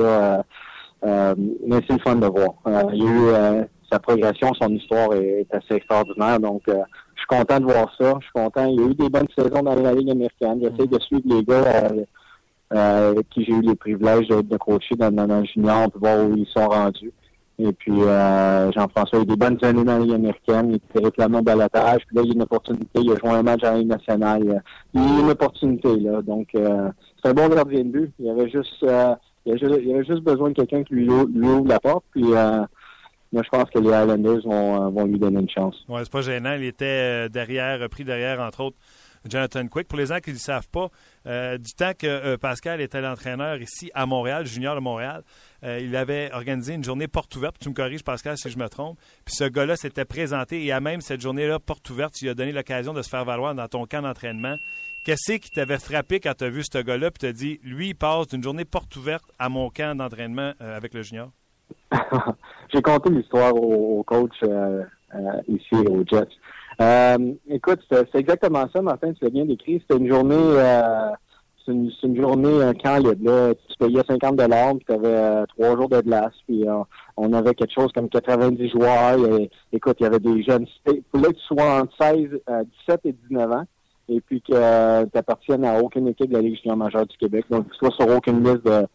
Mais 1.04 1.82
c'est 1.86 1.94
le 1.94 2.00
fun 2.00 2.16
de 2.16 2.28
voir. 2.28 2.54
il 2.94 3.04
y 3.04 3.06
a 3.06 3.62
eu 3.62 3.68
sa 3.92 4.00
progression, 4.00 4.54
son 4.54 4.70
histoire 4.70 5.14
est, 5.16 5.46
assez 5.52 5.76
extraordinaire. 5.76 6.40
Donc 6.40 6.62
je 6.68 6.74
suis 7.18 7.28
content 7.28 7.60
de 7.60 7.66
voir 7.66 7.94
ça. 8.00 8.14
Je 8.22 8.24
suis 8.24 8.34
content. 8.34 8.66
Il 8.68 8.80
y 8.80 8.84
a 8.84 8.88
eu 8.88 8.96
des 8.96 9.10
bonnes 9.10 9.28
saisons 9.38 9.62
dans 9.62 9.76
la 9.76 9.94
Ligue 9.94 10.12
américaine. 10.12 10.62
J'essaie 10.62 10.88
de 10.88 11.00
suivre 11.02 11.24
les 11.26 11.44
gars 11.44 11.92
avec 12.70 13.30
qui 13.30 13.46
j'ai 13.46 13.54
eu 13.54 13.62
les 13.62 13.76
privilèges 13.76 14.28
de, 14.28 14.42
de 14.42 14.58
coacher 14.58 14.96
dans, 14.96 15.12
dans, 15.12 15.40
le 15.40 15.46
junior, 15.46 15.90
pour 15.92 16.02
voir 16.02 16.26
où 16.26 16.36
ils 16.36 16.48
sont 16.48 16.68
rendus. 16.68 17.12
Et 17.58 17.72
puis, 17.72 18.02
euh, 18.02 18.72
Jean-François 18.74 19.20
a 19.20 19.22
eu 19.22 19.26
des 19.26 19.38
bonnes 19.38 19.58
années 19.62 19.84
dans 19.86 19.98
la 19.98 20.00
Ligue 20.00 20.14
américaine. 20.14 20.72
Il 20.72 20.76
était 20.76 21.06
réclamé 21.06 21.38
au 21.38 21.42
balotage. 21.42 22.02
Puis 22.06 22.16
là, 22.18 22.22
il 22.24 22.28
y 22.28 22.32
a 22.32 22.36
une 22.36 22.42
opportunité. 22.42 23.00
Il 23.02 23.12
a 23.12 23.16
joué 23.16 23.30
un 23.30 23.44
match 23.44 23.62
la 23.62 23.78
Ligue 23.78 23.88
nationale. 23.88 24.62
Il 24.94 25.02
y 25.02 25.06
a 25.06 25.20
une 25.22 25.30
opportunité, 25.30 25.96
là. 25.98 26.22
Donc, 26.22 26.50
euh, 26.56 26.90
c'est 27.24 27.30
un 27.30 27.34
bon 27.34 27.48
gardien 27.48 27.84
de 27.86 27.90
but. 27.90 28.14
Il 28.20 28.30
avait 28.30 28.50
juste, 28.50 28.84
euh, 28.84 29.16
il, 29.46 29.54
avait, 29.54 30.04
juste 30.04 30.22
besoin 30.22 30.50
de 30.50 30.56
quelqu'un 30.56 30.84
qui 30.84 30.96
lui 30.96 31.10
ouvre, 31.10 31.68
la 31.68 31.80
porte. 31.80 32.04
Puis, 32.12 32.26
euh, 32.26 32.66
moi, 33.32 33.42
je 33.44 33.50
pense 33.50 33.70
que 33.70 33.80
les 33.80 33.88
Islanders 33.88 34.42
vont, 34.44 34.90
vont 34.92 35.06
lui 35.06 35.18
donner 35.18 35.40
une 35.40 35.50
chance. 35.50 35.76
Ouais, 35.88 36.02
c'est 36.04 36.12
pas 36.12 36.22
gênant. 36.22 36.56
Il 36.56 36.66
était 36.66 37.30
derrière, 37.30 37.88
pris 37.88 38.04
derrière, 38.04 38.42
entre 38.42 38.66
autres, 38.66 38.78
Jonathan 39.30 39.68
Quick. 39.68 39.88
Pour 39.88 39.98
les 39.98 40.08
gens 40.08 40.20
qui 40.20 40.32
ne 40.32 40.38
savent 40.38 40.70
pas, 40.70 40.90
euh, 41.26 41.58
du 41.58 41.74
temps 41.74 41.92
que 41.98 42.08
euh, 42.08 42.38
Pascal 42.38 42.82
était 42.82 43.02
l'entraîneur 43.02 43.62
ici 43.62 43.92
à 43.94 44.06
Montréal, 44.06 44.46
junior 44.46 44.76
de 44.76 44.80
Montréal, 44.80 45.24
euh, 45.64 45.80
il 45.82 45.96
avait 45.96 46.32
organisé 46.34 46.74
une 46.74 46.84
journée 46.84 47.08
porte 47.08 47.36
ouverte. 47.36 47.58
Tu 47.60 47.70
me 47.70 47.74
corriges, 47.74 48.04
Pascal, 48.04 48.38
si 48.38 48.50
je 48.50 48.58
me 48.58 48.68
trompe. 48.70 48.98
Puis 49.26 49.36
ce 49.36 49.46
gars-là 49.46 49.76
s'était 49.76 50.06
présenté 50.06 50.64
et 50.64 50.72
à 50.72 50.80
même 50.80 51.02
cette 51.02 51.22
journée-là, 51.22 51.60
porte 51.60 51.90
ouverte, 51.90 52.20
lui 52.22 52.30
as 52.30 52.34
donné 52.34 52.52
l'occasion 52.52 52.94
de 52.94 53.02
se 53.02 53.10
faire 53.10 53.26
valoir 53.26 53.56
dans 53.56 53.68
ton 53.68 53.86
camp 53.86 54.02
d'entraînement. 54.02 54.56
Qu'est-ce 55.06 55.34
qui 55.34 55.50
t'avait 55.52 55.78
frappé 55.78 56.20
quand 56.20 56.34
tu 56.36 56.46
as 56.46 56.50
vu 56.50 56.64
ce 56.64 56.80
gars-là 56.80 57.12
puis 57.12 57.28
as 57.28 57.34
dit, 57.34 57.60
lui, 57.64 57.90
il 57.90 57.96
passe 57.96 58.28
d'une 58.28 58.42
journée 58.42 58.66
porte 58.66 58.96
ouverte 58.96 59.26
à 59.38 59.50
mon 59.50 59.70
camp 59.70 59.96
d'entraînement 59.96 60.54
avec 60.60 60.96
le 60.96 61.04
junior? 61.04 61.30
J'ai 62.74 62.82
conté 62.82 63.12
l'histoire 63.12 63.56
au, 63.56 64.04
coach 64.04 64.34
ici 65.48 65.76
au 65.76 66.04
Jets. 66.06 66.28
Euh, 66.82 67.34
écoute, 67.50 67.80
c'est 67.90 68.16
exactement 68.16 68.66
ça, 68.74 68.82
Martin, 68.82 69.14
tu 69.14 69.24
l'as 69.24 69.30
bien 69.30 69.46
décrit. 69.46 69.82
C'était 69.82 70.02
une 70.02 70.12
journée 70.12 70.36
euh, 70.36 71.10
c'est 71.66 71.72
une, 71.72 71.90
une, 72.04 72.22
journée 72.22 72.62
un 72.62 72.74
camp 72.74 72.98
libre. 72.98 73.24
Là. 73.24 73.54
Tu 73.56 73.78
payais 73.80 74.02
50 74.08 74.36
dollars, 74.36 74.76
puis 74.76 74.86
tu 74.88 74.94
avais 74.94 75.08
euh, 75.08 75.46
trois 75.48 75.76
jours 75.76 75.90
de 75.90 76.02
glace, 76.02 76.34
puis 76.48 76.68
euh, 76.68 76.84
on 77.18 77.34
avait 77.34 77.56
quelque 77.56 77.74
chose 77.74 77.92
comme 77.94 78.10
90 78.10 78.70
joueurs. 78.70 79.18
écoute, 79.72 79.98
il 80.00 80.04
y 80.04 80.06
avait 80.06 80.20
des 80.20 80.44
jeunes. 80.44 80.68
Il 80.88 81.02
fallait 81.12 81.30
que 81.30 81.40
tu 81.40 81.46
sois 81.48 81.82
entre 81.82 81.94
16, 82.00 82.30
17 82.88 83.00
et 83.06 83.16
19 83.30 83.52
ans, 83.52 83.64
et 84.10 84.22
puis 84.22 84.42
que 84.42 85.06
tu 85.06 85.18
appartiennes 85.18 85.66
à 85.66 85.80
aucune 85.80 86.08
équipe 86.08 86.30
de 86.30 86.36
la 86.36 86.42
Ligue 86.42 86.60
junior 86.62 86.78
majeure 86.78 87.08
du 87.08 87.18
Québec. 87.18 87.46
Donc, 87.50 87.70
tu 87.72 87.78
sois 87.78 87.92
sur 87.92 88.16
aucune 88.16 88.44
liste 88.44 88.66
de, 88.66 88.86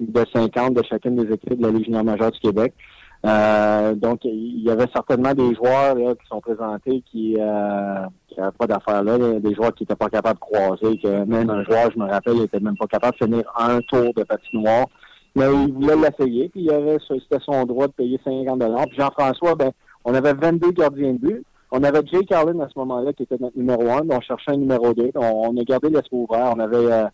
de 0.00 0.24
50 0.32 0.74
de 0.74 0.82
chacune 0.84 1.16
des 1.16 1.32
équipes 1.34 1.58
de 1.58 1.66
la 1.66 1.72
Ligue 1.72 1.86
junior 1.86 2.04
majeure 2.04 2.30
du 2.30 2.40
Québec. 2.40 2.74
Euh, 3.24 3.94
donc, 3.94 4.20
il 4.24 4.62
y 4.62 4.70
avait 4.70 4.86
certainement 4.92 5.32
des 5.32 5.54
joueurs 5.54 5.94
qui 5.96 6.26
sont 6.28 6.40
présentés 6.40 7.02
qui 7.10 7.36
euh, 7.38 8.06
n'avaient 8.36 8.56
pas 8.58 8.66
d'affaires 8.66 9.02
là, 9.02 9.18
des 9.40 9.54
joueurs 9.54 9.74
qui 9.74 9.84
n'étaient 9.84 9.96
pas 9.96 10.10
capables 10.10 10.38
de 10.38 10.40
croiser, 10.40 10.98
que 10.98 11.24
même 11.24 11.48
un 11.48 11.64
joueur, 11.64 11.90
je 11.90 11.98
me 11.98 12.06
rappelle, 12.06 12.36
il 12.36 12.42
était 12.42 12.60
même 12.60 12.76
pas 12.76 12.86
capable 12.86 13.16
de 13.18 13.24
finir 13.24 13.44
un 13.56 13.80
tour 13.80 14.12
de 14.14 14.24
patinoire. 14.24 14.86
Mais 15.36 15.46
il 15.52 15.72
voulait 15.72 15.96
l'essayer, 15.96 16.48
puis 16.48 16.62
il 16.62 16.70
avait 16.70 16.98
c'était 17.08 17.42
son 17.44 17.64
droit 17.64 17.88
de 17.88 17.92
payer 17.92 18.20
50 18.24 18.58
dollars. 18.58 18.86
Puis 18.86 18.98
Jean-François, 18.98 19.54
ben, 19.56 19.70
on 20.04 20.14
avait 20.14 20.34
22 20.34 20.70
gardiens 20.70 21.14
de 21.14 21.18
but. 21.18 21.44
On 21.72 21.82
avait 21.82 22.06
Jay 22.06 22.24
Carlin 22.24 22.60
à 22.60 22.68
ce 22.68 22.78
moment-là 22.78 23.12
qui 23.12 23.24
était 23.24 23.38
notre 23.40 23.56
numéro 23.56 23.82
un, 23.90 24.02
on 24.08 24.20
cherchait 24.20 24.52
un 24.52 24.58
numéro 24.58 24.94
deux. 24.94 25.10
On, 25.16 25.56
a 25.56 25.64
gardé 25.64 25.88
l'espoir 25.88 26.22
ouvert. 26.22 26.52
On 26.54 26.60
avait 26.60 26.76
euh, 26.76 27.06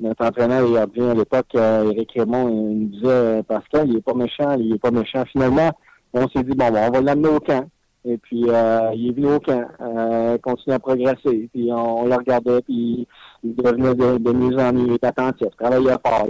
notre 0.00 0.24
entraîneur 0.24 0.86
bien 0.86 1.10
à 1.10 1.14
l'époque, 1.14 1.54
euh, 1.56 1.90
Eric 1.90 2.12
Raymond, 2.14 2.48
il 2.48 2.78
nous 2.78 2.88
disait 2.88 3.06
euh, 3.08 3.42
Pascal, 3.42 3.88
il 3.88 3.96
est 3.96 4.00
pas 4.00 4.14
méchant, 4.14 4.56
il 4.58 4.74
est 4.74 4.78
pas 4.78 4.90
méchant. 4.90 5.24
Finalement, 5.32 5.70
on 6.12 6.28
s'est 6.28 6.44
dit 6.44 6.56
bon, 6.56 6.66
on 6.66 6.90
va 6.90 7.00
l'amener 7.00 7.28
au 7.28 7.40
camp. 7.40 7.66
Et 8.04 8.16
puis 8.16 8.44
euh, 8.48 8.90
il 8.94 9.08
est 9.08 9.12
venu 9.12 9.34
au 9.34 9.40
camp, 9.40 9.66
euh, 9.80 10.38
continue 10.38 10.74
à 10.74 10.78
progresser. 10.78 11.50
Puis 11.52 11.68
on, 11.72 12.06
le 12.06 12.14
regardait, 12.14 12.60
puis 12.62 13.06
il 13.42 13.54
devenait 13.56 13.94
de, 13.94 14.32
mieux 14.32 14.56
en 14.58 14.72
mieux, 14.72 14.96
il 15.02 15.06
attentif, 15.06 15.48
travaillait 15.58 15.96
fort. 16.06 16.28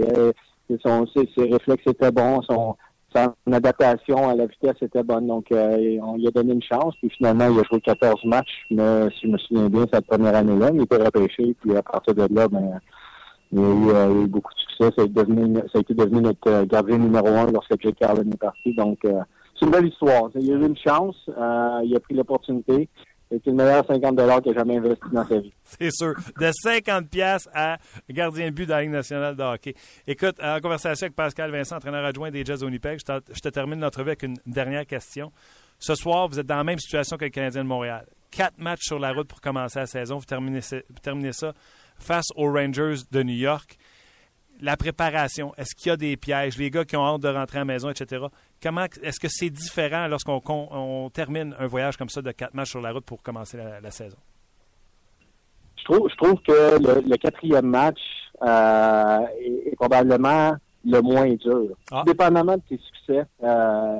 son, 0.83 1.05
ses, 1.07 1.43
réflexes 1.43 1.87
étaient 1.87 2.11
bons, 2.11 2.41
son, 2.41 2.75
son 3.15 3.53
adaptation 3.53 4.29
à 4.29 4.35
la 4.35 4.47
vitesse 4.47 4.81
était 4.81 5.03
bonne. 5.03 5.27
Donc 5.27 5.45
on 5.51 6.17
lui 6.17 6.27
a 6.27 6.31
donné 6.31 6.53
une 6.53 6.63
chance. 6.63 6.95
Puis 6.99 7.11
finalement, 7.11 7.45
il 7.45 7.59
a 7.59 7.63
joué 7.71 7.79
14 7.81 8.25
matchs, 8.25 8.65
mais 8.71 9.07
si 9.11 9.27
je 9.27 9.31
me 9.31 9.37
souviens 9.37 9.69
bien, 9.69 9.85
cette 9.93 10.07
première 10.07 10.35
année-là, 10.35 10.71
il 10.73 10.81
était 10.81 10.97
repêché. 10.97 11.55
Puis 11.61 11.77
à 11.77 11.83
partir 11.83 12.15
de 12.15 12.27
là, 12.33 12.47
ben 12.47 12.81
il 13.51 13.59
y, 13.59 13.91
a 13.91 14.09
eu, 14.09 14.27
beaucoup 14.27 14.53
de 14.53 14.59
succès. 14.59 14.93
Ça 14.95 15.03
a, 15.03 15.79
été 15.79 15.93
devenu 15.93 16.21
notre 16.21 16.47
euh, 16.47 16.65
gardien 16.65 16.97
numéro 16.97 17.27
un 17.27 17.51
lorsque 17.51 17.79
Jake 17.81 17.95
Carlin 17.99 18.29
est 18.31 18.37
parti. 18.37 18.73
Donc, 18.75 18.99
euh, 19.05 19.21
c'est 19.57 19.65
une 19.65 19.71
belle 19.71 19.87
histoire. 19.87 20.29
Il 20.35 20.51
a 20.51 20.55
eu 20.55 20.65
une 20.65 20.77
chance. 20.77 21.15
Euh, 21.29 21.81
il 21.83 21.95
a 21.95 21.99
pris 21.99 22.13
l'opportunité. 22.13 22.87
C'est 23.31 23.45
le 23.45 23.53
meilleur 23.53 23.85
50 23.85 24.41
qu'il 24.41 24.51
a 24.51 24.55
jamais 24.55 24.77
investi 24.77 25.03
dans 25.11 25.23
sa 25.23 25.39
vie. 25.39 25.53
C'est 25.63 25.91
sûr. 25.91 26.15
De 26.39 26.49
50 26.51 27.09
pièces 27.09 27.47
à 27.53 27.77
gardien 28.09 28.47
de 28.47 28.55
but 28.55 28.65
de 28.65 28.71
la 28.71 28.81
Ligue 28.81 28.91
nationale 28.91 29.35
de 29.35 29.43
hockey. 29.43 29.75
Écoute, 30.07 30.35
en 30.41 30.59
conversation 30.59 31.05
avec 31.05 31.15
Pascal 31.15 31.51
Vincent, 31.51 31.75
entraîneur 31.75 32.03
adjoint 32.03 32.31
des 32.31 32.43
de 32.43 32.65
Winnipeg, 32.65 32.99
je, 32.99 33.39
te 33.39 33.49
termine 33.49 33.79
l'entrevue 33.79 34.09
avec 34.09 34.23
une 34.23 34.37
dernière 34.47 34.87
question. 34.87 35.31
Ce 35.77 35.93
soir, 35.93 36.27
vous 36.27 36.39
êtes 36.39 36.47
dans 36.47 36.57
la 36.57 36.63
même 36.63 36.79
situation 36.79 37.17
que 37.17 37.25
le 37.25 37.29
Canadien 37.29 37.63
de 37.63 37.67
Montréal. 37.67 38.05
Quatre 38.31 38.57
matchs 38.57 38.85
sur 38.85 38.97
la 38.97 39.13
route 39.13 39.27
pour 39.27 39.41
commencer 39.41 39.77
la 39.77 39.85
saison. 39.85 40.17
Vous 40.17 40.25
terminez 40.25 41.31
ça 41.31 41.53
face 41.99 42.27
aux 42.35 42.51
Rangers 42.51 43.03
de 43.11 43.23
New 43.23 43.35
York. 43.35 43.77
La 44.61 44.75
préparation, 44.75 45.53
est-ce 45.57 45.73
qu'il 45.73 45.89
y 45.89 45.93
a 45.93 45.97
des 45.97 46.17
pièges? 46.17 46.57
Les 46.57 46.69
gars 46.69 46.83
qui 46.83 46.97
ont 46.97 47.05
hâte 47.05 47.21
de 47.21 47.29
rentrer 47.29 47.59
à 47.59 47.61
la 47.61 47.65
maison, 47.65 47.89
etc. 47.89 48.25
Comment 48.61 48.85
est-ce 49.01 49.19
que 49.19 49.29
c'est 49.29 49.49
différent 49.49 50.07
lorsqu'on 50.07 50.41
on 50.49 51.09
termine 51.09 51.55
un 51.57 51.67
voyage 51.67 51.95
comme 51.95 52.09
ça 52.09 52.21
de 52.21 52.31
quatre 52.31 52.53
matchs 52.53 52.71
sur 52.71 52.81
la 52.81 52.91
route 52.91 53.05
pour 53.05 53.23
commencer 53.23 53.57
la, 53.57 53.91
saison? 53.91 54.17
Je 55.77 55.83
trouve, 55.85 56.09
je 56.09 56.15
trouve 56.17 56.41
que 56.45 57.07
le, 57.07 57.17
quatrième 57.17 57.67
match 57.67 57.99
euh, 58.41 59.19
est, 59.65 59.75
probablement 59.77 60.55
le 60.85 61.01
moins 61.01 61.33
dur. 61.35 61.77
Ah. 61.91 62.03
Dépendamment 62.05 62.57
de 62.57 62.61
tes 62.67 62.79
succès 62.79 63.25
euh, 63.41 63.99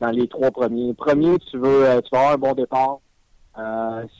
dans 0.00 0.10
les 0.10 0.28
trois 0.28 0.50
premiers. 0.50 0.92
Premier, 0.92 1.38
tu 1.50 1.56
veux, 1.56 1.88
euh, 1.88 2.00
tu 2.02 2.10
vas 2.12 2.18
avoir 2.18 2.32
un 2.34 2.38
bon 2.38 2.52
départ. 2.52 2.98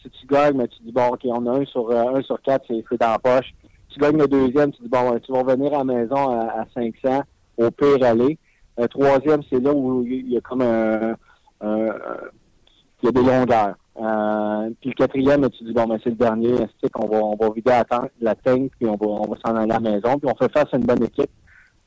Si 0.03 0.11
tu 0.11 0.27
gagnes, 0.27 0.57
mais 0.57 0.69
tu 0.69 0.83
dis 0.83 0.93
bon, 0.93 1.09
ok, 1.09 1.21
on 1.25 1.47
a 1.47 1.59
un 1.59 1.65
sur 1.65 1.91
un 1.91 2.23
sur 2.23 2.41
quatre, 2.43 2.65
c'est 2.69 3.01
dans 3.01 3.11
la 3.11 3.19
poche. 3.19 3.55
Tu 3.89 4.01
gagnes 4.01 4.19
le 4.19 4.29
deuxième, 4.29 4.73
tu 4.73 4.83
dis 4.83 4.89
bon, 4.89 5.19
tu 5.21 5.33
vas 5.33 5.41
revenir 5.41 5.75
à 5.75 5.79
la 5.79 5.85
maison 5.85 6.31
à, 6.31 6.63
à 6.63 6.65
500, 6.75 7.23
au 7.59 7.71
pire 7.71 8.05
aller. 8.05 8.39
Le 8.77 8.89
troisième, 8.89 9.43
c'est 9.51 9.61
là 9.61 9.73
où 9.73 10.05
il 10.05 10.33
y 10.33 10.37
a 10.37 10.41
comme 10.41 10.63
un, 10.63 11.15
il 11.63 13.07
y 13.07 13.09
a 13.09 13.13
des 13.13 13.23
longueurs. 13.23 13.77
Euh, 13.97 14.71
puis 14.81 14.91
le 14.91 14.95
quatrième, 14.95 15.49
tu 15.51 15.63
dis 15.63 15.73
bon 15.73 15.87
ben 15.87 15.99
c'est 16.03 16.11
le 16.11 16.17
dernier, 16.17 16.57
c'est 16.83 16.91
qu'on 16.91 17.07
va 17.07 17.19
on 17.19 17.37
va 17.37 17.51
vider 17.51 17.71
la, 17.71 17.85
la 18.21 18.35
puis 18.35 18.71
on 18.83 18.97
va 18.97 19.07
on 19.07 19.29
va 19.29 19.37
s'en 19.45 19.55
aller 19.55 19.71
à 19.71 19.79
la 19.79 19.91
maison, 19.91 20.19
puis 20.19 20.29
on 20.29 20.35
fait 20.35 20.53
face 20.53 20.73
à 20.73 20.77
une 20.77 20.85
bonne 20.85 21.05
équipe 21.05 21.31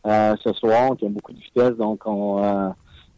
euh, 0.06 0.34
ce 0.42 0.54
soir, 0.54 0.96
qui 0.98 1.06
a 1.06 1.10
beaucoup 1.10 1.34
de 1.34 1.40
vitesse, 1.40 1.76
donc 1.76 2.04
on 2.06 2.42
euh, 2.42 2.70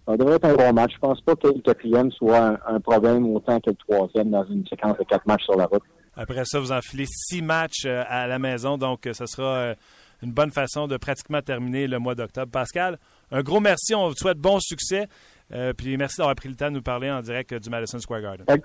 ça 0.09 0.17
devrait 0.17 0.35
être 0.35 0.45
un 0.45 0.55
bon 0.55 0.73
match. 0.73 0.93
Je 0.95 0.99
pense 0.99 1.21
pas 1.21 1.35
que 1.35 1.47
le 1.47 1.61
quatrième 1.61 2.11
soit 2.11 2.57
un, 2.67 2.79
problème 2.79 3.35
autant 3.35 3.59
que 3.59 3.69
le 3.69 3.75
troisième 3.75 4.31
dans 4.31 4.43
une 4.45 4.65
séquence 4.65 4.97
de 4.97 5.03
quatre 5.03 5.25
matchs 5.27 5.43
sur 5.43 5.55
la 5.55 5.65
route. 5.65 5.83
Après 6.15 6.43
ça, 6.45 6.59
vous 6.59 6.71
enfilez 6.71 7.05
six 7.07 7.41
matchs 7.41 7.85
à 7.85 8.27
la 8.27 8.39
maison, 8.39 8.77
donc 8.77 9.07
ce 9.11 9.25
sera 9.25 9.75
une 10.21 10.31
bonne 10.31 10.51
façon 10.51 10.87
de 10.87 10.97
pratiquement 10.97 11.41
terminer 11.41 11.87
le 11.87 11.99
mois 11.99 12.15
d'octobre. 12.15 12.51
Pascal, 12.51 12.97
un 13.31 13.41
gros 13.41 13.59
merci. 13.59 13.95
On 13.95 14.09
vous 14.09 14.15
souhaite 14.15 14.37
bon 14.37 14.59
succès. 14.59 15.07
Euh, 15.51 15.73
puis 15.73 15.97
merci 15.97 16.17
d'avoir 16.17 16.35
pris 16.35 16.49
le 16.49 16.55
temps 16.55 16.69
de 16.69 16.75
nous 16.75 16.81
parler 16.81 17.09
en 17.09 17.21
direct 17.21 17.53
du 17.53 17.69
Madison 17.69 17.99
Square 17.99 18.21
Garden. 18.21 18.45
Ça 18.47 18.57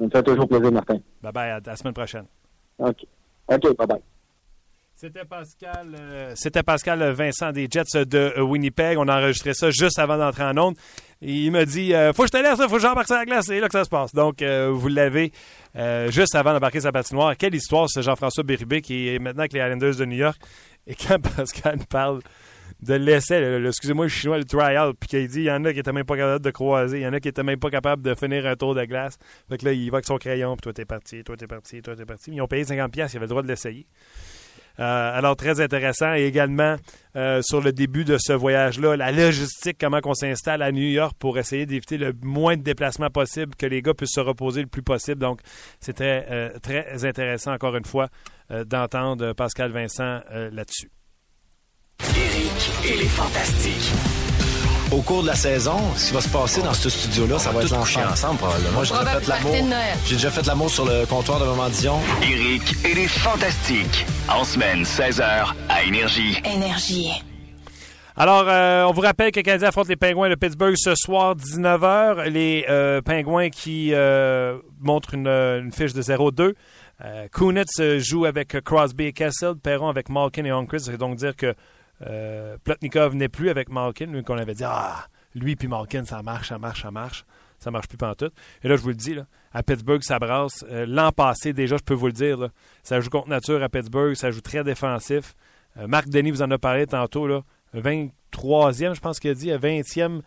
me 0.00 0.10
fait 0.10 0.22
toujours 0.22 0.48
plaisir, 0.48 0.72
Martin. 0.72 0.98
Bye 1.22 1.32
bye. 1.32 1.50
À, 1.50 1.60
la 1.64 1.76
semaine 1.76 1.94
prochaine. 1.94 2.26
OK. 2.78 3.06
OK. 3.48 3.76
Bye 3.76 3.86
bye. 3.86 4.02
C'était 5.02 5.24
Pascal, 5.24 5.96
euh, 5.98 6.32
c'était 6.36 6.62
Pascal 6.62 7.02
Vincent 7.10 7.50
des 7.50 7.66
Jets 7.68 8.04
de 8.06 8.40
Winnipeg. 8.40 8.98
On 8.98 9.08
a 9.08 9.18
enregistré 9.18 9.52
ça 9.52 9.72
juste 9.72 9.98
avant 9.98 10.16
d'entrer 10.16 10.44
en 10.44 10.56
onde. 10.56 10.76
il 11.20 11.50
me 11.50 11.64
dit 11.64 11.92
euh, 11.92 12.12
Faut 12.12 12.22
que 12.22 12.28
je 12.28 12.38
te 12.38 12.40
laisse, 12.40 12.56
faut 12.68 12.76
que 12.76 12.78
j'embarque 12.78 13.08
sur 13.08 13.16
la 13.16 13.24
glace. 13.24 13.46
C'est 13.46 13.58
là 13.58 13.66
que 13.66 13.72
ça 13.72 13.82
se 13.82 13.88
passe. 13.88 14.14
Donc, 14.14 14.44
vous 14.44 14.86
l'avez 14.86 15.32
juste 16.10 16.36
avant 16.36 16.52
d'embarquer 16.52 16.78
sa 16.78 16.92
patinoire. 16.92 17.36
Quelle 17.36 17.56
histoire, 17.56 17.88
c'est 17.90 18.00
Jean-François 18.00 18.44
Bérubé 18.44 18.80
qui 18.80 19.08
est 19.08 19.18
maintenant 19.18 19.40
avec 19.40 19.54
les 19.54 19.58
Islanders 19.58 19.96
de 19.96 20.04
New 20.04 20.18
York. 20.18 20.40
Et 20.86 20.94
quand 20.94 21.18
Pascal 21.36 21.80
parle 21.90 22.20
de 22.80 22.94
l'essai, 22.94 23.42
excusez-moi 23.66 24.04
le 24.04 24.08
chinois, 24.08 24.38
le 24.38 24.44
trial, 24.44 24.92
puis 25.00 25.08
qu'il 25.08 25.26
dit 25.26 25.40
il 25.40 25.44
y 25.46 25.50
en 25.50 25.64
a 25.64 25.72
qui 25.72 25.80
étaient 25.80 25.92
même 25.92 26.06
pas 26.06 26.16
capables 26.16 26.44
de 26.44 26.50
croiser, 26.52 26.98
il 27.00 27.02
y 27.02 27.06
en 27.08 27.12
a 27.12 27.18
qui 27.18 27.26
étaient 27.26 27.42
même 27.42 27.58
pas 27.58 27.70
capables 27.70 28.02
de 28.02 28.14
finir 28.14 28.46
un 28.46 28.54
tour 28.54 28.76
de 28.76 28.84
glace. 28.84 29.18
Fait 29.48 29.58
que 29.58 29.64
là, 29.64 29.72
il 29.72 29.90
va 29.90 29.96
avec 29.96 30.06
son 30.06 30.18
crayon, 30.18 30.54
puis 30.54 30.62
toi 30.62 30.72
t'es 30.72 30.84
parti, 30.84 31.24
toi 31.24 31.36
t'es 31.36 31.48
parti, 31.48 31.82
toi 31.82 31.96
t'es 31.96 32.04
parti. 32.04 32.30
Ils 32.30 32.40
ont 32.40 32.46
payé 32.46 32.62
50$, 32.62 32.92
ils 32.94 33.02
avaient 33.02 33.18
le 33.18 33.26
droit 33.26 33.42
de 33.42 33.48
l'essayer. 33.48 33.84
Euh, 34.78 35.18
alors, 35.18 35.36
très 35.36 35.60
intéressant. 35.60 36.14
Et 36.14 36.24
également, 36.24 36.76
euh, 37.16 37.40
sur 37.42 37.60
le 37.60 37.72
début 37.72 38.04
de 38.04 38.16
ce 38.18 38.32
voyage-là, 38.32 38.96
la 38.96 39.12
logistique, 39.12 39.76
comment 39.78 40.00
on 40.04 40.14
s'installe 40.14 40.62
à 40.62 40.72
New 40.72 40.82
York 40.82 41.16
pour 41.18 41.38
essayer 41.38 41.66
d'éviter 41.66 41.98
le 41.98 42.14
moins 42.22 42.56
de 42.56 42.62
déplacements 42.62 43.10
possible, 43.10 43.54
que 43.56 43.66
les 43.66 43.82
gars 43.82 43.94
puissent 43.94 44.14
se 44.14 44.20
reposer 44.20 44.62
le 44.62 44.68
plus 44.68 44.82
possible. 44.82 45.20
Donc, 45.20 45.40
c'était 45.80 46.26
euh, 46.30 46.58
très 46.60 47.04
intéressant, 47.04 47.52
encore 47.52 47.76
une 47.76 47.84
fois, 47.84 48.08
d'entendre 48.66 49.32
Pascal 49.32 49.72
Vincent 49.72 50.20
là-dessus. 50.30 50.90
Et 52.84 52.96
les 52.96 53.08
Fantastiques. 53.08 54.21
Au 54.92 55.00
cours 55.00 55.22
de 55.22 55.28
la 55.28 55.34
saison, 55.34 55.78
ce 55.96 56.08
qui 56.08 56.14
va 56.14 56.20
se 56.20 56.28
passer 56.28 56.60
dans 56.60 56.74
ce 56.74 56.90
studio-là, 56.90 57.38
ça 57.38 57.50
va 57.50 57.62
être 57.62 57.72
ensemble. 57.72 58.08
ensemble 58.08 58.38
probablement. 58.38 58.72
Moi, 58.72 58.84
j'ai 58.84 58.92
déjà 58.92 59.20
fait 59.20 59.26
l'amour. 59.26 59.76
J'ai 60.04 60.14
déjà 60.16 60.30
fait 60.30 60.46
l'amour 60.46 60.70
sur 60.70 60.84
le 60.84 61.06
comptoir 61.06 61.40
de 61.40 61.46
Maman 61.46 61.70
Dion. 61.70 61.98
Eric 62.22 62.62
et 62.84 62.92
les 62.92 63.08
Fantastiques. 63.08 64.04
En 64.28 64.44
semaine, 64.44 64.82
16h, 64.82 65.54
à 65.70 65.82
Énergie. 65.84 66.38
Énergie. 66.44 67.10
Alors, 68.16 68.44
euh, 68.46 68.84
on 68.84 68.92
vous 68.92 69.00
rappelle 69.00 69.32
que 69.32 69.40
le 69.40 69.44
Canadien 69.44 69.68
affronte 69.68 69.88
les 69.88 69.96
Pingouins 69.96 70.28
de 70.28 70.34
Pittsburgh 70.34 70.74
ce 70.76 70.94
soir, 70.94 71.36
19h. 71.36 72.28
Les 72.28 72.66
euh, 72.68 73.00
Pingouins 73.00 73.48
qui 73.48 73.94
euh, 73.94 74.58
montrent 74.78 75.14
une, 75.14 75.26
une, 75.26 75.72
fiche 75.72 75.94
de 75.94 76.02
0-2. 76.02 76.52
Kunitz 77.32 77.80
joue 77.98 78.26
avec 78.26 78.60
Crosby 78.62 79.06
et 79.06 79.12
Kessel, 79.14 79.54
Perron 79.56 79.88
avec 79.88 80.10
Malkin 80.10 80.44
et. 80.44 80.78
Ça 80.78 80.90
veut 80.92 80.98
donc 80.98 81.16
dire 81.16 81.34
que 81.34 81.54
euh, 82.06 82.56
Plotnikov 82.64 83.14
n'est 83.14 83.28
plus 83.28 83.50
avec 83.50 83.68
Malkin, 83.70 84.06
lui 84.06 84.22
qu'on 84.22 84.38
avait 84.38 84.54
dit 84.54 84.64
Ah, 84.64 85.06
lui 85.34 85.56
puis 85.56 85.68
Malkin, 85.68 86.04
ça 86.04 86.22
marche, 86.22 86.48
ça 86.48 86.58
marche, 86.58 86.82
ça 86.82 86.90
marche. 86.90 87.24
Ça 87.58 87.70
marche 87.70 87.86
plus 87.86 87.96
tout. 88.18 88.30
Et 88.64 88.68
là, 88.68 88.74
je 88.74 88.82
vous 88.82 88.88
le 88.88 88.96
dis, 88.96 89.16
à 89.52 89.62
Pittsburgh, 89.62 90.02
ça 90.02 90.18
brasse. 90.18 90.64
Euh, 90.68 90.84
l'an 90.84 91.12
passé, 91.12 91.52
déjà, 91.52 91.76
je 91.76 91.84
peux 91.84 91.94
vous 91.94 92.08
le 92.08 92.12
dire, 92.12 92.48
ça 92.82 92.98
joue 92.98 93.08
contre 93.08 93.28
nature 93.28 93.62
à 93.62 93.68
Pittsburgh, 93.68 94.14
ça 94.14 94.32
joue 94.32 94.40
très 94.40 94.64
défensif. 94.64 95.36
Euh, 95.76 95.86
Marc 95.86 96.08
Denis 96.08 96.32
vous 96.32 96.42
en 96.42 96.50
a 96.50 96.58
parlé 96.58 96.88
tantôt, 96.88 97.28
là, 97.28 97.42
23e, 97.72 98.94
je 98.94 99.00
pense 99.00 99.20
qu'il 99.20 99.30
a 99.30 99.34
dit, 99.34 99.50
20e 99.50 100.22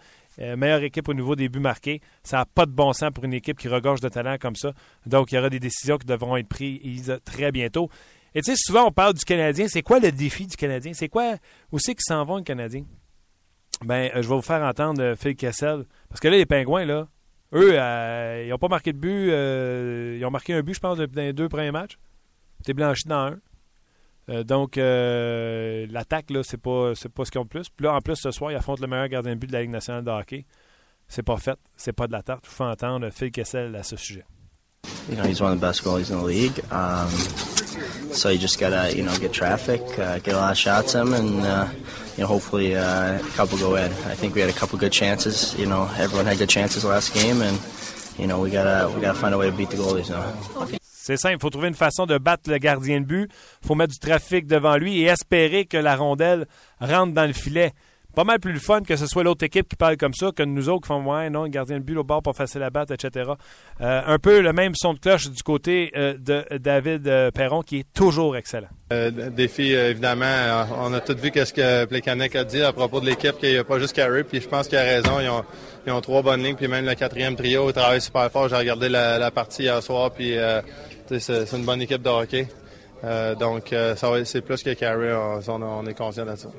meilleure 0.56 0.84
équipe 0.84 1.10
au 1.10 1.14
niveau 1.14 1.36
des 1.36 1.50
buts 1.50 1.60
marqués. 1.60 2.00
Ça 2.24 2.38
n'a 2.38 2.46
pas 2.46 2.66
de 2.66 2.72
bon 2.72 2.94
sens 2.94 3.12
pour 3.14 3.26
une 3.26 3.34
équipe 3.34 3.58
qui 3.58 3.68
regorge 3.68 4.00
de 4.00 4.10
talent 4.10 4.38
comme 4.40 4.56
ça. 4.56 4.72
Donc, 5.06 5.32
il 5.32 5.36
y 5.36 5.38
aura 5.38 5.50
des 5.50 5.60
décisions 5.60 5.98
qui 5.98 6.06
devront 6.06 6.38
être 6.38 6.48
prises 6.48 7.20
très 7.26 7.52
bientôt. 7.52 7.90
Et 8.36 8.42
tu 8.42 8.52
sais, 8.52 8.58
souvent, 8.58 8.88
on 8.88 8.92
parle 8.92 9.14
du 9.14 9.24
Canadien. 9.24 9.68
C'est 9.70 9.82
quoi 9.82 10.00
le 10.00 10.12
défi 10.12 10.46
du 10.46 10.58
Canadien? 10.58 10.94
C'est 10.94 11.08
quoi? 11.08 11.38
Où 11.72 11.80
c'est 11.80 11.96
qu'ils 11.96 12.04
s'en 12.04 12.26
vont, 12.26 12.36
le 12.36 12.44
Canadien? 12.44 12.84
Ben, 13.84 14.12
euh, 14.14 14.22
je 14.22 14.28
vais 14.28 14.36
vous 14.36 14.42
faire 14.42 14.62
entendre 14.62 15.02
euh, 15.02 15.16
Phil 15.16 15.38
Kessel. 15.38 15.86
Parce 16.10 16.20
que 16.20 16.28
là, 16.28 16.36
les 16.36 16.46
Pingouins, 16.46 16.84
là, 16.84 17.08
eux, 17.54 17.80
euh, 17.80 18.44
ils 18.46 18.50
n'ont 18.50 18.58
pas 18.58 18.68
marqué 18.68 18.92
de 18.92 18.98
but. 18.98 19.30
ils 20.20 20.26
ont 20.26 20.32
marqué 20.32 20.54
un 20.54 20.62
but, 20.62 20.74
je 20.74 20.80
pense, 20.82 20.98
dans 20.98 21.08
les 21.16 21.32
deux 21.32 21.48
premiers 21.48 21.72
matchs. 21.72 21.98
T'es 22.66 22.74
blanchi 22.74 23.08
dans 23.08 23.32
un. 24.28 24.44
donc, 24.44 24.76
l'attaque, 24.76 26.30
là, 26.30 26.42
c'est 26.44 26.58
pas, 26.58 26.92
pas 27.16 27.26
ce 27.26 27.32
qu'ils 27.32 27.40
ont 27.40 27.46
de 27.46 27.50
plus. 27.50 27.70
Puis 27.70 27.86
là, 27.86 27.94
en 27.94 28.02
plus, 28.02 28.18
ce 28.18 28.32
soir, 28.32 28.52
ils 28.52 28.56
affrontent 28.56 28.82
le 28.82 28.88
meilleur 28.88 29.08
gardien 29.08 29.34
de 29.34 29.40
but 29.40 29.48
de 29.48 29.54
la 29.54 29.62
Ligue 29.62 29.72
nationale 29.72 30.04
de 30.04 30.12
hockey. 30.12 30.46
C'est 31.08 31.24
pas 31.24 31.38
fait. 31.38 31.58
C'est 31.78 31.94
pas 31.94 32.08
de 32.08 32.12
la 32.12 32.22
tarte. 32.22 32.44
Je 32.46 32.50
vous 32.50 32.56
fais 32.56 32.64
entendre 32.64 33.10
Phil 33.12 33.32
Kessel 33.32 33.74
à 33.76 33.84
ce 33.84 33.96
sujet. 33.96 34.26
You 35.10 35.16
know, 35.16 35.24
he's 35.24 35.40
one 35.40 35.54
of 35.54 35.60
the 35.60 35.62
best 35.62 35.84
goalies 35.84 36.12
in 36.12 36.20
the 36.20 36.28
league. 36.28 36.60
Um, 36.72 37.10
so 38.16 38.30
you 38.30 38.38
just 38.38 38.60
gotta, 38.60 38.96
you 38.96 39.04
know, 39.04 39.16
get 39.18 39.34
traffic, 39.34 39.82
uh, 40.00 40.20
get 40.20 40.36
a 40.36 40.38
lot 40.38 40.52
of 40.52 40.58
shots 40.58 40.96
in, 40.96 41.14
and 41.14 41.42
uh, 41.42 41.68
you 42.16 42.22
know, 42.22 42.28
hopefully 42.28 42.76
uh, 42.76 43.20
a 43.20 43.30
couple 43.36 43.58
go 43.58 43.76
in. 43.76 43.92
I 43.92 44.16
think 44.16 44.36
we 44.36 44.42
had 44.42 44.50
a 44.50 44.54
couple 44.54 44.80
good 44.80 44.92
chances. 44.92 45.54
You 45.58 45.66
know, 45.66 45.90
everyone 45.98 46.26
had 46.26 46.38
good 46.38 46.50
chances 46.50 46.86
last 46.86 47.14
game, 47.14 47.42
and 47.42 47.60
you 48.18 48.28
know, 48.28 48.40
we 48.40 48.50
gotta 48.50 48.90
we 48.94 49.02
gotta 49.02 49.18
find 49.18 49.34
a 49.34 49.38
way 49.38 49.50
to 49.50 49.56
beat 49.56 49.70
the 49.70 49.78
goalies 49.78 50.10
now. 50.10 50.24
C'est 50.82 51.18
simple, 51.18 51.36
il 51.36 51.40
faut 51.40 51.52
trouver 51.52 51.68
une 51.68 51.76
façon 51.76 52.08
de 52.08 52.18
battre 52.18 52.50
le 52.50 52.58
gardien 52.58 53.00
de 53.00 53.06
but. 53.06 53.30
Il 53.62 53.68
faut 53.68 53.76
mettre 53.76 53.94
du 53.94 54.00
trafic 54.00 54.48
devant 54.48 54.76
lui 54.78 55.02
et 55.02 55.06
espérer 55.06 55.66
que 55.66 55.78
la 55.78 55.96
rondelle 55.96 56.48
rentre 56.80 57.14
dans 57.14 57.28
le 57.28 57.34
filet 57.34 57.74
pas 58.16 58.24
mal 58.24 58.40
plus 58.40 58.54
le 58.54 58.60
fun 58.60 58.82
que 58.82 58.96
ce 58.96 59.08
soit 59.08 59.24
l'autre 59.24 59.44
équipe 59.44 59.68
qui 59.68 59.76
parle 59.76 59.98
comme 59.98 60.14
ça 60.14 60.32
que 60.32 60.44
nous 60.44 60.70
autres 60.70 60.84
qui 60.84 60.88
font 60.88 61.06
Ouais, 61.06 61.30
non, 61.30 61.44
le 61.44 61.50
gardien 61.50 61.78
de 61.78 61.84
but 61.84 61.98
au 61.98 62.04
bord, 62.04 62.24
pas 62.24 62.34
facile 62.34 62.64
à 62.64 62.70
battre, 62.70 62.94
etc. 62.94 63.32
Euh, 63.82 64.02
un 64.06 64.18
peu 64.18 64.40
le 64.40 64.54
même 64.54 64.74
son 64.76 64.94
de 64.94 65.00
cloche 65.00 65.30
du 65.30 65.44
côté 65.44 65.92
euh, 65.96 66.16
de 66.18 66.46
David 66.58 67.08
euh, 67.08 67.30
Perron 67.32 67.62
qui 67.62 67.80
est 67.80 67.94
toujours 67.94 68.36
excellent. 68.36 68.70
défi, 69.32 69.74
évidemment, 69.74 70.66
on 70.80 70.94
a 70.94 71.02
tous 71.02 71.16
vu 71.16 71.32
ce 71.34 71.54
que 71.54 71.86
Plekanec 71.86 72.36
a 72.36 72.44
dit 72.44 72.62
à 72.62 72.74
propos 72.74 73.02
de 73.02 73.06
l'équipe, 73.06 73.38
qu'il 73.38 73.52
n'y 73.52 73.58
a 73.58 73.64
pas 73.64 73.80
juste 73.80 73.96
Carey, 73.96 74.24
puis 74.24 74.42
je 74.42 74.48
pense 74.48 74.68
qu'il 74.68 74.78
a 74.78 74.84
raison. 74.84 75.20
Ils 75.86 75.92
ont, 75.92 76.02
trois 76.02 76.22
bonnes 76.22 76.44
lignes, 76.44 76.56
puis 76.56 76.68
même 76.68 76.86
le 76.86 76.96
quatrième 76.96 77.36
trio 77.36 77.72
travaille 77.72 78.02
super 78.02 78.32
fort. 78.32 78.48
J'ai 78.48 78.56
regardé 78.56 78.90
la, 78.90 79.30
partie 79.32 79.64
hier 79.64 79.82
soir, 79.84 80.12
puis 80.12 80.36
c'est 81.20 81.52
une 81.54 81.66
bonne 81.66 81.82
équipe 81.82 82.02
de 82.02 82.10
hockey. 82.10 82.48
donc, 83.40 83.74
c'est 84.24 84.42
plus 84.42 84.64
que 84.64 84.74
Carey, 84.74 85.14
on, 85.14 85.62
on 85.62 85.86
est 85.86 85.94
conscient 85.94 86.26
de 86.26 86.36
ça. 86.36 86.50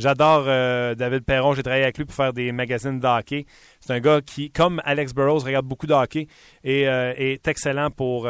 J'adore 0.00 0.44
euh, 0.46 0.94
David 0.94 1.26
Perron. 1.26 1.52
J'ai 1.52 1.62
travaillé 1.62 1.82
avec 1.82 1.98
lui 1.98 2.06
pour 2.06 2.14
faire 2.14 2.32
des 2.32 2.52
magazines 2.52 2.98
de 2.98 3.06
hockey. 3.06 3.44
C'est 3.80 3.92
un 3.92 4.00
gars 4.00 4.22
qui, 4.24 4.50
comme 4.50 4.80
Alex 4.86 5.12
Burrows, 5.12 5.40
regarde 5.40 5.66
beaucoup 5.66 5.86
de 5.86 5.92
et 6.64 6.88
euh, 6.88 7.12
est 7.18 7.46
excellent 7.46 7.90
pour 7.90 8.26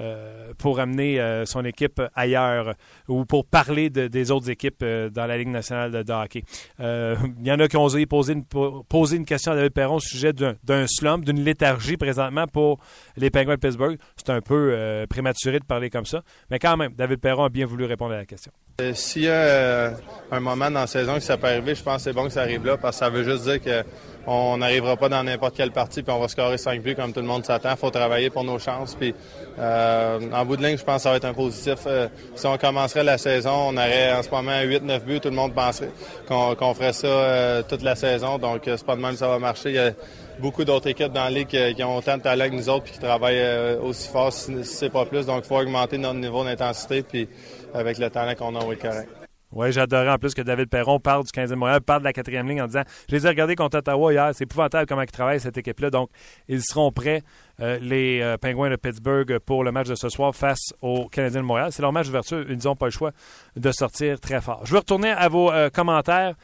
euh, 0.00 0.52
pour 0.56 0.80
amener 0.80 1.20
euh, 1.20 1.44
son 1.44 1.62
équipe 1.64 2.00
ailleurs 2.14 2.74
ou 3.06 3.26
pour 3.26 3.44
parler 3.44 3.90
des 3.90 4.30
autres 4.30 4.48
équipes 4.48 4.82
euh, 4.82 5.10
dans 5.10 5.26
la 5.26 5.36
Ligue 5.36 5.48
nationale 5.48 5.92
de, 6.04 6.12
hockey. 6.12 6.42
Il 6.78 7.46
y 7.46 7.52
en 7.52 7.60
a 7.60 7.68
qui 7.68 7.76
ont 7.76 7.84
osé 7.84 8.06
poser 8.06 8.32
une, 8.32 8.44
poser 8.44 9.16
une 9.16 9.26
question 9.26 9.52
à 9.52 9.56
David 9.56 9.72
Perron 9.72 9.96
au 9.96 10.00
sujet 10.00 10.32
d'un 10.32 10.86
slump, 10.86 11.24
d'une 11.24 11.44
léthargie 11.44 11.96
présentement 11.96 12.46
pour 12.46 12.78
les 13.16 13.30
Penguins 13.30 13.56
de 13.56 13.60
Pittsburgh. 13.60 13.98
C'est 14.16 14.30
un 14.30 14.40
peu 14.40 15.04
prématuré 15.08 15.58
de 15.58 15.64
parler 15.64 15.90
comme 15.90 16.06
ça, 16.06 16.22
mais 16.50 16.58
quand 16.58 16.76
même, 16.76 16.92
David 16.94 17.20
Perron 17.20 17.44
a 17.44 17.48
bien 17.48 17.66
voulu 17.66 17.84
répondre 17.84 18.14
à 18.14 18.18
la 18.18 18.26
question. 18.26 18.52
S'il 18.94 19.22
y 19.22 19.28
a 19.28 19.92
un 20.30 20.40
moment 20.40 20.70
dans 20.70 20.80
la 20.80 20.86
saison 20.86 21.14
que 21.14 21.20
ça 21.20 21.36
peut 21.36 21.48
arriver, 21.48 21.74
je 21.74 21.82
pense 21.82 21.96
que 21.96 22.02
c'est 22.02 22.12
bon 22.12 22.24
que 22.24 22.30
ça 22.32 22.42
arrive 22.42 22.64
là 22.64 22.78
parce 22.78 22.96
que 22.96 23.04
ça 23.04 23.10
veut 23.10 23.24
juste 23.24 23.44
dire 23.44 23.60
que 23.60 23.84
on 24.26 24.58
n'arrivera 24.58 24.96
pas 24.96 25.08
dans 25.08 25.22
n'importe 25.22 25.56
quelle 25.56 25.70
partie 25.70 26.02
puis 26.02 26.12
on 26.12 26.20
va 26.20 26.28
scorer 26.28 26.58
5 26.58 26.82
buts 26.82 26.94
comme 26.94 27.12
tout 27.12 27.20
le 27.20 27.26
monde 27.26 27.44
s'attend. 27.44 27.70
Il 27.72 27.76
faut 27.76 27.90
travailler 27.90 28.30
pour 28.30 28.44
nos 28.44 28.58
chances. 28.58 28.94
Puis, 28.94 29.14
euh, 29.58 30.18
en 30.32 30.44
bout 30.44 30.56
de 30.56 30.66
ligne, 30.66 30.76
je 30.76 30.84
pense 30.84 30.96
que 30.96 31.02
ça 31.02 31.10
va 31.10 31.16
être 31.16 31.24
un 31.24 31.34
positif. 31.34 31.78
Euh, 31.86 32.08
si 32.34 32.46
on 32.46 32.56
commencerait 32.58 33.04
la 33.04 33.18
saison, 33.18 33.68
on 33.68 33.76
aurait 33.76 34.12
en 34.12 34.22
ce 34.22 34.30
moment 34.30 34.60
8-9 34.60 35.04
buts. 35.04 35.20
Tout 35.20 35.30
le 35.30 35.34
monde 35.34 35.54
penserait 35.54 35.90
qu'on 36.28 36.74
ferait 36.74 36.92
ça 36.92 37.06
euh, 37.06 37.62
toute 37.62 37.82
la 37.82 37.96
saison. 37.96 38.38
Donc, 38.38 38.62
c'est 38.64 38.84
pas 38.84 38.96
de 38.96 39.00
même 39.00 39.12
que 39.12 39.18
ça 39.18 39.28
va 39.28 39.38
marcher. 39.38 39.70
Il 39.70 39.76
y 39.76 39.78
a 39.78 39.92
beaucoup 40.38 40.64
d'autres 40.64 40.88
équipes 40.88 41.12
dans 41.12 41.24
la 41.24 41.30
ligue 41.30 41.48
qui, 41.48 41.82
ont 41.82 41.96
autant 41.96 42.16
de 42.18 42.22
talent 42.22 42.48
que 42.48 42.54
nous 42.54 42.68
autres 42.68 42.84
puis 42.84 42.92
qui 42.92 42.98
travaillent 42.98 43.76
aussi 43.82 44.08
fort, 44.08 44.32
si, 44.32 44.64
c'est 44.64 44.90
pas 44.90 45.06
plus. 45.06 45.26
Donc, 45.26 45.42
il 45.44 45.48
faut 45.48 45.58
augmenter 45.58 45.98
notre 45.98 46.18
niveau 46.18 46.44
d'intensité. 46.44 47.28
Avec 47.72 47.98
le 47.98 48.10
talent 48.10 48.34
qu'on 48.34 48.56
a, 48.56 48.64
on 48.64 48.68
va 48.68 48.76
correct. 48.76 49.19
Oui, 49.52 49.72
j'adorais 49.72 50.10
en 50.10 50.18
plus 50.18 50.32
que 50.32 50.42
David 50.42 50.68
Perron 50.68 51.00
parle 51.00 51.24
du 51.24 51.30
15e 51.30 51.56
Montréal, 51.56 51.80
parle 51.80 52.00
de 52.00 52.04
la 52.04 52.12
quatrième 52.12 52.48
ligne 52.48 52.62
en 52.62 52.66
disant 52.66 52.84
Je 53.08 53.16
les 53.16 53.26
ai 53.26 53.28
regardés 53.28 53.56
contre 53.56 53.78
Ottawa 53.78 54.12
hier, 54.12 54.30
c'est 54.32 54.44
épouvantable 54.44 54.86
comment 54.86 55.02
ils 55.02 55.10
travaillent 55.10 55.40
cette 55.40 55.58
équipe-là. 55.58 55.90
Donc, 55.90 56.10
ils 56.48 56.62
seront 56.62 56.92
prêts, 56.92 57.22
euh, 57.60 57.78
les 57.80 58.20
euh, 58.20 58.36
Penguins 58.38 58.70
de 58.70 58.76
Pittsburgh, 58.76 59.38
pour 59.40 59.64
le 59.64 59.72
match 59.72 59.88
de 59.88 59.96
ce 59.96 60.08
soir 60.08 60.34
face 60.34 60.72
aux 60.82 61.08
Canadiens 61.08 61.40
de 61.40 61.46
Montréal. 61.46 61.72
C'est 61.72 61.82
leur 61.82 61.92
match 61.92 62.06
d'ouverture. 62.06 62.44
Ils 62.48 62.58
n'ont 62.64 62.76
pas 62.76 62.86
le 62.86 62.92
choix 62.92 63.10
de 63.56 63.72
sortir 63.72 64.20
très 64.20 64.40
fort. 64.40 64.64
Je 64.64 64.72
vais 64.72 64.78
retourner 64.78 65.10
à 65.10 65.28
vos 65.28 65.50
euh, 65.50 65.68
commentaires, 65.68 66.34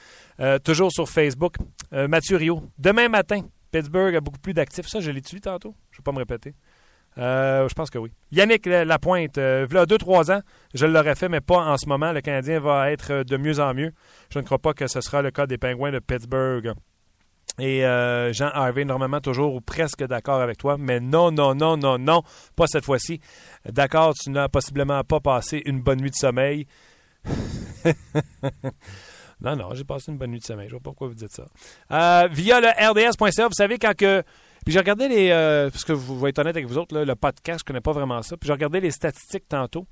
toujours 0.65 0.93
sur 0.93 1.09
Facebook. 1.09 1.55
Mathieu 1.93 2.37
Rio, 2.37 2.63
demain 2.79 3.09
matin, 3.09 3.41
Pittsburgh 3.71 4.17
a 4.17 4.21
beaucoup 4.21 4.39
plus 4.39 4.53
d'actifs. 4.53 4.87
Ça, 4.87 5.01
je 5.01 5.11
l'ai 5.11 5.23
tué 5.23 5.41
tantôt? 5.41 5.75
Je 5.91 5.97
ne 5.97 6.01
vais 6.01 6.03
pas 6.03 6.13
me 6.13 6.19
répéter. 6.19 6.55
Euh, 7.19 7.69
je 7.69 7.75
pense 7.75 7.91
que 7.91 7.99
oui. 7.99 8.13
Yannick 8.31 8.67
Lapointe, 8.67 9.39
euh, 9.39 9.67
il 9.71 9.75
y 9.75 9.79
a 9.79 9.87
2-3 9.87 10.33
ans, 10.33 10.41
je 10.75 10.87
l'aurais 10.87 11.15
fait, 11.15 11.29
mais 11.29 11.41
pas 11.41 11.65
en 11.65 11.77
ce 11.77 11.89
moment. 11.89 12.13
Le 12.13 12.21
Canadien 12.21 12.61
va 12.61 12.91
être 12.91 13.23
de 13.23 13.37
mieux 13.37 13.59
en 13.61 13.73
mieux. 13.73 13.93
Je 14.31 14.39
ne 14.39 14.45
crois 14.45 14.59
pas 14.59 14.75
que 14.75 14.87
ce 14.87 15.01
sera 15.01 15.23
le 15.23 15.31
cas 15.31 15.47
des 15.47 15.57
Pingouins 15.57 15.93
de 15.93 15.99
Pittsburgh. 15.99 16.75
Et 17.59 17.87
euh, 17.87 18.35
Jean 18.35 18.51
Harvey, 18.53 18.85
normalement 18.85 19.21
toujours 19.21 19.55
ou 19.55 19.63
presque 19.63 20.05
d'accord 20.05 20.43
avec 20.43 20.59
toi, 20.59 20.77
mais 20.79 21.01
non, 21.01 21.31
non, 21.31 21.55
non, 21.55 21.79
non, 21.79 21.99
non, 21.99 22.23
pas 22.55 22.67
cette 22.67 22.85
fois-ci. 22.85 23.21
D'accord, 23.65 24.13
tu 24.15 24.29
n'as 24.31 24.49
possiblement 24.49 25.03
pas 25.05 25.21
passé 25.21 25.63
une 25.65 25.81
bonne 25.81 26.01
nuit 26.01 26.11
de 26.11 26.17
sommeil. 26.17 26.67
non, 29.41 29.57
non, 29.57 29.73
j'ai 29.73 29.85
passé 29.85 30.13
une 30.13 30.19
bonne 30.19 30.33
nuit 30.33 30.41
de 30.41 30.45
sommeil. 30.45 30.69
Je 30.69 30.75
ne 30.75 30.81
vois 30.81 30.83
pas 30.83 30.91
pourquoi 30.91 31.09
vous 31.09 31.15
dites 31.15 31.33
ça. 31.33 31.47
Euh, 31.93 32.29
via 32.31 32.61
le 32.61 32.69
RDS.ca, 32.69 33.47
vous 33.47 33.55
savez, 33.55 33.79
quand 33.79 33.97
que 33.97 34.23
puis 34.67 34.73
j'ai 34.73 34.81
regardé 34.81 35.07
les. 35.07 35.31
Euh, 35.31 35.71
parce 35.71 35.85
que 35.85 35.93
vous, 35.93 36.19
vous 36.19 36.27
être 36.27 36.41
honnête 36.41 36.57
avec 36.57 36.67
vous 36.67 36.77
autres, 36.77 36.99
le 36.99 37.15
podcast, 37.15 37.61
je 37.61 37.65
connais 37.65 37.81
pas 37.81 37.93
vraiment 37.93 38.21
ça. 38.23 38.37
Puis 38.37 38.49
j'ai 38.49 38.53
regardé 38.53 38.81
les 38.81 38.91
statistiques 38.91 39.49
tantôt. 39.49 39.87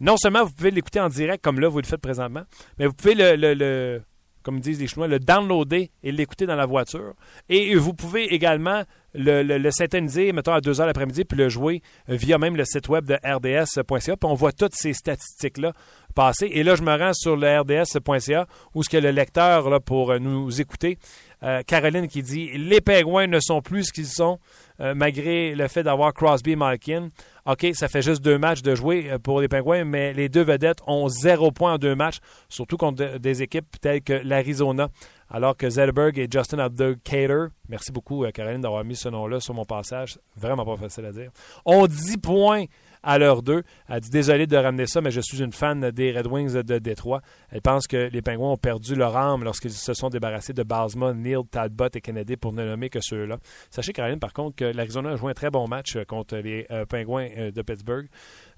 Non 0.00 0.18
seulement 0.18 0.44
vous 0.44 0.52
pouvez 0.52 0.70
l'écouter 0.70 1.00
en 1.00 1.08
direct 1.08 1.42
comme 1.42 1.58
là, 1.58 1.68
vous 1.68 1.78
le 1.80 1.86
faites 1.86 2.02
présentement, 2.02 2.42
mais 2.78 2.86
vous 2.86 2.92
pouvez 2.92 3.14
le, 3.14 3.54
le, 3.54 4.02
comme 4.42 4.60
disent 4.60 4.80
les 4.80 4.86
Chinois, 4.86 5.08
le 5.08 5.18
downloader 5.18 5.90
et 6.02 6.12
l'écouter 6.12 6.44
dans 6.44 6.56
la 6.56 6.66
voiture. 6.66 7.14
Et 7.48 7.74
vous 7.74 7.94
pouvez 7.94 8.34
également 8.34 8.82
le, 9.14 9.42
le, 9.42 9.70
synthétiser, 9.70 10.30
mettons, 10.32 10.52
à 10.52 10.60
2 10.60 10.78
heures 10.78 10.86
l'après-midi, 10.86 11.24
puis 11.24 11.38
le 11.38 11.48
jouer 11.48 11.80
via 12.06 12.36
même 12.36 12.54
le 12.54 12.66
site 12.66 12.90
web 12.90 13.06
de 13.06 13.14
rds.ca. 13.24 14.16
Puis 14.16 14.30
on 14.30 14.34
voit 14.34 14.52
toutes 14.52 14.74
ces 14.74 14.92
statistiques-là 14.92 15.72
passer. 16.14 16.50
Et 16.52 16.62
là, 16.64 16.74
je 16.74 16.82
me 16.82 16.94
rends 16.94 17.14
sur 17.14 17.36
le 17.36 17.60
rds.ca 17.60 18.46
où 18.74 18.82
ce 18.82 18.88
que 18.88 18.96
le 18.96 19.10
lecteur 19.10 19.70
là, 19.70 19.80
pour 19.80 20.18
nous 20.20 20.60
écouter 20.60 20.98
euh, 21.42 21.62
Caroline 21.66 22.08
qui 22.08 22.22
dit 22.22 22.50
Les 22.56 22.80
Pingouins 22.80 23.26
ne 23.26 23.40
sont 23.40 23.60
plus 23.60 23.84
ce 23.84 23.92
qu'ils 23.92 24.06
sont, 24.06 24.38
euh, 24.80 24.94
malgré 24.94 25.54
le 25.54 25.68
fait 25.68 25.82
d'avoir 25.82 26.12
Crosby 26.12 26.52
et 26.52 26.56
Malkin. 26.56 27.08
OK, 27.46 27.66
ça 27.74 27.88
fait 27.88 28.02
juste 28.02 28.22
deux 28.22 28.38
matchs 28.38 28.62
de 28.62 28.74
jouer 28.74 29.10
euh, 29.10 29.18
pour 29.18 29.40
les 29.40 29.48
Pingouins, 29.48 29.84
mais 29.84 30.12
les 30.12 30.28
deux 30.28 30.42
vedettes 30.42 30.78
ont 30.86 31.08
zéro 31.08 31.50
point 31.52 31.74
en 31.74 31.78
deux 31.78 31.94
matchs, 31.94 32.18
surtout 32.48 32.76
contre 32.76 33.18
des 33.18 33.42
équipes 33.42 33.80
telles 33.80 34.02
que 34.02 34.12
l'Arizona. 34.12 34.88
Alors 35.30 35.56
que 35.56 35.68
Zedberg 35.68 36.18
et 36.18 36.26
Justin 36.30 36.58
Abdelkader, 36.58 37.48
merci 37.68 37.92
beaucoup 37.92 38.24
Caroline 38.32 38.62
d'avoir 38.62 38.82
mis 38.82 38.96
ce 38.96 39.10
nom-là 39.10 39.40
sur 39.40 39.52
mon 39.52 39.66
passage, 39.66 40.18
vraiment 40.36 40.64
pas 40.64 40.76
facile 40.76 41.04
à 41.04 41.12
dire, 41.12 41.30
ont 41.66 41.86
10 41.86 42.16
points 42.16 42.64
à 43.02 43.18
l'heure 43.18 43.42
2. 43.42 43.62
Elle 43.88 44.00
dit 44.00 44.10
désolé 44.10 44.46
de 44.46 44.56
ramener 44.56 44.86
ça, 44.86 45.00
mais 45.00 45.10
je 45.10 45.20
suis 45.20 45.42
une 45.42 45.52
fan 45.52 45.90
des 45.90 46.12
Red 46.12 46.26
Wings 46.26 46.62
de 46.62 46.78
Détroit. 46.78 47.20
Elle 47.50 47.62
pense 47.62 47.86
que 47.86 48.08
les 48.10 48.22
Pingouins 48.22 48.52
ont 48.52 48.56
perdu 48.56 48.94
leur 48.94 49.16
âme 49.16 49.44
lorsqu'ils 49.44 49.72
se 49.72 49.94
sont 49.94 50.08
débarrassés 50.08 50.52
de 50.52 50.62
Basma, 50.62 51.12
Neil, 51.12 51.44
Talbot 51.50 51.88
et 51.94 52.00
Kennedy 52.00 52.36
pour 52.36 52.52
ne 52.52 52.64
nommer 52.64 52.90
que 52.90 53.00
ceux-là. 53.00 53.38
Sachez, 53.70 53.92
Caroline, 53.92 54.18
par 54.18 54.32
contre, 54.32 54.56
que 54.56 54.64
l'Arizona 54.64 55.10
a 55.10 55.16
joué 55.16 55.30
un 55.30 55.34
très 55.34 55.50
bon 55.50 55.66
match 55.68 55.96
euh, 55.96 56.04
contre 56.04 56.36
les 56.36 56.66
euh, 56.70 56.84
Pingouins 56.84 57.28
euh, 57.36 57.50
de 57.50 57.62
Pittsburgh. 57.62 58.08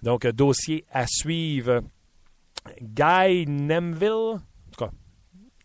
Donc, 0.03 0.27
dossier 0.27 0.85
à 0.93 1.07
suivre. 1.07 1.81
Guy 2.83 3.47
Nemville, 3.47 4.41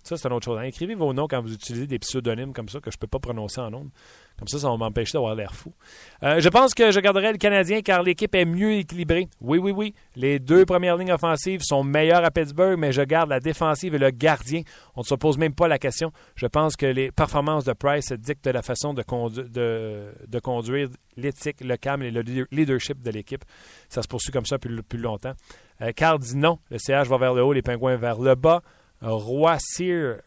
ça, 0.06 0.18
c'est 0.18 0.28
une 0.28 0.34
autre 0.34 0.46
chose. 0.46 0.60
Écrivez 0.64 0.94
vos 0.94 1.14
noms 1.14 1.28
quand 1.28 1.42
vous 1.42 1.52
utilisez 1.52 1.88
des 1.88 1.98
pseudonymes 1.98 2.54
comme 2.54 2.70
ça 2.70 2.80
que 2.80 2.92
je 2.92 2.98
ne 2.98 3.00
peux 3.00 3.08
pas 3.08 3.18
prononcer 3.18 3.60
en 3.60 3.72
nom. 3.72 3.90
Comme 4.38 4.48
ça, 4.48 4.60
ça 4.60 4.70
va 4.70 4.78
m'empêcher 4.78 5.14
d'avoir 5.14 5.34
l'air 5.34 5.56
fou. 5.56 5.74
Euh, 6.22 6.40
je 6.40 6.50
pense 6.50 6.76
que 6.76 6.92
je 6.92 7.00
garderai 7.00 7.32
le 7.32 7.40
Canadien 7.40 7.82
car 7.82 8.04
l'équipe 8.04 8.36
est 8.36 8.46
mieux 8.46 8.74
équilibrée. 8.74 9.28
Oui, 9.42 9.58
oui, 9.58 9.72
oui. 9.72 9.96
Les 10.16 10.40
deux 10.40 10.66
premières 10.66 10.98
lignes 10.98 11.12
offensives 11.12 11.62
sont 11.64 11.84
meilleures 11.84 12.24
à 12.24 12.30
Pittsburgh, 12.30 12.78
mais 12.78 12.92
je 12.92 13.02
garde 13.02 13.30
la 13.30 13.40
défensive 13.40 13.96
et 13.96 13.98
le 13.98 14.12
gardien. 14.12 14.62
On 14.96 15.02
ne 15.02 15.06
se 15.06 15.16
pose 15.16 15.40
même 15.40 15.56
pas 15.56 15.68
la 15.68 15.80
question. 15.80 16.12
Je 16.36 16.46
pense 16.46 16.76
que 16.76 16.86
les 16.86 17.12
performances 17.12 17.64
de 17.64 17.74
Price 17.74 18.12
dictent 18.12 18.48
la 18.48 18.62
façon 18.62 18.94
de, 18.94 19.02
conduire 20.40 20.90
l'éthique, 21.18 21.62
le 21.62 21.78
calme 21.78 22.04
et 22.04 22.12
le 22.12 22.22
leadership 22.52 23.02
de 23.02 23.10
l'équipe. 23.10 23.44
Ça 23.90 24.04
se 24.04 24.08
poursuit 24.08 24.32
comme 24.32 24.46
ça 24.46 24.60
plus 24.60 25.00
longtemps. 25.00 25.34
Euh, 25.82 25.92
Carl 25.96 26.20
dit 26.20 26.38
non. 26.38 26.60
Le 26.70 26.78
CH 26.78 27.08
va 27.08 27.18
vers 27.18 27.34
le 27.34 27.44
haut, 27.44 27.54
les 27.54 27.62
pingouins 27.62 27.96
vers 27.96 28.20
le 28.20 28.36
bas. 28.36 28.62
Roi 29.12 29.58
Cyr 29.60 30.18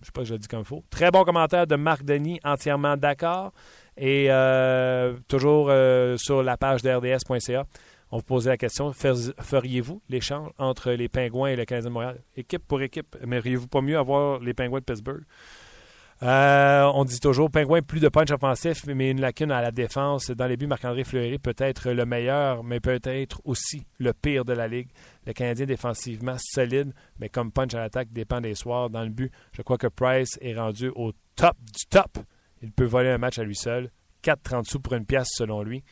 je 0.00 0.06
sais 0.06 0.12
pas 0.12 0.20
si 0.22 0.28
je 0.28 0.34
le 0.34 0.38
dis 0.38 0.48
comme 0.48 0.60
il 0.60 0.64
faut. 0.64 0.84
Très 0.90 1.10
bon 1.10 1.24
commentaire 1.24 1.66
de 1.66 1.76
Marc 1.76 2.04
Denis, 2.04 2.40
entièrement 2.44 2.96
d'accord. 2.96 3.52
Et 3.96 4.26
euh, 4.30 5.16
toujours 5.26 5.68
euh, 5.70 6.16
sur 6.16 6.42
la 6.42 6.56
page 6.56 6.82
de 6.82 6.90
RDS.ca, 6.90 7.66
on 8.10 8.18
vous 8.18 8.22
posait 8.22 8.50
la 8.50 8.56
question 8.56 8.92
feriez-vous 8.92 10.00
l'échange 10.08 10.50
entre 10.58 10.92
les 10.92 11.08
Pingouins 11.08 11.48
et 11.48 11.56
le 11.56 11.64
Canadien 11.64 11.90
de 11.90 11.94
Montréal? 11.94 12.20
Équipe 12.36 12.62
pour 12.66 12.80
équipe, 12.80 13.16
aimeriez-vous 13.22 13.66
pas 13.66 13.80
mieux 13.80 13.98
avoir 13.98 14.38
les 14.38 14.54
Pingouins 14.54 14.80
de 14.80 14.84
Pittsburgh? 14.84 15.24
Euh, 16.22 16.90
on 16.94 17.04
dit 17.04 17.20
toujours 17.20 17.48
Pingouin 17.48 17.80
plus 17.80 18.00
de 18.00 18.08
punch 18.08 18.30
offensif, 18.32 18.84
mais 18.86 19.10
une 19.10 19.20
lacune 19.20 19.52
à 19.52 19.62
la 19.62 19.70
défense. 19.70 20.30
Dans 20.30 20.46
les 20.46 20.56
buts, 20.56 20.66
Marc-André 20.66 21.04
Fleury 21.04 21.38
peut 21.38 21.54
être 21.58 21.92
le 21.92 22.04
meilleur, 22.06 22.64
mais 22.64 22.80
peut 22.80 22.98
être 23.04 23.40
aussi 23.44 23.86
le 23.98 24.12
pire 24.12 24.44
de 24.44 24.52
la 24.52 24.66
Ligue. 24.66 24.88
Le 25.26 25.32
Canadien 25.32 25.66
défensivement 25.66 26.36
solide, 26.38 26.92
mais 27.20 27.28
comme 27.28 27.52
punch 27.52 27.74
à 27.74 27.78
l'attaque 27.78 28.12
dépend 28.12 28.40
des 28.40 28.56
soirs. 28.56 28.90
Dans 28.90 29.04
le 29.04 29.10
but, 29.10 29.32
je 29.52 29.62
crois 29.62 29.78
que 29.78 29.86
Price 29.86 30.38
est 30.40 30.54
rendu 30.54 30.90
au 30.96 31.12
top 31.36 31.56
du 31.60 31.86
top. 31.88 32.18
Il 32.62 32.72
peut 32.72 32.84
voler 32.84 33.10
un 33.10 33.18
match 33.18 33.38
à 33.38 33.44
lui 33.44 33.54
seul. 33.54 33.90
4,30 34.24 34.64
sous 34.64 34.80
pour 34.80 34.94
une 34.94 35.06
pièce 35.06 35.28
selon 35.30 35.62
lui. 35.62 35.84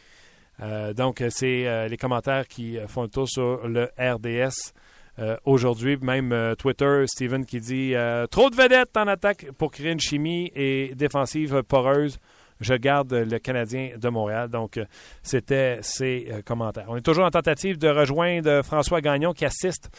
Euh, 0.61 0.93
donc, 0.93 1.23
c'est 1.31 1.69
euh, 1.69 1.87
les 1.87 1.97
commentaires 1.97 2.49
qui 2.49 2.79
font 2.89 3.03
le 3.03 3.09
tour 3.09 3.29
sur 3.29 3.69
le 3.69 3.91
RDS. 3.97 4.73
Euh, 5.19 5.37
aujourd'hui. 5.47 5.97
Même 5.97 6.33
euh, 6.33 6.55
Twitter, 6.55 7.05
Steven 7.07 7.47
qui 7.47 7.61
dit 7.61 7.95
euh, 7.95 8.27
Trop 8.27 8.51
de 8.51 8.57
vedettes 8.57 8.95
en 8.97 9.07
attaque 9.07 9.47
pour 9.57 9.71
créer 9.71 9.93
une 9.93 10.01
chimie 10.01 10.51
et 10.55 10.93
défensive 10.95 11.63
poreuse. 11.63 12.19
Je 12.61 12.75
garde 12.75 13.13
le 13.13 13.39
Canadien 13.39 13.91
de 13.99 14.09
Montréal. 14.09 14.49
Donc, 14.49 14.81
c'était 15.23 15.79
ses 15.83 16.43
commentaires. 16.47 16.87
On 16.89 16.97
est 16.97 17.03
toujours 17.03 17.27
en 17.27 17.31
tentative 17.31 17.77
de 17.77 17.89
rejoindre 17.89 18.63
François 18.63 19.03
Gagnon 19.03 19.35
qui 19.35 19.45
assiste 19.45 19.91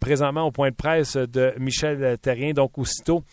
présentement 0.00 0.46
au 0.46 0.52
point 0.52 0.70
de 0.70 0.76
presse 0.76 1.16
de 1.16 1.52
Michel 1.58 2.16
Terrien. 2.18 2.52
Donc, 2.52 2.78
aussitôt 2.78 3.24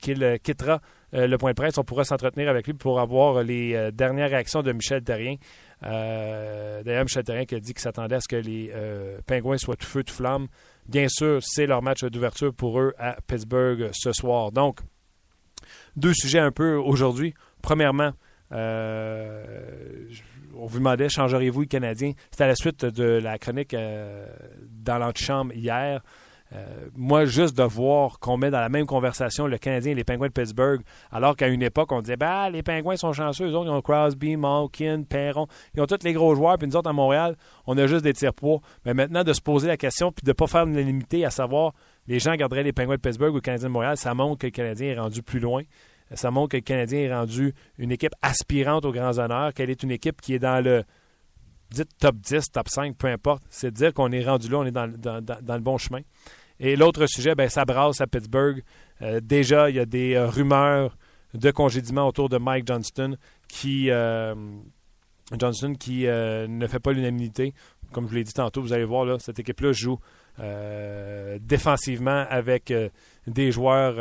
qu'il 0.00 0.38
quittera 0.42 0.80
le 1.12 1.36
point 1.36 1.50
de 1.50 1.56
presse, 1.56 1.76
on 1.76 1.84
pourra 1.84 2.04
s'entretenir 2.04 2.48
avec 2.48 2.66
lui 2.66 2.72
pour 2.72 2.98
avoir 2.98 3.42
les 3.42 3.90
dernières 3.92 4.30
réactions 4.30 4.62
de 4.62 4.72
Michel 4.72 5.04
Terrien. 5.04 5.36
D'ailleurs, 5.82 7.04
Michel 7.04 7.24
Terrien 7.24 7.44
qui 7.44 7.56
a 7.56 7.60
dit 7.60 7.74
qu'il 7.74 7.82
s'attendait 7.82 8.16
à 8.16 8.20
ce 8.20 8.28
que 8.28 8.36
les 8.36 8.72
pingouins 9.26 9.58
soient 9.58 9.76
tout 9.76 9.86
feu, 9.86 10.02
tout 10.02 10.14
flamme 10.14 10.48
Bien 10.86 11.06
sûr, 11.08 11.38
c'est 11.42 11.66
leur 11.66 11.82
match 11.82 12.04
d'ouverture 12.04 12.52
pour 12.52 12.80
eux 12.80 12.92
à 12.98 13.16
Pittsburgh 13.26 13.90
ce 13.92 14.12
soir. 14.12 14.52
Donc, 14.52 14.80
deux 15.96 16.12
sujets 16.14 16.40
un 16.40 16.52
peu 16.52 16.74
aujourd'hui. 16.74 17.34
Premièrement, 17.62 18.12
euh, 18.52 20.06
on 20.54 20.66
vous 20.66 20.78
demandait, 20.78 21.08
changeriez-vous 21.08 21.60
le 21.62 21.66
Canadien? 21.66 22.12
C'était 22.30 22.44
à 22.44 22.48
la 22.48 22.54
suite 22.54 22.84
de 22.84 23.04
la 23.04 23.38
chronique 23.38 23.74
euh, 23.74 24.26
dans 24.68 24.98
l'antichambre 24.98 25.54
hier. 25.54 26.02
Euh, 26.52 26.88
moi, 26.94 27.24
juste 27.24 27.56
de 27.56 27.62
voir 27.62 28.18
qu'on 28.18 28.36
met 28.36 28.50
dans 28.50 28.60
la 28.60 28.68
même 28.68 28.86
conversation 28.86 29.46
le 29.46 29.58
Canadien 29.58 29.92
et 29.92 29.94
les 29.94 30.04
Pingouins 30.04 30.28
de 30.28 30.32
Pittsburgh, 30.32 30.82
alors 31.10 31.36
qu'à 31.36 31.48
une 31.48 31.62
époque, 31.62 31.90
on 31.90 32.00
disait 32.00 32.16
bah, 32.16 32.50
les 32.50 32.62
Pingouins 32.62 32.96
sont 32.96 33.12
chanceux, 33.12 33.46
eux 33.46 33.54
autres, 33.54 33.70
ils 33.70 33.74
ont 33.74 33.80
Crosby, 33.80 34.36
Malkin, 34.36 35.02
Perron, 35.02 35.46
ils 35.74 35.80
ont 35.80 35.86
tous 35.86 36.04
les 36.04 36.12
gros 36.12 36.34
joueurs, 36.34 36.58
puis 36.58 36.68
nous 36.68 36.76
autres, 36.76 36.90
à 36.90 36.92
Montréal, 36.92 37.36
on 37.66 37.76
a 37.78 37.86
juste 37.86 38.04
des 38.04 38.12
tiers-poids. 38.12 38.60
Mais 38.84 38.94
maintenant, 38.94 39.24
de 39.24 39.32
se 39.32 39.40
poser 39.40 39.68
la 39.68 39.76
question, 39.76 40.12
puis 40.12 40.22
de 40.22 40.30
ne 40.30 40.34
pas 40.34 40.46
faire 40.46 40.66
une 40.66 41.02
à 41.24 41.30
savoir 41.30 41.72
les 42.06 42.18
gens 42.18 42.34
garderaient 42.34 42.62
les 42.62 42.72
Pingouins 42.72 42.96
de 42.96 43.00
Pittsburgh 43.00 43.32
ou 43.32 43.36
le 43.36 43.40
Canadien 43.40 43.68
de 43.68 43.72
Montréal, 43.72 43.96
ça 43.96 44.14
montre 44.14 44.38
que 44.40 44.46
le 44.46 44.50
Canadien 44.50 44.88
est 44.88 44.98
rendu 44.98 45.22
plus 45.22 45.40
loin. 45.40 45.62
Ça 46.12 46.30
montre 46.30 46.50
que 46.50 46.56
le 46.58 46.62
Canadien 46.62 47.00
est 47.00 47.14
rendu 47.14 47.54
une 47.78 47.90
équipe 47.90 48.12
aspirante 48.20 48.84
aux 48.84 48.92
grands 48.92 49.18
honneurs, 49.18 49.54
qu'elle 49.54 49.70
est 49.70 49.82
une 49.82 49.90
équipe 49.90 50.20
qui 50.20 50.34
est 50.34 50.38
dans 50.38 50.62
le 50.62 50.84
top 51.98 52.16
10, 52.16 52.50
top 52.52 52.68
5, 52.68 52.96
peu 52.96 53.08
importe. 53.08 53.42
C'est 53.50 53.72
dire 53.72 53.92
qu'on 53.92 54.12
est 54.12 54.24
rendu 54.24 54.48
là, 54.48 54.58
on 54.58 54.64
est 54.64 54.70
dans, 54.70 54.86
le 54.86 55.60
bon 55.60 55.78
chemin. 55.78 56.00
Et 56.60 56.76
l'autre 56.76 57.06
sujet, 57.06 57.34
ben, 57.34 57.48
ça 57.48 57.64
brasse 57.64 58.00
à 58.00 58.06
Pittsburgh. 58.06 58.62
Euh, 59.02 59.20
déjà, 59.20 59.70
il 59.70 59.76
y 59.76 59.80
a 59.80 59.86
des 59.86 60.14
euh, 60.14 60.28
rumeurs 60.28 60.96
de 61.34 61.50
congédiement 61.50 62.06
autour 62.06 62.28
de 62.28 62.38
Mike 62.38 62.66
Johnston 62.66 63.16
qui, 63.48 63.88
Johnston 65.36 65.74
qui 65.74 66.04
ne 66.04 66.66
fait 66.68 66.78
pas 66.78 66.92
l'unanimité. 66.92 67.54
Comme 67.92 68.04
je 68.04 68.10
vous 68.10 68.14
l'ai 68.14 68.24
dit 68.24 68.32
tantôt, 68.32 68.62
vous 68.62 68.72
allez 68.72 68.84
voir, 68.84 69.04
là, 69.04 69.18
cette 69.18 69.40
équipe-là 69.40 69.72
joue 69.72 69.98
défensivement 71.40 72.24
avec 72.30 72.72
des 73.26 73.50
joueurs 73.50 73.96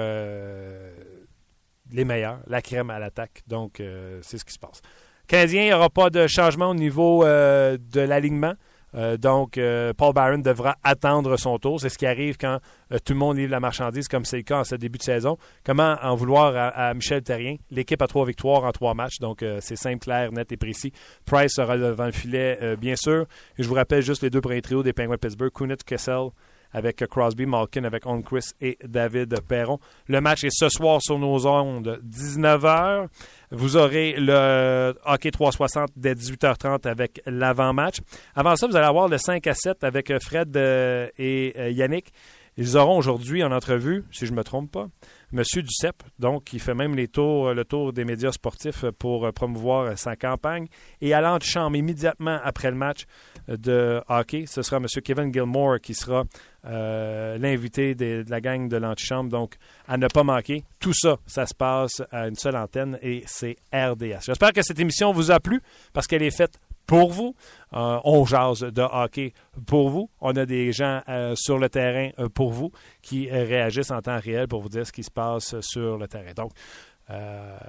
les 1.92 2.06
meilleurs, 2.06 2.40
la 2.46 2.62
crème 2.62 2.92
à 2.92 3.00
l'attaque. 3.00 3.42
Donc, 3.48 3.82
c'est 4.22 4.38
ce 4.38 4.46
qui 4.46 4.54
se 4.54 4.60
passe. 4.60 4.84
Canadien, 5.28 5.64
il 5.64 5.68
n'y 5.68 5.74
aura 5.74 5.90
pas 5.90 6.10
de 6.10 6.28
changement 6.28 6.70
au 6.70 6.76
niveau 6.76 7.24
de 7.24 8.00
l'alignement. 8.00 8.54
Euh, 8.96 9.18
donc, 9.18 9.58
euh, 9.58 9.94
Paul 9.94 10.14
Barron 10.14 10.38
devra 10.38 10.76
attendre 10.84 11.38
son 11.38 11.58
tour. 11.58 11.80
C'est 11.80 11.90
ce 11.90 11.98
qui 11.98 12.06
arrive 12.06 12.38
quand 12.38 12.60
euh, 12.92 12.98
tout 13.04 13.14
le 13.14 13.20
monde 13.20 13.38
livre 13.38 13.52
la 13.52 13.60
marchandise, 13.60 14.08
comme 14.08 14.26
c'est 14.26 14.38
le 14.38 14.44
cas 14.44 14.60
en 14.60 14.64
ce 14.64 14.76
début 14.76 14.98
de 14.98 15.04
saison. 15.04 15.38
Comment 15.66 15.98
en 16.02 16.16
vouloir 16.16 16.54
à, 16.56 16.94
Michel 16.94 17.24
Terrien? 17.24 17.56
L'équipe 17.72 18.02
a 18.02 18.08
trois 18.08 18.26
victoires 18.26 18.64
en 18.64 18.72
trois 18.72 18.94
matchs, 18.94 19.20
donc 19.20 19.44
c'est 19.60 19.76
simple, 19.76 20.00
clair, 20.00 20.32
net 20.32 20.52
et 20.52 20.58
précis. 20.58 20.92
Price 21.26 21.54
sera 21.54 21.78
devant 21.78 22.06
le 22.06 22.12
filet, 22.12 22.76
bien 22.78 22.96
sûr. 22.96 23.26
Je 23.58 23.68
vous 23.68 23.74
rappelle 23.74 24.02
juste 24.02 24.22
les 24.22 24.30
deux 24.30 24.42
premiers 24.42 24.62
trios 24.62 24.84
des 24.84 24.94
Penguins 24.94 25.18
Pittsburgh, 25.18 25.52
Kunitz, 25.52 25.84
Kessel 25.84 26.30
avec 26.74 27.06
Crosby, 27.08 27.46
Malkin, 27.46 27.84
avec 27.84 28.06
On 28.06 28.22
Chris 28.22 28.52
et 28.60 28.78
David 28.84 29.40
Perron. 29.48 29.80
Le 30.08 30.20
match 30.22 30.44
est 30.44 30.52
ce 30.52 30.70
soir 30.70 31.02
sur 31.02 31.20
nos 31.20 31.46
ondes, 31.48 32.02
19h. 32.04 33.08
Vous 33.52 33.78
aurez 33.78 34.16
le 34.18 34.94
hockey 35.06 35.32
360 35.32 35.92
dès 35.96 36.16
18h30 36.16 36.88
avec 36.88 37.22
l'avant-match. 37.26 37.98
Avant 38.36 38.56
ça, 38.56 38.68
vous 38.68 38.76
allez 38.76 38.88
avoir 38.88 39.08
le 39.08 39.18
5 39.18 39.46
à 39.48 39.54
7 39.54 39.84
avec 39.84 40.12
Fred 40.22 40.56
euh, 40.58 41.08
et 41.18 41.54
euh, 41.58 41.70
Yannick. 41.70 42.12
Ils 42.56 42.78
auront 42.78 42.98
aujourd'hui 42.98 43.44
en 43.44 43.52
entrevue, 43.52 44.04
si 44.12 44.28
je 44.28 44.32
ne 44.32 44.38
me 44.38 44.44
trompe 44.44 44.72
pas, 44.72 44.88
Monsieur 45.32 45.64
Duceppe, 45.64 46.04
donc 46.20 46.44
qui 46.44 46.60
fait 46.60 46.76
même 46.76 46.96
les 46.96 47.08
tours, 47.08 47.52
le 47.52 47.66
tour 47.66 47.94
des 47.94 48.06
médias 48.06 48.32
sportifs 48.32 48.86
pour 49.00 49.34
promouvoir 49.34 49.98
sa 49.98 50.16
campagne. 50.16 50.68
Et 51.02 51.16
à 51.16 51.22
l'antichambre, 51.22 51.76
immédiatement 51.76 52.40
après 52.44 52.70
le 52.70 52.78
match 52.78 53.06
de 53.48 54.02
hockey, 54.08 54.46
ce 54.46 54.62
sera 54.62 54.80
Monsieur 54.80 55.02
Kevin 55.02 55.34
Gilmore 55.34 55.80
qui 55.82 55.96
sera 55.96 56.26
euh, 56.66 57.38
l'invité 57.38 57.94
de, 57.94 58.24
la 58.30 58.40
gang 58.40 58.70
de 58.70 58.78
l'antichambre. 58.78 59.30
Donc, 59.30 59.56
à 59.88 59.98
ne 59.98 60.08
pas 60.08 60.24
manquer. 60.24 60.64
Tout 60.80 60.94
ça, 60.94 61.18
ça 61.26 61.46
se 61.46 61.54
passe 61.54 62.02
à 62.12 62.28
une 62.28 62.36
seule 62.36 62.56
antenne 62.56 62.98
et 63.02 63.24
c'est 63.26 63.58
RDS. 63.74 64.22
J'espère 64.26 64.54
que 64.54 64.62
cette 64.62 64.80
émission 64.80 65.12
vous 65.12 65.32
a 65.32 65.40
plu 65.40 65.62
parce 65.92 66.08
qu'elle 66.08 66.24
est 66.24 66.36
faite 66.36 66.58
pour 66.86 67.12
vous. 67.12 67.36
Euh, 67.74 68.00
on 68.06 68.24
jase 68.24 68.62
de 68.62 68.82
hockey 68.82 69.34
pour 69.66 69.90
vous. 69.90 70.10
On 70.22 70.36
a 70.38 70.46
des 70.46 70.72
gens 70.72 71.02
euh, 71.10 71.34
sur 71.36 71.58
le 71.58 71.68
terrain 71.68 72.12
pour 72.34 72.52
vous 72.52 72.72
qui 73.02 73.30
réagissent 73.30 73.92
en 73.92 74.02
temps 74.02 74.20
réel 74.20 74.48
pour 74.48 74.62
vous 74.62 74.70
dire 74.70 74.88
ce 74.88 74.94
qui 74.94 75.04
se 75.04 75.12
passe 75.12 75.60
sur 75.60 75.98
le 75.98 76.08
terrain. 76.08 76.32
Donc, 76.34 76.52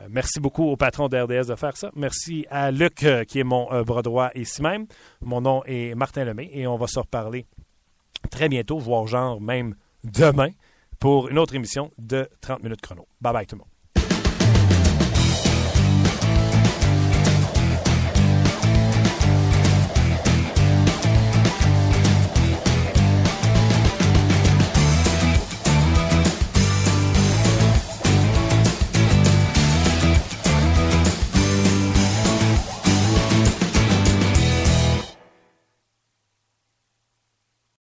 merci 0.08 0.38
beaucoup 0.40 0.64
au 0.70 0.76
patron 0.76 1.08
d'RDS 1.08 1.48
de 1.48 1.56
faire 1.56 1.76
ça. 1.76 1.90
Merci 1.96 2.46
à 2.48 2.70
Luc, 2.70 3.04
qui 3.26 3.40
est 3.40 3.44
mon 3.44 3.82
bras 3.82 4.02
droit 4.02 4.30
ici 4.36 4.62
même. 4.62 4.86
Mon 5.20 5.40
nom 5.40 5.62
est 5.66 5.94
Martin 5.96 6.24
Lemay 6.24 6.48
et 6.52 6.66
on 6.68 6.76
va 6.76 6.86
se 6.86 7.00
reparler 7.00 7.44
très 8.30 8.48
bientôt, 8.48 8.78
voire 8.78 9.06
genre 9.06 9.40
même 9.40 9.74
demain, 10.04 10.50
pour 10.98 11.28
une 11.28 11.38
autre 11.38 11.54
émission 11.54 11.90
de 11.98 12.28
30 12.40 12.62
minutes 12.62 12.80
chrono. 12.80 13.06
Bye 13.20 13.32
bye 13.32 13.46
tout 13.46 13.56
le 13.56 13.60
monde. 13.60 13.73